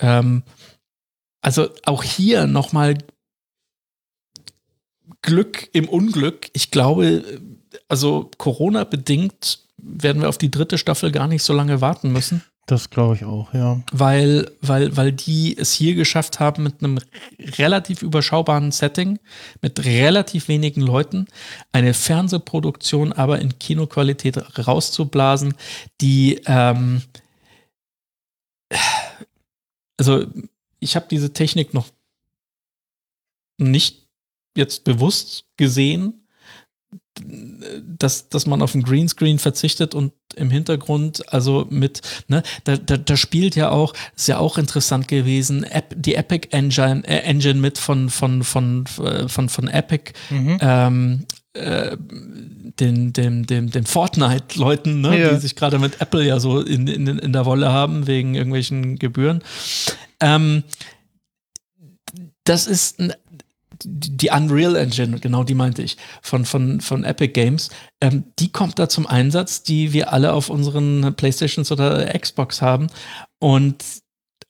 Ähm, 0.00 0.42
also 1.42 1.68
auch 1.84 2.02
hier 2.02 2.46
nochmal 2.46 2.96
Glück 5.20 5.68
im 5.72 5.88
Unglück. 5.88 6.50
Ich 6.52 6.70
glaube, 6.70 7.24
also 7.88 8.30
Corona-bedingt 8.38 9.66
werden 9.76 10.22
wir 10.22 10.28
auf 10.28 10.38
die 10.38 10.50
dritte 10.50 10.78
Staffel 10.78 11.12
gar 11.12 11.26
nicht 11.26 11.42
so 11.42 11.52
lange 11.52 11.80
warten 11.80 12.12
müssen 12.12 12.42
Das 12.68 12.90
glaube 12.90 13.14
ich 13.14 13.24
auch, 13.24 13.54
ja. 13.54 13.82
weil, 13.92 14.52
weil, 14.60 14.94
weil 14.94 15.10
die 15.10 15.56
es 15.56 15.72
hier 15.72 15.94
geschafft 15.94 16.38
haben, 16.38 16.64
mit 16.64 16.84
einem 16.84 16.98
relativ 17.56 18.02
überschaubaren 18.02 18.72
Setting, 18.72 19.18
mit 19.62 19.86
relativ 19.86 20.48
wenigen 20.48 20.82
Leuten, 20.82 21.28
eine 21.72 21.94
Fernsehproduktion 21.94 23.14
aber 23.14 23.38
in 23.38 23.58
Kinoqualität 23.58 24.36
rauszublasen, 24.68 25.54
die, 26.02 26.42
ähm, 26.44 27.00
also 29.96 30.26
ich 30.78 30.94
habe 30.94 31.06
diese 31.10 31.32
Technik 31.32 31.72
noch 31.72 31.86
nicht 33.56 34.06
jetzt 34.54 34.84
bewusst 34.84 35.46
gesehen, 35.56 36.17
dass, 37.98 38.28
dass 38.28 38.46
man 38.46 38.62
auf 38.62 38.72
den 38.72 38.82
Greenscreen 38.82 39.38
verzichtet 39.38 39.94
und 39.94 40.12
im 40.36 40.50
Hintergrund, 40.50 41.32
also 41.32 41.66
mit, 41.70 42.00
ne, 42.28 42.42
da, 42.64 42.76
da, 42.76 42.96
da 42.96 43.16
spielt 43.16 43.56
ja 43.56 43.70
auch, 43.70 43.94
ist 44.16 44.28
ja 44.28 44.38
auch 44.38 44.58
interessant 44.58 45.08
gewesen, 45.08 45.64
Ep, 45.64 45.94
die 45.96 46.14
Epic 46.14 46.48
Engine, 46.50 47.02
äh, 47.06 47.18
Engine 47.22 47.60
mit 47.60 47.78
von, 47.78 48.10
von, 48.10 48.44
von, 48.44 48.84
äh, 49.02 49.28
von, 49.28 49.48
von 49.48 49.68
Epic, 49.68 50.12
Mhm. 50.30 50.58
ähm, 50.60 51.24
äh, 51.54 51.96
den, 52.78 53.12
dem, 53.12 53.46
dem, 53.46 53.70
den 53.70 53.86
Fortnite-Leuten, 53.86 55.00
ne, 55.00 55.18
Ja. 55.20 55.32
die 55.34 55.40
sich 55.40 55.56
gerade 55.56 55.78
mit 55.78 56.00
Apple 56.00 56.24
ja 56.24 56.38
so 56.38 56.60
in, 56.60 56.86
in, 56.86 57.06
in 57.06 57.32
der 57.32 57.46
Wolle 57.46 57.72
haben, 57.72 58.06
wegen 58.06 58.34
irgendwelchen 58.34 58.98
Gebühren. 58.98 59.42
Ähm, 60.20 60.62
das 62.44 62.66
ist 62.66 63.00
ein, 63.00 63.12
die 63.84 64.30
Unreal 64.30 64.76
Engine, 64.76 65.20
genau 65.20 65.44
die 65.44 65.54
meinte 65.54 65.82
ich, 65.82 65.96
von, 66.22 66.44
von, 66.44 66.80
von 66.80 67.04
Epic 67.04 67.32
Games, 67.32 67.70
ähm, 68.00 68.32
die 68.38 68.50
kommt 68.50 68.78
da 68.78 68.88
zum 68.88 69.06
Einsatz, 69.06 69.62
die 69.62 69.92
wir 69.92 70.12
alle 70.12 70.32
auf 70.32 70.50
unseren 70.50 71.14
Playstations 71.16 71.70
oder 71.72 72.06
Xbox 72.18 72.62
haben. 72.62 72.88
Und, 73.38 73.84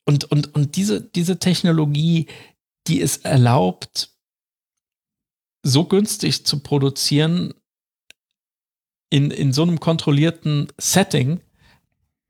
und, 0.05 0.24
und, 0.31 0.55
und 0.55 0.76
diese, 0.76 1.01
diese 1.01 1.39
Technologie, 1.39 2.26
die 2.87 3.01
es 3.01 3.18
erlaubt, 3.18 4.11
so 5.62 5.85
günstig 5.85 6.47
zu 6.47 6.61
produzieren 6.61 7.55
in, 9.11 9.31
in 9.31 9.53
so 9.53 9.62
einem 9.62 9.81
kontrollierten 9.81 10.68
Setting, 10.79 11.41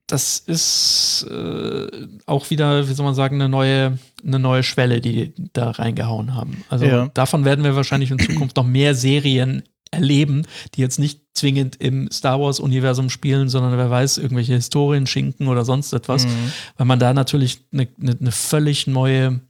das 0.09 0.39
ist 0.39 1.27
äh, 1.31 1.87
auch 2.27 2.51
wieder, 2.51 2.89
wie 2.89 2.93
soll 2.95 3.05
man 3.07 3.15
sagen, 3.15 3.37
eine 3.37 3.49
neue, 3.49 3.99
eine 4.27 4.39
neue 4.39 4.63
Schwelle, 4.65 5.01
die 5.01 5.33
die 5.33 5.51
da 5.53 5.71
reingehauen 5.71 6.35
haben. 6.35 6.65
Also 6.69 6.85
Ja. 6.87 7.09
davon 7.15 7.45
werden 7.45 7.63
wir 7.65 7.77
wahrscheinlich 7.77 8.11
in 8.11 8.19
Zukunft 8.19 8.57
noch 8.57 8.67
mehr 8.67 8.95
Serien 8.95 9.63
erleben, 9.91 10.47
die 10.75 10.81
jetzt 10.81 10.99
nicht 10.99 11.21
zwingend 11.35 11.77
im 11.77 12.11
Star 12.11 12.41
Wars-Universum 12.41 13.09
spielen, 13.11 13.49
sondern 13.49 13.79
wer 13.79 13.89
weiß, 13.91 14.19
irgendwelche 14.19 14.55
Historien 14.55 15.07
schinken 15.07 15.47
oder 15.49 15.65
sonst 15.65 15.93
etwas, 15.93 16.27
Mhm. 16.27 16.53
weil 16.77 16.87
man 16.87 16.99
da 16.99 17.15
natürlich 17.15 17.61
eine, 17.73 17.89
eine, 18.01 18.17
eine 18.21 18.33
völlig 18.33 18.87
neue 18.87 19.41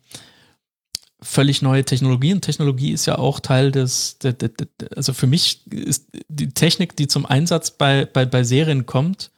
völlig 1.21 1.63
neue 1.63 1.85
Technologie 1.85 2.33
und 2.33 2.43
Technologie 2.43 2.93
ist 2.93 3.07
ja 3.07 3.19
auch 3.19 3.41
Teil 3.41 3.73
des, 3.73 4.19
der, 4.19 4.33
der, 4.35 4.51
der, 4.51 4.69
also 4.97 5.13
für 5.13 5.27
mich 5.27 5.67
ist 5.73 6.07
die 6.29 6.51
Technik, 6.51 6.95
die 6.97 7.09
zum 7.09 7.27
Einsatz 7.27 7.73
bei, 7.73 8.05
bei, 8.05 8.25
bei 8.25 8.45
Serien 8.45 8.87
kommt, 8.87 9.33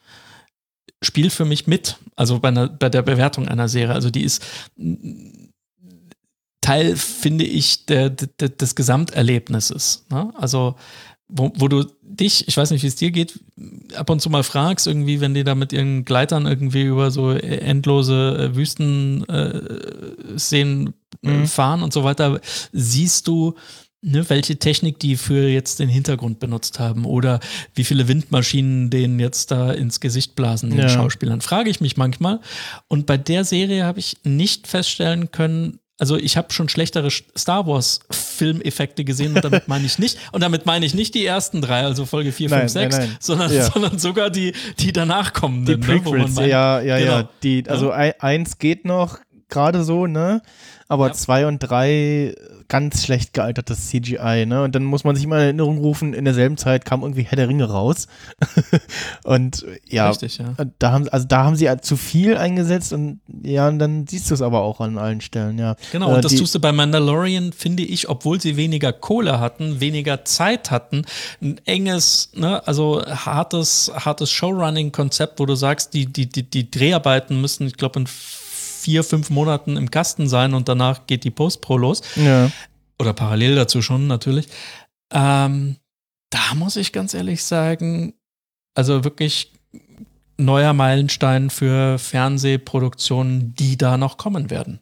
spielt 1.03 1.33
für 1.33 1.45
mich 1.45 1.67
mit, 1.67 1.97
also 2.17 2.39
bei, 2.41 2.49
einer, 2.49 2.69
bei 2.69 2.89
der 2.89 3.03
Bewertung 3.03 3.49
einer 3.49 3.69
Serie. 3.69 3.95
Also 3.95 4.11
die 4.11 4.23
ist 4.23 4.43
Teil, 6.61 6.97
finde 6.97 7.45
ich, 7.45 7.87
der, 7.87 8.11
der, 8.11 8.49
des 8.51 8.75
Gesamterlebnisses. 8.75 10.05
Ne? 10.11 10.33
Also 10.37 10.77
wo, 11.33 11.53
wo 11.57 11.69
du 11.69 11.85
dich, 12.03 12.49
ich 12.49 12.57
weiß 12.57 12.71
nicht, 12.71 12.83
wie 12.83 12.89
es 12.89 12.97
dir 12.97 13.11
geht, 13.11 13.39
ab 13.95 14.11
und 14.11 14.21
zu 14.21 14.31
mal 14.31 14.43
fragst, 14.43 14.87
irgendwie, 14.87 15.21
wenn 15.21 15.35
die 15.35 15.45
da 15.45 15.55
mit 15.55 15.73
ihren 15.73 16.05
Gleitern 16.05 16.47
irgendwie 16.47 16.83
über 16.83 17.11
so 17.11 17.31
endlose 17.31 18.51
äh, 18.53 18.57
Wüsten 18.57 19.25
äh, 19.29 19.59
äh, 19.59 20.39
Mhm. 21.23 21.47
fahren 21.47 21.83
und 21.83 21.93
so 21.93 22.03
weiter, 22.03 22.41
siehst 22.73 23.29
du, 23.29 23.55
ne, 24.03 24.29
welche 24.31 24.57
Technik 24.59 24.99
die 24.99 25.17
für 25.17 25.49
jetzt 25.49 25.79
den 25.79 25.89
Hintergrund 25.89 26.39
benutzt 26.41 26.79
haben 26.79 27.05
oder 27.05 27.41
wie 27.75 27.85
viele 27.85 28.09
Windmaschinen 28.09 28.91
denen 28.91 29.21
jetzt 29.21 29.51
da 29.51 29.73
ins 29.73 30.01
Gesicht 30.01 30.35
blasen, 30.37 30.71
den 30.71 30.79
Ja. 30.81 30.89
Schauspielern, 30.89 31.41
frage 31.41 31.71
ich 31.71 31.81
mich 31.81 31.97
manchmal. 31.97 32.41
Und 32.89 33.07
bei 33.07 33.17
der 33.17 33.45
Serie 33.45 33.85
habe 33.85 33.99
ich 33.99 34.17
nicht 34.25 34.67
feststellen 34.67 35.31
können, 35.31 35.79
also 35.99 36.17
ich 36.17 36.39
habe 36.39 36.51
schon 36.51 36.71
schlechtere 36.71 37.11
Star 37.11 37.67
Wars 37.67 38.01
Filmeffekte 38.11 39.05
gesehen 39.05 39.37
und 39.37 39.45
damit 39.45 39.69
meine 39.69 39.85
ich 39.85 39.99
nicht, 39.99 40.17
und 40.33 40.43
damit 40.43 40.65
meine 40.65 40.87
ich 40.87 40.95
nicht 40.95 41.15
die 41.15 41.27
ersten 41.27 41.61
drei, 41.61 41.83
also 41.83 42.07
Folge 42.07 42.33
4, 42.33 42.49
Nein, 42.49 42.61
5, 42.61 42.73
6, 42.73 42.97
nein, 42.97 43.07
nein. 43.09 43.17
sondern, 43.21 43.53
Ja. 43.53 43.71
sondern 43.71 43.99
sogar 43.99 44.31
die, 44.31 44.55
die 44.79 44.93
danach 44.93 45.35
kommen. 45.35 45.67
Die 45.67 45.77
Prequels, 45.77 46.37
ja, 46.37 46.81
ja, 46.81 46.97
ja. 46.97 47.19
Genau. 47.21 47.29
Die, 47.43 47.65
also 47.69 47.91
ein, 47.91 48.13
eins 48.19 48.59
geht 48.59 48.87
noch 48.87 49.19
gerade 49.51 49.85
so, 49.85 50.07
ne? 50.07 50.41
Aber 50.91 51.07
Ja. 51.07 51.13
zwei 51.15 51.47
und 51.47 51.61
drei 51.61 52.35
ganz 52.69 53.05
schlecht 53.05 53.33
gealtertes 53.33 53.89
CGI, 53.89 54.45
ne? 54.47 54.63
Und 54.65 54.75
dann 54.75 54.85
muss 54.85 55.03
man 55.05 55.17
sich 55.17 55.27
mal 55.27 55.37
in 55.39 55.43
Erinnerung 55.45 55.79
rufen, 55.79 56.15
in 56.15 56.25
derselben 56.25 56.57
Zeit 56.57 56.85
kam 56.85 57.03
irgendwie 57.03 57.23
Herr 57.23 57.37
der 57.37 57.49
Ringe 57.49 57.65
raus. 57.71 58.07
und 59.25 59.65
ja, 59.89 60.09
Richtig, 60.09 60.39
ja. 60.39 60.55
da 60.79 60.93
haben, 60.93 61.09
also 61.09 61.27
da 61.27 61.45
haben 61.45 61.57
sie 61.57 61.69
zu 61.83 61.97
viel 61.97 62.37
eingesetzt 62.37 62.93
und 62.93 63.21
ja, 63.43 63.69
und 63.69 63.79
dann 63.79 64.07
siehst 64.07 64.31
du 64.31 64.35
es 64.35 64.43
aber 64.43 64.61
auch 64.63 64.81
an 64.81 64.99
allen 64.99 65.21
Stellen, 65.21 65.59
ja. 65.59 65.77
Genau, 65.93 66.11
Äh, 66.13 66.17
und 66.17 66.25
das 66.25 66.33
die- 66.33 66.39
tust 66.39 66.55
du 66.55 66.61
bei 66.61 66.73
Mandalorian, 66.73 67.53
finde 67.53 67.83
ich, 67.83 68.09
obwohl 68.09 68.41
sie 68.41 68.57
weniger 68.57 68.93
Kohle 68.93 69.41
hatten, 69.41 69.81
weniger 69.81 70.25
Zeit 70.25 70.71
hatten, 70.71 71.05
ein 71.41 71.61
enges, 71.67 72.31
ne, 72.35 72.67
also 72.67 73.03
hartes, 73.07 73.91
hartes 73.95 74.31
Showrunning-Konzept, 74.31 75.39
wo 75.41 75.47
du 75.47 75.55
sagst, 75.55 75.95
die, 75.95 76.07
die, 76.07 76.27
die, 76.29 76.43
die 76.43 76.71
Dreharbeiten 76.71 77.41
müssen, 77.41 77.67
ich 77.67 77.77
glaube, 77.77 78.01
in 78.01 78.07
vier, 78.81 79.05
fünf 79.05 79.31
Monaten 79.31 79.77
im 79.77 79.91
Kasten 79.91 80.29
sein 80.29 80.55
und 80.55 80.69
danach 80.69 81.07
geht 81.07 81.25
die 81.25 81.31
Post-Pro 81.31 81.77
los. 81.77 82.03
Ja. 82.17 82.51
Oder 82.99 83.13
parallel 83.13 83.55
dazu 83.55 83.83
schon, 83.83 84.07
natürlich. 84.07 84.49
Ähm, 85.13 85.77
da 86.31 86.55
muss 86.55 86.77
ich 86.77 86.93
ganz 86.93 87.15
ehrlich 87.15 87.43
sagen, 87.45 88.15
also 88.75 89.05
wirklich 89.05 89.53
neuer 90.37 90.73
Meilenstein 90.73 91.51
für 91.51 91.99
Fernsehproduktionen, 91.99 93.55
die 93.55 93.77
da 93.77 93.97
noch 93.97 94.17
kommen 94.17 94.51
werden. 94.51 94.81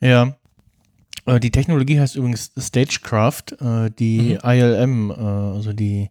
Ja. 0.00 0.36
Äh, 1.26 1.40
Die 1.40 1.50
Technologie 1.50 2.00
heißt 2.00 2.16
übrigens 2.16 2.52
Stagecraft, 2.58 3.44
äh, 3.60 3.90
die 3.98 4.38
Mhm. 4.42 4.50
ILM, 4.50 5.10
äh, 5.10 5.14
also 5.14 5.72
die, 5.72 6.10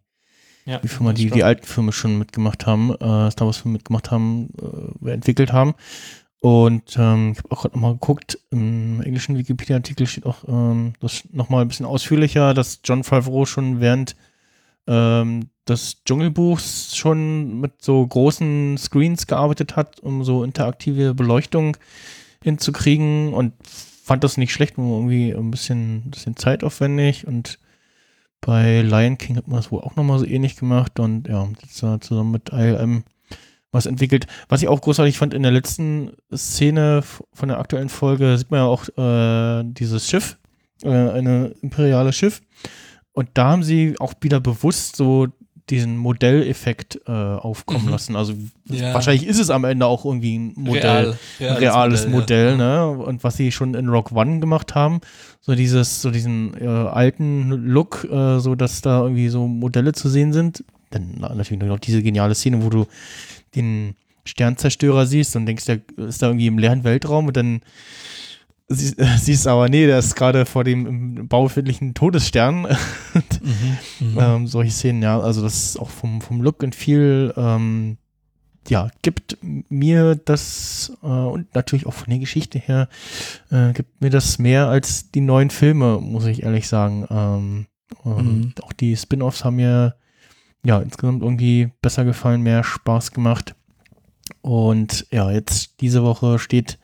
Ja, 0.66 0.80
die 0.80 0.88
Firma, 0.88 1.14
die 1.14 1.30
die 1.30 1.44
alten 1.44 1.66
Filme 1.66 1.92
schon 1.92 2.18
mitgemacht 2.18 2.66
haben, 2.66 2.92
Star 2.96 3.42
Wars 3.46 3.58
Filme 3.58 3.74
mitgemacht 3.74 4.10
haben, 4.12 4.50
entwickelt 5.06 5.54
haben. 5.54 5.76
Und 6.40 6.96
ähm, 7.00 7.32
ich 7.32 7.40
habe 7.40 7.52
auch 7.52 7.62
gerade 7.62 7.76
nochmal 7.76 7.94
geguckt, 7.94 8.38
im 8.52 9.02
englischen 9.02 9.38
Wikipedia-Artikel 9.38 10.06
steht 10.06 10.26
auch 10.26 10.44
ähm, 10.48 10.94
das 11.00 11.24
nochmal 11.32 11.62
ein 11.62 11.68
bisschen 11.68 11.86
ausführlicher, 11.86 12.54
dass 12.54 12.82
John 12.84 13.04
Favreau 13.04 13.46
schon 13.46 13.80
während 13.80 14.16
ähm, 14.88 15.50
des 15.68 16.04
Dschungelbuchs 16.04 16.96
schon 16.96 17.60
mit 17.60 17.82
so 17.82 18.06
großen 18.06 18.78
Screens 18.78 19.26
gearbeitet 19.26 19.76
hat, 19.76 20.00
um 20.02 20.24
so 20.24 20.44
interaktive 20.44 21.16
Beleuchtung 21.16 21.78
hinzukriegen 22.44 23.34
und 23.34 23.54
fand 23.64 24.24
das 24.24 24.38
nicht 24.38 24.54
schlecht, 24.54 24.78
nur 24.78 24.98
irgendwie 24.98 25.32
ein 25.32 25.50
bisschen, 25.50 26.06
ein 26.06 26.12
bisschen 26.12 26.38
zeitaufwendig. 26.38 27.26
Und 27.26 27.58
bei 28.40 28.82
Lion 28.82 29.18
King 29.18 29.38
hat 29.38 29.48
man 29.48 29.58
das 29.58 29.72
wohl 29.72 29.82
auch 29.82 29.96
nochmal 29.96 30.20
so 30.20 30.26
ähnlich 30.26 30.56
gemacht. 30.56 31.00
Und 31.00 31.28
ja, 31.28 31.48
jetzt 31.64 31.78
zusammen 31.78 32.32
mit 32.32 32.50
ILM 32.50 33.04
was 33.76 33.86
entwickelt. 33.86 34.26
Was 34.50 34.62
ich 34.64 34.68
auch 34.68 34.82
großartig 34.82 35.18
fand, 35.18 35.34
in 35.36 35.44
der 35.44 35.52
letzten 35.52 36.12
Szene 36.34 37.04
von 37.34 37.50
der 37.50 37.60
aktuellen 37.60 37.90
Folge 37.90 38.38
sieht 38.38 38.50
man 38.50 38.62
ja 38.62 38.66
auch 38.66 38.88
äh, 38.98 39.64
dieses 39.66 40.10
Schiff, 40.10 40.38
äh, 40.84 40.90
eine 40.90 41.54
imperiale 41.62 42.12
Schiff 42.14 42.42
und 43.14 43.30
da 43.36 43.50
haben 43.52 43.64
sie 43.64 43.96
auch 44.00 44.14
wieder 44.22 44.40
bewusst 44.40 44.96
so 44.96 45.28
diesen 45.72 45.98
Modelleffekt 45.98 47.00
äh, 47.08 47.12
aufkommen 47.12 47.86
Mhm. 47.86 47.90
lassen. 47.92 48.16
Also 48.16 48.34
Ja. 48.70 48.94
wahrscheinlich 48.94 49.26
ist 49.26 49.40
es 49.40 49.50
am 49.50 49.64
Ende 49.64 49.88
auch 49.88 50.06
irgendwie 50.06 50.38
ein 50.38 50.54
Modell, 50.56 51.16
Real, 51.40 51.52
ein 51.52 51.58
reales 51.58 52.08
Modell, 52.08 52.52
ja. 52.52 52.56
ne? 52.86 52.88
Und 52.90 53.24
was 53.24 53.36
sie 53.38 53.52
schon 53.52 53.74
in 53.74 53.90
Rock 53.90 54.12
One 54.12 54.40
gemacht 54.40 54.76
haben, 54.76 55.00
so 55.42 55.56
dieses, 55.56 56.04
so 56.04 56.12
diesen 56.12 56.54
äh, 56.62 56.68
alten 56.68 57.50
Look, 57.50 58.04
äh, 58.12 58.38
so 58.40 58.54
dass 58.54 58.82
da 58.82 59.02
irgendwie 59.02 59.30
so 59.30 59.48
Modelle 59.48 59.94
zu 59.94 60.08
sehen 60.08 60.34
sind. 60.34 60.64
Dann 60.92 61.16
na, 61.18 61.34
natürlich 61.34 61.64
noch 61.64 61.80
diese 61.80 62.04
geniale 62.04 62.36
Szene, 62.36 62.64
wo 62.64 62.70
du 62.70 62.86
den 63.56 63.96
Sternzerstörer 64.26 65.06
siehst 65.06 65.36
und 65.36 65.46
denkst, 65.46 65.66
der 65.66 65.82
ist 65.98 66.22
da 66.22 66.28
irgendwie 66.28 66.48
im 66.48 66.58
leeren 66.58 66.84
Weltraum 66.84 67.28
und 67.28 67.38
dann 67.38 67.62
sie, 68.68 68.96
siehst 69.18 69.48
aber, 69.48 69.70
nee, 69.70 69.86
der 69.86 70.00
ist 70.00 70.16
gerade 70.16 70.46
vor 70.46 70.64
dem 70.64 70.86
im 70.86 71.28
Bau 71.28 71.44
befindlichen 71.44 71.94
Todesstern. 71.94 72.68
Mhm. 73.42 74.08
Mhm. 74.08 74.18
ähm, 74.20 74.48
solche 74.48 74.72
Szenen, 74.72 75.02
ja, 75.02 75.20
also 75.20 75.42
das 75.42 75.64
ist 75.64 75.80
auch 75.80 75.90
vom, 75.90 76.20
vom 76.20 76.42
Look 76.42 76.64
und 76.64 76.76
viel, 76.76 77.34
ähm, 77.38 77.98
ja, 78.68 78.90
gibt 79.04 79.38
mir 79.42 80.16
das 80.16 80.98
äh, 81.02 81.06
und 81.06 81.54
natürlich 81.54 81.86
auch 81.86 81.94
von 81.94 82.10
der 82.10 82.20
Geschichte 82.20 82.60
her, 82.60 82.90
äh, 83.52 83.72
gibt 83.72 84.02
mir 84.02 84.10
das 84.10 84.40
mehr 84.40 84.68
als 84.68 85.12
die 85.12 85.22
neuen 85.22 85.50
Filme, 85.50 86.00
muss 86.02 86.26
ich 86.26 86.44
ehrlich 86.44 86.68
sagen. 86.68 87.06
Ähm, 87.10 87.68
Mhm. 88.04 88.54
Auch 88.62 88.74
die 88.74 88.96
Spin-offs 88.96 89.44
haben 89.44 89.56
mir 89.58 89.96
ja 90.66 90.80
insgesamt 90.80 91.22
irgendwie 91.22 91.72
besser 91.82 92.04
gefallen, 92.04 92.42
mehr 92.42 92.64
Spaß 92.64 93.12
gemacht. 93.12 93.56
Und 94.42 95.06
ja, 95.12 95.32
jetzt 95.32 95.82
diese 95.82 96.04
Woche 96.04 96.40
steht 96.40 96.80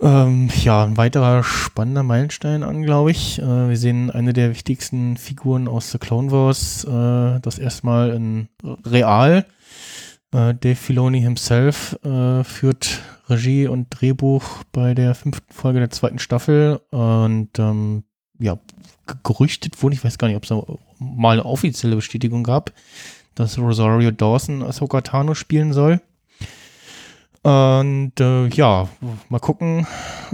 ähm, 0.00 0.48
ja, 0.62 0.84
ein 0.84 0.96
weiterer 0.96 1.42
spannender 1.42 2.02
Meilenstein 2.02 2.62
an, 2.62 2.82
glaube 2.82 3.10
ich. 3.10 3.38
Äh, 3.38 3.68
wir 3.68 3.76
sehen 3.76 4.10
eine 4.10 4.32
der 4.32 4.50
wichtigsten 4.50 5.16
Figuren 5.16 5.68
aus 5.68 5.90
The 5.90 5.98
Clone 5.98 6.30
Wars, 6.30 6.84
äh, 6.84 7.40
das 7.40 7.58
erstmal 7.58 8.10
in 8.10 8.48
Real. 8.84 9.44
Äh, 10.32 10.54
Dave 10.54 10.76
Filoni 10.76 11.20
himself 11.20 11.98
äh, 12.04 12.44
führt 12.44 13.00
Regie 13.28 13.68
und 13.68 13.88
Drehbuch 13.90 14.64
bei 14.72 14.94
der 14.94 15.14
fünften 15.14 15.52
Folge 15.52 15.80
der 15.80 15.90
zweiten 15.90 16.18
Staffel 16.18 16.80
und 16.90 17.58
ähm, 17.58 18.04
ja, 18.38 18.58
gerüchtet 19.22 19.82
wurde, 19.82 19.94
ich 19.96 20.04
weiß 20.04 20.18
gar 20.18 20.28
nicht, 20.28 20.36
ob 20.36 20.44
es 20.44 20.52
mal 21.00 21.32
eine 21.32 21.44
offizielle 21.46 21.96
Bestätigung 21.96 22.44
gab, 22.44 22.72
dass 23.34 23.58
Rosario 23.58 24.12
Dawson 24.12 24.62
Ahsoka 24.62 25.00
Tano 25.00 25.34
spielen 25.34 25.72
soll. 25.72 26.00
Und 27.42 28.12
äh, 28.20 28.48
ja, 28.48 28.88
mal 29.30 29.38
gucken, 29.38 29.86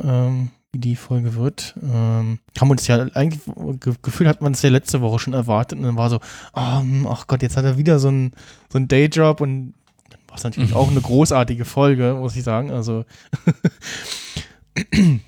ähm, 0.03 0.51
wie 0.73 0.79
die 0.81 0.97
Folge 0.97 1.37
wird. 1.37 1.75
Ähm, 1.81 2.41
haben 2.61 2.71
uns 2.71 2.87
ja 2.89 3.07
eigentlich, 3.15 3.41
ge 3.81 3.95
gefühlt 4.03 4.29
hat 4.29 4.43
man 4.43 4.53
es 4.53 4.63
ja 4.63 4.71
letzte 4.71 5.01
Woche 5.01 5.21
schon 5.21 5.33
erwartet 5.33 5.79
und 5.79 5.85
dann 5.85 5.97
war 5.97 6.11
so, 6.11 6.19
ah, 6.53 6.81
hm, 6.81 7.07
ach 7.09 7.29
Gott, 7.29 7.43
jetzt 7.43 7.57
hat 7.57 7.65
er 7.65 7.79
wieder 7.79 7.99
so 8.01 8.09
einen 8.09 8.33
so 8.73 8.79
einen 8.79 8.89
Dayjob 8.89 9.41
und 9.41 9.75
dann 10.11 10.21
war 10.27 10.37
es 10.37 10.43
natürlich 10.45 10.71
Mhm. 10.71 10.77
auch 10.77 10.91
eine 10.91 11.01
großartige 11.01 11.65
Folge, 11.65 12.17
muss 12.19 12.35
ich 12.35 12.43
sagen. 12.43 12.73
Also 12.73 13.05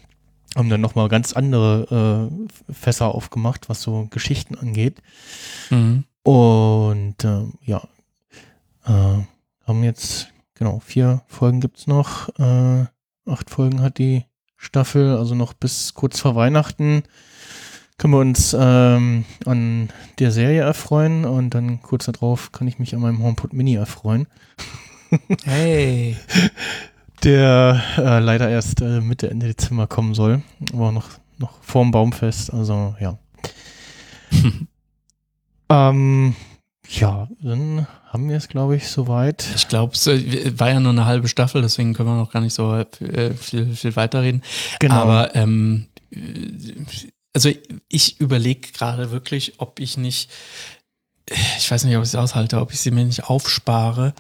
haben 0.59 0.69
dann 0.69 0.81
nochmal 0.81 1.09
ganz 1.09 1.33
andere 1.33 2.31
äh, 2.69 2.73
Fässer 2.73 3.15
aufgemacht, 3.15 3.69
was 3.69 3.83
so 3.83 4.07
Geschichten 4.11 4.57
angeht. 4.57 5.01
Mhm. 5.71 6.05
Und 6.23 7.25
ähm, 7.25 7.55
ja, 7.65 7.83
äh, 8.85 9.23
haben 9.67 9.85
jetzt, 9.85 10.29
genau, 10.55 10.81
vier 10.81 11.23
Folgen 11.27 11.61
gibt's 11.61 11.87
noch. 11.87 12.29
Äh, 12.39 12.87
acht 13.27 13.49
Folgen 13.49 13.81
hat 13.81 13.99
die 13.99 14.25
Staffel, 14.57 15.17
also 15.17 15.35
noch 15.35 15.55
bis 15.55 15.95
kurz 15.95 16.21
vor 16.21 16.35
Weihnachten 16.35 17.05
können 17.97 18.15
wir 18.15 18.21
uns 18.21 18.55
ähm, 18.57 19.25
an 19.45 19.89
der 20.21 20.31
Serie 20.31 20.61
erfreuen 20.61 21.25
und 21.25 21.51
dann 21.51 21.83
kurz 21.83 22.05
darauf 22.07 22.53
kann 22.53 22.69
ich 22.69 22.79
mich 22.79 22.95
an 22.95 23.01
meinem 23.01 23.21
HomePod 23.21 23.53
Mini 23.53 23.75
erfreuen, 23.75 24.29
Hey. 25.45 26.17
der 27.23 27.83
äh, 27.97 28.19
leider 28.21 28.49
erst 28.49 28.81
äh, 28.81 29.01
Mitte, 29.01 29.31
Ende 29.31 29.47
Dezember 29.47 29.87
kommen 29.87 30.15
soll, 30.15 30.43
aber 30.73 30.93
noch, 30.93 31.09
noch 31.39 31.63
vorm 31.63 31.91
Baumfest, 31.91 32.53
also 32.53 32.95
ja. 33.01 33.19
ähm, 35.71 36.35
ja, 36.89 37.29
dann 37.43 37.87
haben 38.07 38.29
wir 38.29 38.37
es, 38.37 38.49
glaube 38.49 38.77
ich, 38.77 38.89
soweit. 38.89 39.47
Ich 39.55 39.69
glaube, 39.69 39.95
es 39.95 40.07
äh, 40.07 40.59
war 40.59 40.71
ja 40.71 40.81
nur 40.81 40.93
eine 40.93 41.05
halbe 41.05 41.29
Staffel, 41.29 41.61
deswegen 41.61 41.93
können 41.93 42.09
wir 42.09 42.17
noch 42.17 42.33
gar 42.33 42.41
nicht 42.41 42.55
so 42.55 42.75
äh, 42.75 43.35
viel, 43.35 43.75
viel 43.75 43.95
weiterreden. 43.97 44.43
Genau. 44.81 44.95
Aber 44.95 45.35
ähm, 45.35 45.89
äh, 46.11 46.19
also 47.35 47.51
ich 47.89 48.21
überlege 48.21 48.73
gerade 48.73 49.11
wirklich, 49.11 49.55
ob 49.59 49.81
ich 49.81 49.97
nicht, 49.97 50.31
ich 51.59 51.71
weiß 51.71 51.85
nicht, 51.85 51.97
ob 51.97 52.03
ich 52.03 52.09
es 52.11 52.15
aushalte, 52.15 52.61
ob 52.61 52.73
ich 52.73 52.81
sie 52.81 52.91
mir 52.91 53.05
nicht 53.05 53.25
aufspare 53.25 54.15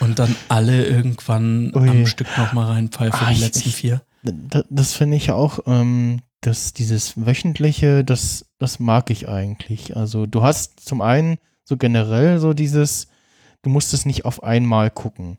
und 0.00 0.18
dann 0.18 0.34
alle 0.48 0.84
irgendwann 0.86 1.72
Ui. 1.74 1.88
am 1.88 2.06
Stück 2.06 2.28
nochmal 2.38 2.66
reinpfeife, 2.72 3.16
Ah, 3.20 3.28
die 3.28 3.34
ich- 3.34 3.40
letzten 3.40 3.70
vier. 3.70 4.02
Da- 4.22 4.64
Das 4.70 4.94
finde 4.94 5.16
ich 5.16 5.30
auch, 5.32 5.60
ähm, 5.66 6.20
dass 6.40 6.72
dieses 6.72 7.14
wöchentliche, 7.26 8.04
das, 8.04 8.46
das 8.58 8.78
mag 8.80 9.10
ich 9.10 9.28
eigentlich. 9.28 9.96
Also 9.96 10.26
du 10.26 10.42
hast 10.42 10.80
zum 10.86 11.00
einen 11.00 11.38
so 11.64 11.76
generell 11.76 12.38
so 12.38 12.52
dieses, 12.52 13.08
du 13.62 13.70
musst 13.70 13.94
es 13.94 14.06
nicht 14.06 14.24
auf 14.24 14.42
einmal 14.42 14.90
gucken. 14.90 15.38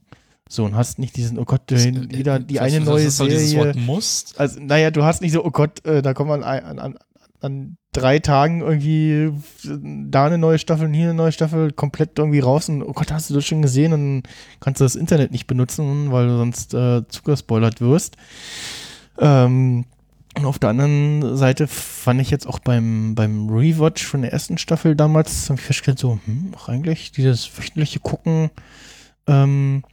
So, 0.49 0.65
und 0.65 0.75
hast 0.75 0.99
nicht 0.99 1.15
diesen, 1.15 1.39
oh 1.39 1.45
Gott, 1.45 1.71
äh, 1.71 1.93
wieder 2.11 2.37
die 2.39 2.55
Was- 2.55 2.61
eine 2.63 2.81
was 2.81 2.85
neue 2.85 3.09
Serie. 3.39 3.73
Musst? 3.75 4.39
Also, 4.39 4.59
naja, 4.59 4.91
du 4.91 5.03
hast 5.03 5.21
nicht 5.21 5.31
so, 5.31 5.43
oh 5.43 5.51
Gott, 5.51 5.83
äh, 5.85 6.01
da 6.01 6.13
kommt 6.13 6.29
man 6.29 6.43
an, 6.43 6.77
an, 6.79 6.97
an 7.43 7.77
drei 7.91 8.19
Tagen 8.19 8.61
irgendwie 8.61 9.31
da 10.09 10.25
eine 10.25 10.37
neue 10.37 10.57
Staffel 10.57 10.87
und 10.87 10.93
hier 10.93 11.05
eine 11.05 11.13
neue 11.13 11.31
Staffel 11.31 11.71
komplett 11.71 12.17
irgendwie 12.17 12.39
raus 12.39 12.69
und 12.69 12.81
oh 12.81 12.93
Gott, 12.93 13.11
hast 13.11 13.29
du 13.29 13.33
das 13.33 13.45
schon 13.45 13.61
gesehen 13.61 13.93
und 13.93 14.23
kannst 14.59 14.81
du 14.81 14.85
das 14.85 14.95
Internet 14.95 15.31
nicht 15.31 15.47
benutzen, 15.47 16.11
weil 16.11 16.27
du 16.27 16.37
sonst 16.37 16.73
äh, 16.73 17.07
zugespoilert 17.07 17.81
wirst. 17.81 18.17
Ähm, 19.19 19.85
und 20.35 20.45
auf 20.45 20.57
der 20.57 20.69
anderen 20.69 21.37
Seite 21.37 21.67
fand 21.67 22.19
ich 22.19 22.31
jetzt 22.31 22.47
auch 22.47 22.57
beim, 22.59 23.13
beim 23.13 23.49
Rewatch 23.49 24.03
von 24.03 24.23
der 24.23 24.33
ersten 24.33 24.57
Staffel 24.57 24.95
damals, 24.95 25.49
habe 25.49 25.59
ich 25.59 25.65
festgestellt, 25.65 25.99
so, 25.99 26.19
hm, 26.25 26.53
auch 26.55 26.69
eigentlich 26.69 27.11
dieses 27.11 27.55
wöchentliche 27.55 27.99
Gucken 27.99 28.49
ähm, 29.27 29.83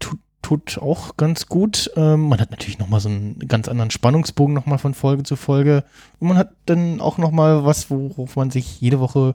tut, 0.00 0.18
tut 0.44 0.78
auch 0.78 1.16
ganz 1.16 1.46
gut. 1.46 1.90
Ähm, 1.96 2.28
man 2.28 2.38
hat 2.38 2.50
natürlich 2.50 2.78
nochmal 2.78 3.00
so 3.00 3.08
einen 3.08 3.38
ganz 3.48 3.66
anderen 3.66 3.90
Spannungsbogen 3.90 4.54
nochmal 4.54 4.78
von 4.78 4.94
Folge 4.94 5.24
zu 5.24 5.36
Folge. 5.36 5.84
Und 6.20 6.28
man 6.28 6.36
hat 6.36 6.50
dann 6.66 7.00
auch 7.00 7.18
nochmal 7.18 7.64
was, 7.64 7.90
worauf 7.90 8.36
man 8.36 8.50
sich 8.50 8.80
jede 8.80 9.00
Woche 9.00 9.34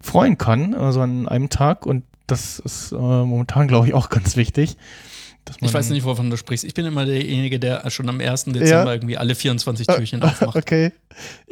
freuen 0.00 0.36
kann, 0.36 0.74
also 0.74 1.00
an 1.00 1.28
einem 1.28 1.48
Tag. 1.48 1.86
Und 1.86 2.04
das 2.26 2.58
ist 2.58 2.92
äh, 2.92 2.96
momentan, 2.96 3.68
glaube 3.68 3.86
ich, 3.86 3.94
auch 3.94 4.08
ganz 4.10 4.36
wichtig. 4.36 4.76
Ich 5.60 5.74
weiß 5.74 5.90
nicht, 5.90 6.04
wovon 6.04 6.30
du 6.30 6.36
sprichst. 6.36 6.64
Ich 6.64 6.72
bin 6.72 6.86
immer 6.86 7.04
derjenige, 7.04 7.58
der 7.58 7.88
schon 7.90 8.08
am 8.08 8.20
1. 8.20 8.44
Dezember 8.46 8.66
Ja. 8.66 8.92
irgendwie 8.92 9.16
alle 9.18 9.34
24 9.34 9.86
Türchen 9.86 10.22
aufmacht. 10.22 10.56
Okay. 10.56 10.92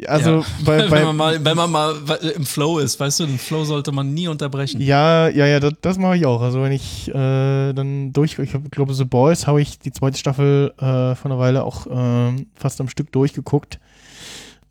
Also 0.07 0.39
Ja. 0.39 0.45
bei, 0.65 0.77
wenn, 0.83 0.89
bei 0.89 1.03
man 1.03 1.15
mal, 1.15 1.45
wenn 1.45 1.57
man 1.57 1.69
mal 1.71 1.95
im 2.35 2.45
Flow 2.45 2.79
ist, 2.79 2.99
weißt 2.99 3.19
du, 3.19 3.25
den 3.25 3.37
Flow 3.37 3.63
sollte 3.65 3.91
man 3.91 4.13
nie 4.13 4.27
unterbrechen. 4.29 4.79
Ja, 4.81 5.27
ja, 5.27 5.45
ja, 5.45 5.59
das, 5.59 5.73
das 5.81 5.97
mache 5.97 6.17
ich 6.17 6.25
auch. 6.25 6.41
Also 6.41 6.61
wenn 6.63 6.71
ich 6.71 7.09
äh, 7.09 7.73
dann 7.73 8.13
durch, 8.13 8.39
ich 8.39 8.51
glaube 8.71 8.93
The 8.93 9.03
Boys 9.05 9.45
habe 9.45 9.61
ich 9.61 9.77
die 9.77 9.91
zweite 9.91 10.17
Staffel 10.17 10.73
äh, 10.77 11.15
vor 11.15 11.25
einer 11.25 11.37
Weile 11.39 11.63
auch 11.63 11.85
ähm, 11.91 12.47
fast 12.55 12.79
am 12.81 12.87
Stück 12.87 13.11
durchgeguckt. 13.11 13.79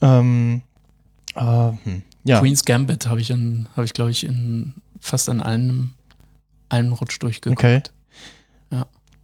Ähm, 0.00 0.62
äh, 1.36 1.40
hm, 1.84 2.02
ja, 2.24 2.40
Queen's 2.40 2.64
Gambit 2.64 3.06
habe 3.06 3.20
ich, 3.20 3.30
in- 3.30 3.68
hab 3.76 3.84
ich 3.84 3.92
glaube 3.92 4.10
ich, 4.10 4.24
in 4.24 4.74
fast 4.98 5.28
an 5.28 5.42
einem, 5.42 5.90
einem 6.68 6.92
Rutsch 6.94 7.18
durchgeguckt. 7.20 7.58
okay. 7.62 7.82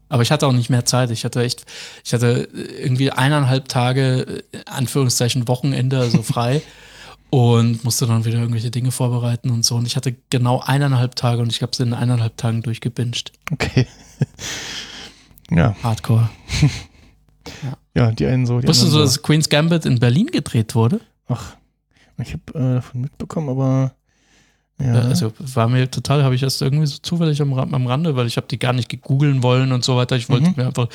Aber 0.09 0.23
ich 0.23 0.31
hatte 0.31 0.47
auch 0.47 0.53
nicht 0.53 0.71
mehr 0.71 0.85
Zeit. 0.85 1.11
Ich 1.11 1.25
hatte 1.25 1.43
echt, 1.43 1.65
ich 2.05 2.13
hatte 2.13 2.49
irgendwie 2.81 3.11
eineinhalb 3.11 3.69
Tage, 3.69 4.43
äh, 4.53 4.59
Anführungszeichen 4.67 5.49
Wochenende, 5.49 5.99
also 5.99 6.23
frei. 6.23 6.63
und 7.31 7.83
musste 7.85 8.07
dann 8.07 8.25
wieder 8.25 8.39
irgendwelche 8.39 8.71
Dinge 8.71 8.93
vorbereiten 8.93 9.51
und 9.51 9.65
so. 9.65 9.75
Und 9.77 9.87
ich 9.87 9.97
hatte 9.97 10.15
genau 10.31 10.63
eineinhalb 10.65 11.17
Tage 11.17 11.43
und 11.43 11.51
ich 11.51 11.61
habe 11.63 11.73
es 11.73 11.81
in 11.81 11.93
eineinhalb 11.93 12.37
Tagen 12.37 12.63
durchgebinged. 12.63 13.33
Okay. 13.53 13.87
ja, 15.51 15.75
Hardcore. 15.83 16.31
ja, 17.95 18.13
die 18.13 18.27
einen 18.27 18.47
so, 18.47 18.61
die 18.61 18.69
Wusstest 18.69 18.93
du, 18.93 18.97
anderen 18.99 19.07
dass 19.07 19.23
Queen's 19.23 19.49
Gambit 19.49 19.87
in 19.87 19.99
Berlin 19.99 20.29
gedreht 20.29 20.77
wurde? 20.77 21.01
Ach, 21.27 21.57
ich 22.19 22.33
habe 22.33 22.59
äh, 22.59 22.75
davon 22.77 23.01
mitbekommen, 23.01 23.49
aber 23.49 23.96
ja. 24.79 24.95
Ja. 24.95 25.01
Also 25.03 25.33
war 25.39 25.69
mir 25.69 25.91
total, 25.91 26.23
habe 26.23 26.35
ich 26.35 26.43
erst 26.43 26.61
irgendwie 26.61 26.87
so 26.87 26.99
zufällig 27.01 27.41
am, 27.41 27.53
am 27.55 27.87
Rande, 27.87 28.15
weil 28.17 28.27
ich 28.27 28.37
habe 28.37 28.47
die 28.47 28.59
gar 28.59 28.73
nicht 28.75 28.89
gegoogeln 28.91 29.43
wollen 29.43 29.73
und 29.73 29.85
so 29.85 29.97
weiter. 29.97 30.17
Ich 30.17 30.29
wollte 30.29 30.49
Mhm. 30.51 30.55
mir 30.57 30.67
einfach, 30.67 30.89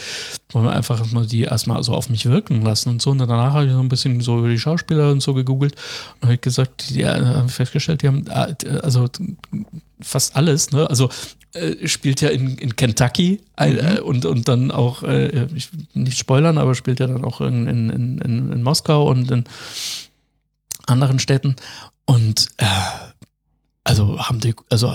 wollte 0.51 0.67
mir 0.67 0.73
einfach 0.73 1.11
mal 1.11 1.25
die 1.25 1.41
erstmal 1.41 1.81
so 1.83 1.93
auf 1.93 2.09
mich 2.09 2.25
wirken 2.27 2.61
lassen 2.61 2.89
und 2.89 3.01
so. 3.01 3.09
Und 3.09 3.17
danach 3.17 3.53
habe 3.53 3.65
ich 3.65 3.71
so 3.71 3.79
ein 3.79 3.89
bisschen 3.89 4.21
so 4.21 4.37
über 4.39 4.49
die 4.49 4.59
Schauspieler 4.59 5.11
und 5.11 5.21
so 5.23 5.33
gegoogelt 5.33 5.75
und 6.21 6.27
habe 6.27 6.37
gesagt, 6.37 6.91
ja, 6.91 7.13
habe 7.37 7.47
ich 7.47 7.53
festgestellt, 7.53 8.03
die 8.03 8.07
haben 8.07 8.25
äh, 8.27 8.55
also 8.83 9.07
fast 9.99 10.35
alles, 10.35 10.71
ne? 10.71 10.87
Also 10.89 11.09
äh, 11.53 11.87
spielt 11.87 12.21
ja 12.21 12.29
in, 12.29 12.57
in 12.59 12.75
Kentucky 12.75 13.41
ein, 13.55 13.73
Mhm. 13.73 13.79
äh, 13.79 13.99
und, 13.99 14.25
und 14.25 14.47
dann 14.47 14.69
auch, 14.71 15.03
äh, 15.03 15.47
ich 15.55 15.69
nicht 15.93 16.17
spoilern, 16.19 16.57
aber 16.59 16.75
spielt 16.75 16.99
ja 16.99 17.07
dann 17.07 17.25
auch 17.25 17.41
in, 17.41 17.67
in, 17.67 17.89
in, 17.89 18.17
in, 18.19 18.51
in 18.53 18.63
Moskau 18.63 19.09
und 19.09 19.29
in 19.31 19.43
anderen 20.87 21.19
Städten. 21.19 21.55
Und 22.05 22.47
äh, 22.57 22.65
also 23.83 24.19
haben 24.19 24.39
die, 24.39 24.53
also 24.69 24.93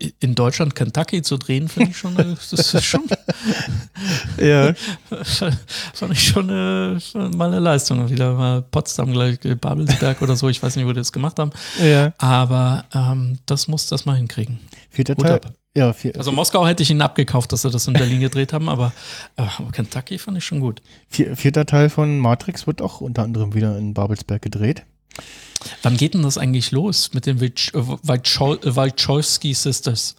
äh, 0.00 0.10
in 0.20 0.34
Deutschland 0.34 0.74
Kentucky 0.74 1.20
zu 1.22 1.36
drehen, 1.36 1.68
finde 1.68 1.90
ich 1.90 1.98
schon, 1.98 2.16
das 2.16 2.52
ist 2.52 2.84
schon, 2.84 3.02
Ja. 4.38 4.72
fand 5.94 6.12
ich 6.12 6.28
schon 6.28 6.50
eine, 6.50 6.98
mal 7.36 7.48
eine 7.48 7.60
Leistung. 7.60 8.08
Wieder 8.10 8.34
mal 8.34 8.62
Potsdam 8.62 9.12
gleich, 9.12 9.38
Babelsberg 9.60 10.22
oder 10.22 10.36
so, 10.36 10.48
ich 10.48 10.62
weiß 10.62 10.76
nicht, 10.76 10.86
wo 10.86 10.90
die 10.90 10.96
das 11.00 11.12
gemacht 11.12 11.38
haben. 11.38 11.50
ja. 11.82 12.12
Aber 12.18 12.84
ähm, 12.94 13.38
das 13.46 13.68
muss 13.68 13.86
das 13.86 14.06
mal 14.06 14.16
hinkriegen. 14.16 14.60
Vierter 14.90 15.16
Teil. 15.16 15.40
Ja, 15.74 15.94
vier, 15.94 16.14
Also 16.18 16.32
Moskau 16.32 16.66
hätte 16.66 16.82
ich 16.82 16.90
ihnen 16.90 17.00
abgekauft, 17.00 17.50
dass 17.52 17.62
sie 17.62 17.70
das 17.70 17.86
in 17.86 17.94
Berlin 17.94 18.20
gedreht 18.20 18.52
haben, 18.52 18.68
aber, 18.68 18.92
äh, 19.36 19.42
aber 19.58 19.70
Kentucky 19.72 20.18
fand 20.18 20.36
ich 20.36 20.44
schon 20.44 20.60
gut. 20.60 20.82
vier, 21.08 21.34
vierter 21.34 21.64
Teil 21.64 21.88
von 21.88 22.18
Matrix 22.18 22.66
wird 22.66 22.82
auch 22.82 23.00
unter 23.00 23.22
anderem 23.22 23.54
wieder 23.54 23.78
in 23.78 23.94
Babelsberg 23.94 24.42
gedreht. 24.42 24.84
Wann 25.82 25.96
geht 25.96 26.14
denn 26.14 26.22
das 26.22 26.38
eigentlich 26.38 26.70
los 26.72 27.12
mit 27.14 27.26
den 27.26 27.40
äh, 27.40 27.50
Wachowski 27.72 28.74
Wachowski 28.76 29.54
Sisters? 29.54 30.16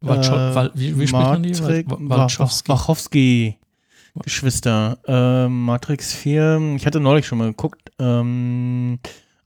Wacho 0.00 0.34
Äh, 0.34 0.70
wie, 0.74 0.98
wie 0.98 1.06
spricht 1.06 1.12
man 1.12 1.42
die? 1.42 1.54
Wachowski. 2.68 3.58
Geschwister. 4.22 4.98
Ähm, 5.06 5.64
Matrix 5.64 6.12
4, 6.14 6.74
ich 6.76 6.86
hatte 6.86 7.00
neulich 7.00 7.26
schon 7.26 7.38
mal 7.38 7.48
geguckt. 7.48 7.92
Ähm, 7.98 8.98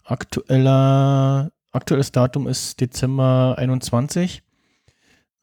aktueller, 0.05 1.51
aktuelles 1.73 2.13
Datum 2.13 2.47
ist 2.47 2.81
Dezember 2.81 3.57
21. 3.59 4.44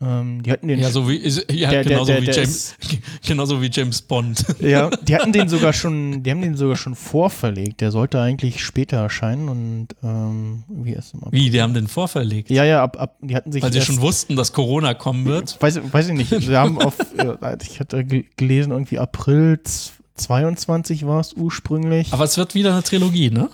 Ähm, 0.04 0.42
die 0.42 0.52
hatten 0.52 0.68
den 0.68 0.80
Ja, 0.80 0.90
so 0.90 1.08
wie, 1.08 1.18
ja, 1.52 1.70
Der- 1.70 1.84
genauso, 1.84 2.12
der- 2.12 2.22
wie 2.24 2.32
James, 2.32 2.76
genauso 3.28 3.62
wie 3.62 3.70
James 3.72 4.02
Bond. 4.02 4.44
Ja, 4.60 4.90
die 5.04 5.16
hatten 5.16 5.32
den 5.32 5.48
sogar 5.48 5.74
schon, 5.74 6.24
die 6.24 6.32
haben 6.32 6.42
den 6.42 6.56
sogar 6.58 6.76
schon 6.76 6.96
vorverlegt. 6.96 7.82
Der 7.82 7.92
sollte 7.92 8.20
eigentlich 8.20 8.64
später 8.66 8.98
erscheinen 8.98 9.48
und 9.48 9.88
ähm, 10.04 10.64
wie 10.70 10.94
erst 10.94 11.14
im 11.14 11.24
April. 11.24 11.40
Wie, 11.40 11.50
die 11.52 11.62
haben 11.62 11.76
den 11.76 11.88
vorverlegt? 11.88 12.50
Ja, 12.50 12.64
ja, 12.64 12.82
ab, 12.84 12.98
ab, 13.00 13.18
die 13.22 13.36
hatten 13.36 13.52
sich 13.52 13.62
Weil 13.62 13.72
sie 13.74 13.82
schon 13.82 14.02
wussten, 14.02 14.36
dass 14.36 14.54
Corona 14.54 14.96
kommen 14.96 15.26
wird. 15.26 15.62
weiß, 15.62 15.80
weiß 15.92 16.08
ich 16.10 16.16
nicht. 16.16 16.30
Sie 16.30 16.58
haben 16.58 16.80
auf, 16.82 16.96
ich 17.64 17.80
hatte 17.80 18.04
ge- 18.04 18.26
gelesen, 18.38 18.72
irgendwie 18.72 18.98
April 18.98 19.60
z- 19.64 19.92
22 20.16 21.06
war 21.06 21.20
es 21.20 21.34
ursprünglich. 21.34 22.12
Aber 22.12 22.24
es 22.24 22.38
wird 22.38 22.56
wieder 22.56 22.72
eine 22.74 22.82
Trilogie, 22.84 23.30
ne? 23.30 23.50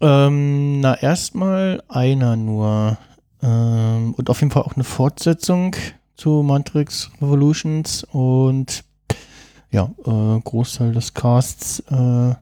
Ähm, 0.00 0.80
na, 0.80 0.94
erstmal 0.94 1.82
einer 1.88 2.36
nur. 2.36 2.98
Ähm, 3.42 4.14
und 4.14 4.30
auf 4.30 4.40
jeden 4.40 4.50
Fall 4.50 4.62
auch 4.62 4.74
eine 4.74 4.84
Fortsetzung 4.84 5.76
zu 6.16 6.42
Matrix 6.42 7.10
Revolutions 7.20 8.04
und 8.04 8.84
ja, 9.70 9.90
äh, 10.04 10.40
Großteil 10.40 10.92
des 10.92 11.14
Casts 11.14 11.80
äh, 11.90 12.34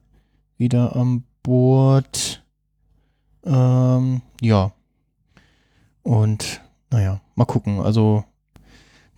wieder 0.58 0.96
an 0.96 1.24
Bord. 1.42 2.42
Ähm, 3.44 4.22
ja. 4.40 4.72
Und 6.02 6.62
naja, 6.90 7.20
mal 7.34 7.44
gucken. 7.44 7.80
Also 7.80 8.24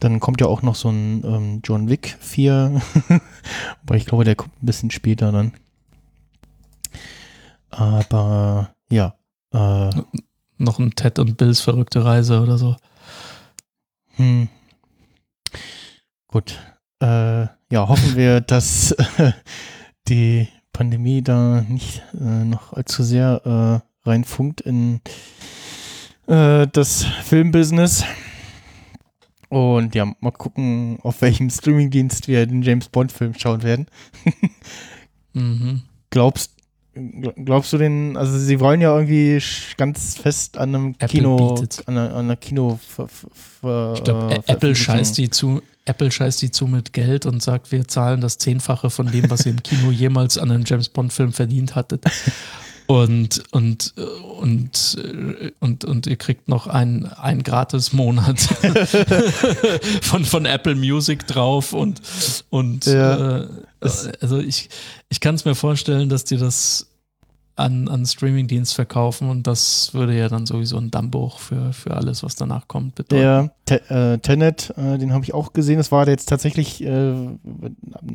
dann 0.01 0.21
kommt 0.21 0.41
ja 0.41 0.47
auch 0.47 0.63
noch 0.63 0.75
so 0.75 0.91
ein 0.91 1.23
ähm, 1.25 1.61
John 1.65 1.89
Wick 1.89 2.17
4. 2.21 2.81
Aber 3.83 3.95
ich 3.97 4.07
glaube, 4.07 4.25
der 4.25 4.37
kommt 4.37 4.63
ein 4.63 4.67
bisschen 4.67 4.91
später 4.91 5.33
dann. 5.33 5.53
Aber 7.71 8.75
ja. 8.91 9.15
Äh, 9.53 9.91
Noch 10.59 10.79
ein 10.79 10.95
Ted 10.95 11.19
und 11.19 11.37
Bills 11.37 11.61
verrückte 11.61 12.05
Reise 12.05 12.41
oder 12.41 12.59
so. 12.59 12.77
hm. 14.17 14.49
Gut. 16.27 16.59
Äh, 17.01 17.43
ja, 17.71 17.89
hoffen 17.89 18.17
wir, 18.17 18.41
dass 18.43 18.93
äh, 18.93 19.33
die 20.09 20.49
Pandemie 20.73 21.23
da 21.23 21.63
nicht 21.69 22.03
äh, 22.21 22.45
noch 22.45 22.73
allzu 22.73 23.03
sehr 23.03 23.83
äh, 24.05 24.09
reinfunkt 24.09 24.61
in 24.61 25.01
äh, 26.27 26.67
das 26.67 27.05
Filmbusiness. 27.25 28.05
Und 29.49 29.95
ja, 29.95 30.13
mal 30.21 30.31
gucken, 30.33 30.99
auf 31.03 31.23
welchem 31.23 31.49
Streamingdienst 31.49 32.29
wir 32.29 32.47
den 32.47 32.63
James 32.63 32.89
Bond-Film 32.89 33.35
schauen 33.35 33.63
werden. 33.63 33.87
Mhm. 35.35 35.83
Glaubst, 36.11 36.53
gl- 36.57 36.58
glaubst 37.45 37.73
du 37.73 37.79
den, 37.79 38.17
also 38.17 38.39
sie 38.39 38.61
wollen 38.61 38.81
ja 38.81 38.95
irgendwie 38.95 39.43
ganz 39.77 40.17
fest 40.19 40.59
an 40.59 40.75
einem 40.75 40.95
Apple 40.99 41.09
Kino, 41.09 41.55
bietet's. 41.55 41.87
an 41.87 41.97
einer, 41.97 42.11
an 42.15 42.25
einer 42.27 42.37
Kino 42.37 42.79
Ich 42.93 44.05
glaube, 44.05 44.35
äh, 44.35 44.53
Apple 44.53 44.75
scheißt 44.75 45.19
die 45.19 45.31
zu. 45.31 45.63
Apple 45.85 46.11
scheißt 46.11 46.43
die 46.43 46.51
zu 46.51 46.67
mit 46.67 46.93
Geld 46.93 47.25
und 47.25 47.43
sagt, 47.43 47.73
wir 47.73 47.89
zahlen 47.89 48.21
das 48.21 48.37
Zehnfache 48.37 48.91
von 48.91 49.11
dem, 49.11 49.31
was 49.31 49.47
ihr 49.47 49.53
im 49.53 49.63
Kino 49.63 49.91
jemals 49.91 50.37
an 50.37 50.51
einem 50.51 50.65
James 50.67 50.91
Bond-Film 50.91 51.33
verdient 51.33 51.75
hattet. 51.75 52.05
Und, 52.89 53.43
und, 53.51 53.93
und, 54.41 54.97
und, 55.61 55.85
und 55.85 56.07
ihr 56.07 56.17
kriegt 56.17 56.49
noch 56.49 56.67
einen, 56.67 57.05
einen 57.05 57.43
gratis 57.43 57.93
Monat 57.93 58.41
von, 60.03 60.25
von 60.25 60.47
Apple 60.47 60.75
Music 60.75 61.27
drauf 61.27 61.75
und, 61.75 62.01
und 62.49 62.87
Ja. 62.87 63.41
äh, 63.43 63.47
also 64.21 64.39
ich, 64.39 64.71
ich 65.11 65.21
kann 65.21 65.35
es 65.35 65.45
mir 65.45 65.55
vorstellen, 65.55 66.09
dass 66.09 66.25
die 66.25 66.39
das 66.39 66.87
an, 67.57 67.89
an 67.89 68.07
Streamingdienst 68.07 68.75
verkaufen 68.75 69.29
und 69.29 69.47
das 69.47 69.93
würde 69.93 70.17
ja 70.17 70.29
dann 70.31 70.47
sowieso 70.47 70.79
ein 70.79 70.91
Dammbruch 70.91 71.41
für, 71.41 71.75
für 71.75 71.91
alles, 71.91 72.23
was 72.23 72.37
danach 72.37 72.69
kommt, 72.69 72.95
bedeuten. 72.95 73.51
Der 73.69 73.81
Te 73.89 73.91
äh, 74.15 74.19
Tenet, 74.19 74.71
äh, 74.79 74.97
den 74.97 75.13
habe 75.13 75.25
ich 75.25 75.35
auch 75.35 75.53
gesehen. 75.53 75.77
Das 75.77 75.93
war 75.93 76.09
jetzt 76.09 76.31
tatsächlich 76.31 76.83
äh, 76.83 77.13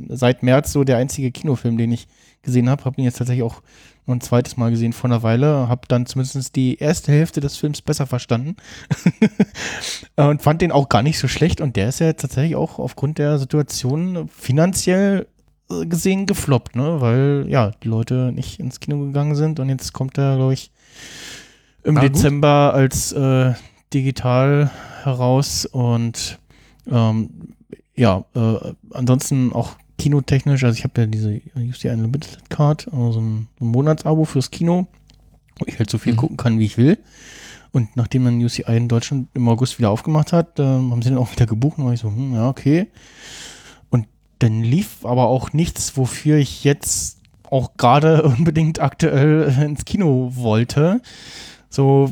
seit 0.10 0.42
März 0.42 0.72
so 0.72 0.84
der 0.84 0.98
einzige 0.98 1.30
Kinofilm, 1.32 1.78
den 1.78 1.92
ich 1.92 2.08
gesehen 2.42 2.70
habe. 2.70 2.86
Habe 2.86 3.00
ihn 3.00 3.04
jetzt 3.04 3.18
tatsächlich 3.20 3.44
auch 3.44 3.62
ein 4.08 4.22
zweites 4.22 4.58
Mal 4.58 4.72
gesehen 4.72 4.94
vor 4.94 5.10
einer 5.10 5.24
Weile. 5.24 5.68
Habe 5.70 5.88
dann 5.88 6.06
zumindest 6.06 6.56
die 6.56 6.78
erste 6.78 7.12
Hälfte 7.12 7.40
des 7.40 7.58
Films 7.58 7.82
besser 7.82 8.06
verstanden. 8.06 8.56
Und 10.16 10.42
fand 10.42 10.62
den 10.62 10.72
auch 10.72 10.90
gar 10.90 11.04
nicht 11.04 11.20
so 11.20 11.28
schlecht. 11.28 11.62
Und 11.62 11.76
der 11.76 11.90
ist 11.90 12.00
ja 12.00 12.12
tatsächlich 12.14 12.56
auch 12.56 12.80
aufgrund 12.80 13.18
der 13.18 13.40
Situation 13.40 14.28
finanziell 14.28 15.28
äh, 15.72 15.86
gesehen 15.86 16.26
gefloppt, 16.26 16.76
ne? 16.76 17.00
Weil 17.00 17.46
ja, 17.48 17.72
die 17.84 17.88
Leute 17.88 18.32
nicht 18.34 18.60
ins 18.60 18.80
Kino 18.80 19.00
gegangen 19.00 19.36
sind. 19.36 19.60
Und 19.60 19.70
jetzt 19.70 19.94
kommt 19.94 20.18
er, 20.18 20.36
glaube 20.36 20.54
ich, 20.54 20.72
im 21.84 21.96
gut. 21.96 22.04
Dezember 22.04 22.74
als 22.74 23.12
äh, 23.14 23.54
digital 23.94 24.72
heraus 25.04 25.66
und 25.66 26.40
ähm, 26.90 27.30
ja, 27.96 28.26
äh, 28.36 28.74
ansonsten 28.92 29.54
auch 29.54 29.76
kinotechnisch, 29.98 30.64
also 30.64 30.78
ich 30.78 30.84
habe 30.84 31.02
ja 31.02 31.08
diese 31.08 31.42
UCI 31.56 31.90
Unlimited 31.90 32.50
Card, 32.50 32.88
also 32.92 33.20
ein, 33.22 33.48
ein 33.62 33.68
Monatsabo 33.68 34.26
fürs 34.26 34.52
Kino, 34.52 34.88
wo 35.60 35.66
ich 35.68 35.78
halt 35.80 35.90
so 35.90 35.98
viel 35.98 36.14
Mhm. 36.14 36.18
gucken 36.18 36.38
kann, 36.38 36.60
wie 36.60 36.66
ich 36.66 36.78
will. 36.78 36.98
Und 37.72 37.96
nachdem 37.96 38.26
dann 38.26 38.44
UCI 38.44 38.76
in 38.78 38.88
Deutschland 38.88 39.30
im 39.34 39.48
August 39.50 39.80
wieder 39.80 39.90
aufgemacht 39.90 40.32
hat, 40.32 40.60
ähm, 40.60 40.92
haben 40.92 41.02
sie 41.02 41.10
dann 41.10 41.18
auch 41.18 41.32
wieder 41.32 41.46
gebucht 41.48 41.78
und 41.80 41.86
war 41.86 41.94
ich 41.94 42.02
so, 42.02 42.10
hm, 42.10 42.34
ja, 42.36 42.48
okay. 42.48 42.88
Und 43.90 44.08
dann 44.40 44.62
lief 44.62 45.06
aber 45.06 45.26
auch 45.28 45.54
nichts, 45.54 45.98
wofür 45.98 46.38
ich 46.38 46.64
jetzt 46.64 47.18
auch 47.50 47.72
gerade 47.78 48.24
unbedingt 48.38 48.80
aktuell 48.80 49.50
äh, 49.58 49.66
ins 49.66 49.86
Kino 49.86 50.32
wollte. 50.36 51.02
So, 51.70 52.12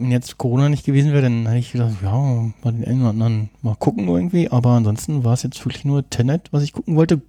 wenn 0.00 0.10
jetzt 0.10 0.38
Corona 0.38 0.68
nicht 0.68 0.84
gewesen 0.84 1.12
wäre, 1.12 1.22
dann 1.22 1.46
hätte 1.46 1.58
ich 1.58 1.72
gedacht, 1.72 1.92
ja, 2.02 2.12
mal 2.12 2.72
den 2.72 2.84
einen 2.84 3.00
oder 3.02 3.10
anderen 3.10 3.50
mal 3.62 3.76
gucken 3.76 4.08
irgendwie. 4.08 4.50
Aber 4.50 4.70
ansonsten 4.70 5.24
war 5.24 5.34
es 5.34 5.42
jetzt 5.42 5.64
wirklich 5.64 5.84
nur 5.84 6.08
Tenet, 6.08 6.52
was 6.52 6.62
ich 6.62 6.72
gucken 6.72 6.96
wollte. 6.96 7.20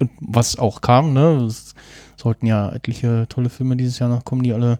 Und 0.00 0.10
was 0.20 0.58
auch 0.58 0.80
kam, 0.80 1.12
ne? 1.12 1.44
Es 1.46 1.74
sollten 2.16 2.46
ja 2.46 2.70
etliche 2.70 3.26
tolle 3.28 3.50
Filme 3.50 3.76
dieses 3.76 3.98
Jahr 3.98 4.08
noch 4.08 4.24
kommen, 4.24 4.42
die 4.42 4.52
alle 4.52 4.78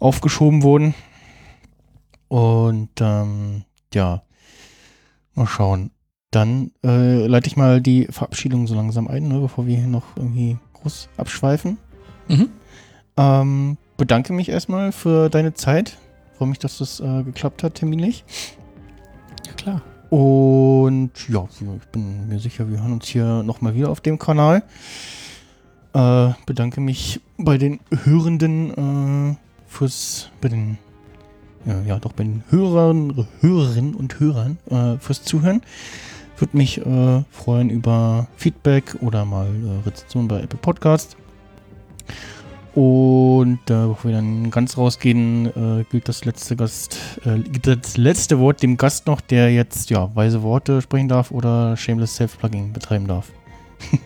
aufgeschoben 0.00 0.62
wurden. 0.62 0.94
Und 2.28 2.90
ähm, 3.00 3.62
ja, 3.92 4.22
mal 5.34 5.46
schauen. 5.46 5.92
Dann 6.30 6.72
äh, 6.84 7.26
leite 7.26 7.46
ich 7.46 7.56
mal 7.56 7.80
die 7.80 8.06
Verabschiedung 8.10 8.66
so 8.66 8.74
langsam 8.74 9.06
ein, 9.06 9.28
ne, 9.28 9.38
bevor 9.38 9.66
wir 9.66 9.76
hier 9.76 9.86
noch 9.86 10.16
irgendwie 10.16 10.58
groß 10.74 11.08
abschweifen. 11.16 11.78
Mhm. 12.28 12.50
Ähm, 13.16 13.76
bedanke 13.96 14.32
mich 14.32 14.48
erstmal 14.48 14.90
für 14.90 15.30
deine 15.30 15.54
Zeit. 15.54 15.96
Freue 16.36 16.48
mich, 16.48 16.58
dass 16.58 16.78
das 16.78 17.00
äh, 17.00 17.22
geklappt 17.22 17.62
hat, 17.62 17.74
terminlich. 17.74 18.24
Ja, 19.46 19.52
klar. 19.52 19.82
Und 20.10 21.10
ja, 21.28 21.48
ich 21.60 21.88
bin 21.88 22.28
mir 22.28 22.38
sicher, 22.38 22.70
wir 22.70 22.80
hören 22.80 22.92
uns 22.92 23.06
hier 23.06 23.42
nochmal 23.42 23.74
wieder 23.74 23.90
auf 23.90 24.00
dem 24.00 24.18
Kanal. 24.18 24.62
Äh, 25.92 26.32
bedanke 26.46 26.80
mich 26.80 27.20
bei 27.36 27.58
den 27.58 27.80
Hörenden 28.04 29.32
äh, 29.32 29.36
fürs, 29.66 30.30
bei 30.40 30.48
den, 30.48 30.78
ja, 31.64 31.80
ja, 31.82 31.98
doch 31.98 32.12
bei 32.12 32.24
den 32.24 32.44
Hörern, 32.50 33.26
Hörerinnen 33.40 33.94
und 33.94 34.20
Hörern 34.20 34.58
äh, 34.70 34.98
fürs 34.98 35.22
Zuhören. 35.22 35.62
Würde 36.36 36.56
mich 36.56 36.78
äh, 36.78 37.24
freuen 37.30 37.70
über 37.70 38.26
Feedback 38.36 38.96
oder 39.00 39.24
mal 39.24 39.46
äh, 39.46 39.88
Rezension 39.88 40.28
bei 40.28 40.42
Apple 40.42 40.58
Podcast. 40.58 41.16
Und 42.74 43.60
äh, 43.70 43.86
bevor 43.86 44.10
wir 44.10 44.16
dann 44.16 44.50
ganz 44.50 44.76
rausgehen, 44.76 45.46
äh, 45.46 45.84
gilt 45.84 46.08
das 46.08 46.24
letzte 46.24 46.56
Gast, 46.56 46.98
äh, 47.24 47.38
das 47.60 47.96
letzte 47.96 48.40
Wort 48.40 48.62
dem 48.62 48.76
Gast 48.76 49.06
noch, 49.06 49.20
der 49.20 49.52
jetzt 49.52 49.90
ja 49.90 50.10
weise 50.16 50.42
Worte 50.42 50.82
sprechen 50.82 51.08
darf 51.08 51.30
oder 51.30 51.76
Shameless 51.76 52.16
Self-Plugging 52.16 52.72
betreiben 52.72 53.06
darf. 53.06 53.30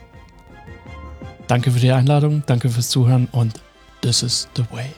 Danke 1.46 1.70
für 1.70 1.80
die 1.80 1.90
Einladung, 1.92 2.42
danke 2.44 2.68
fürs 2.68 2.90
Zuhören 2.90 3.26
und 3.32 3.62
this 4.02 4.22
is 4.22 4.46
the 4.54 4.64
way. 4.70 4.90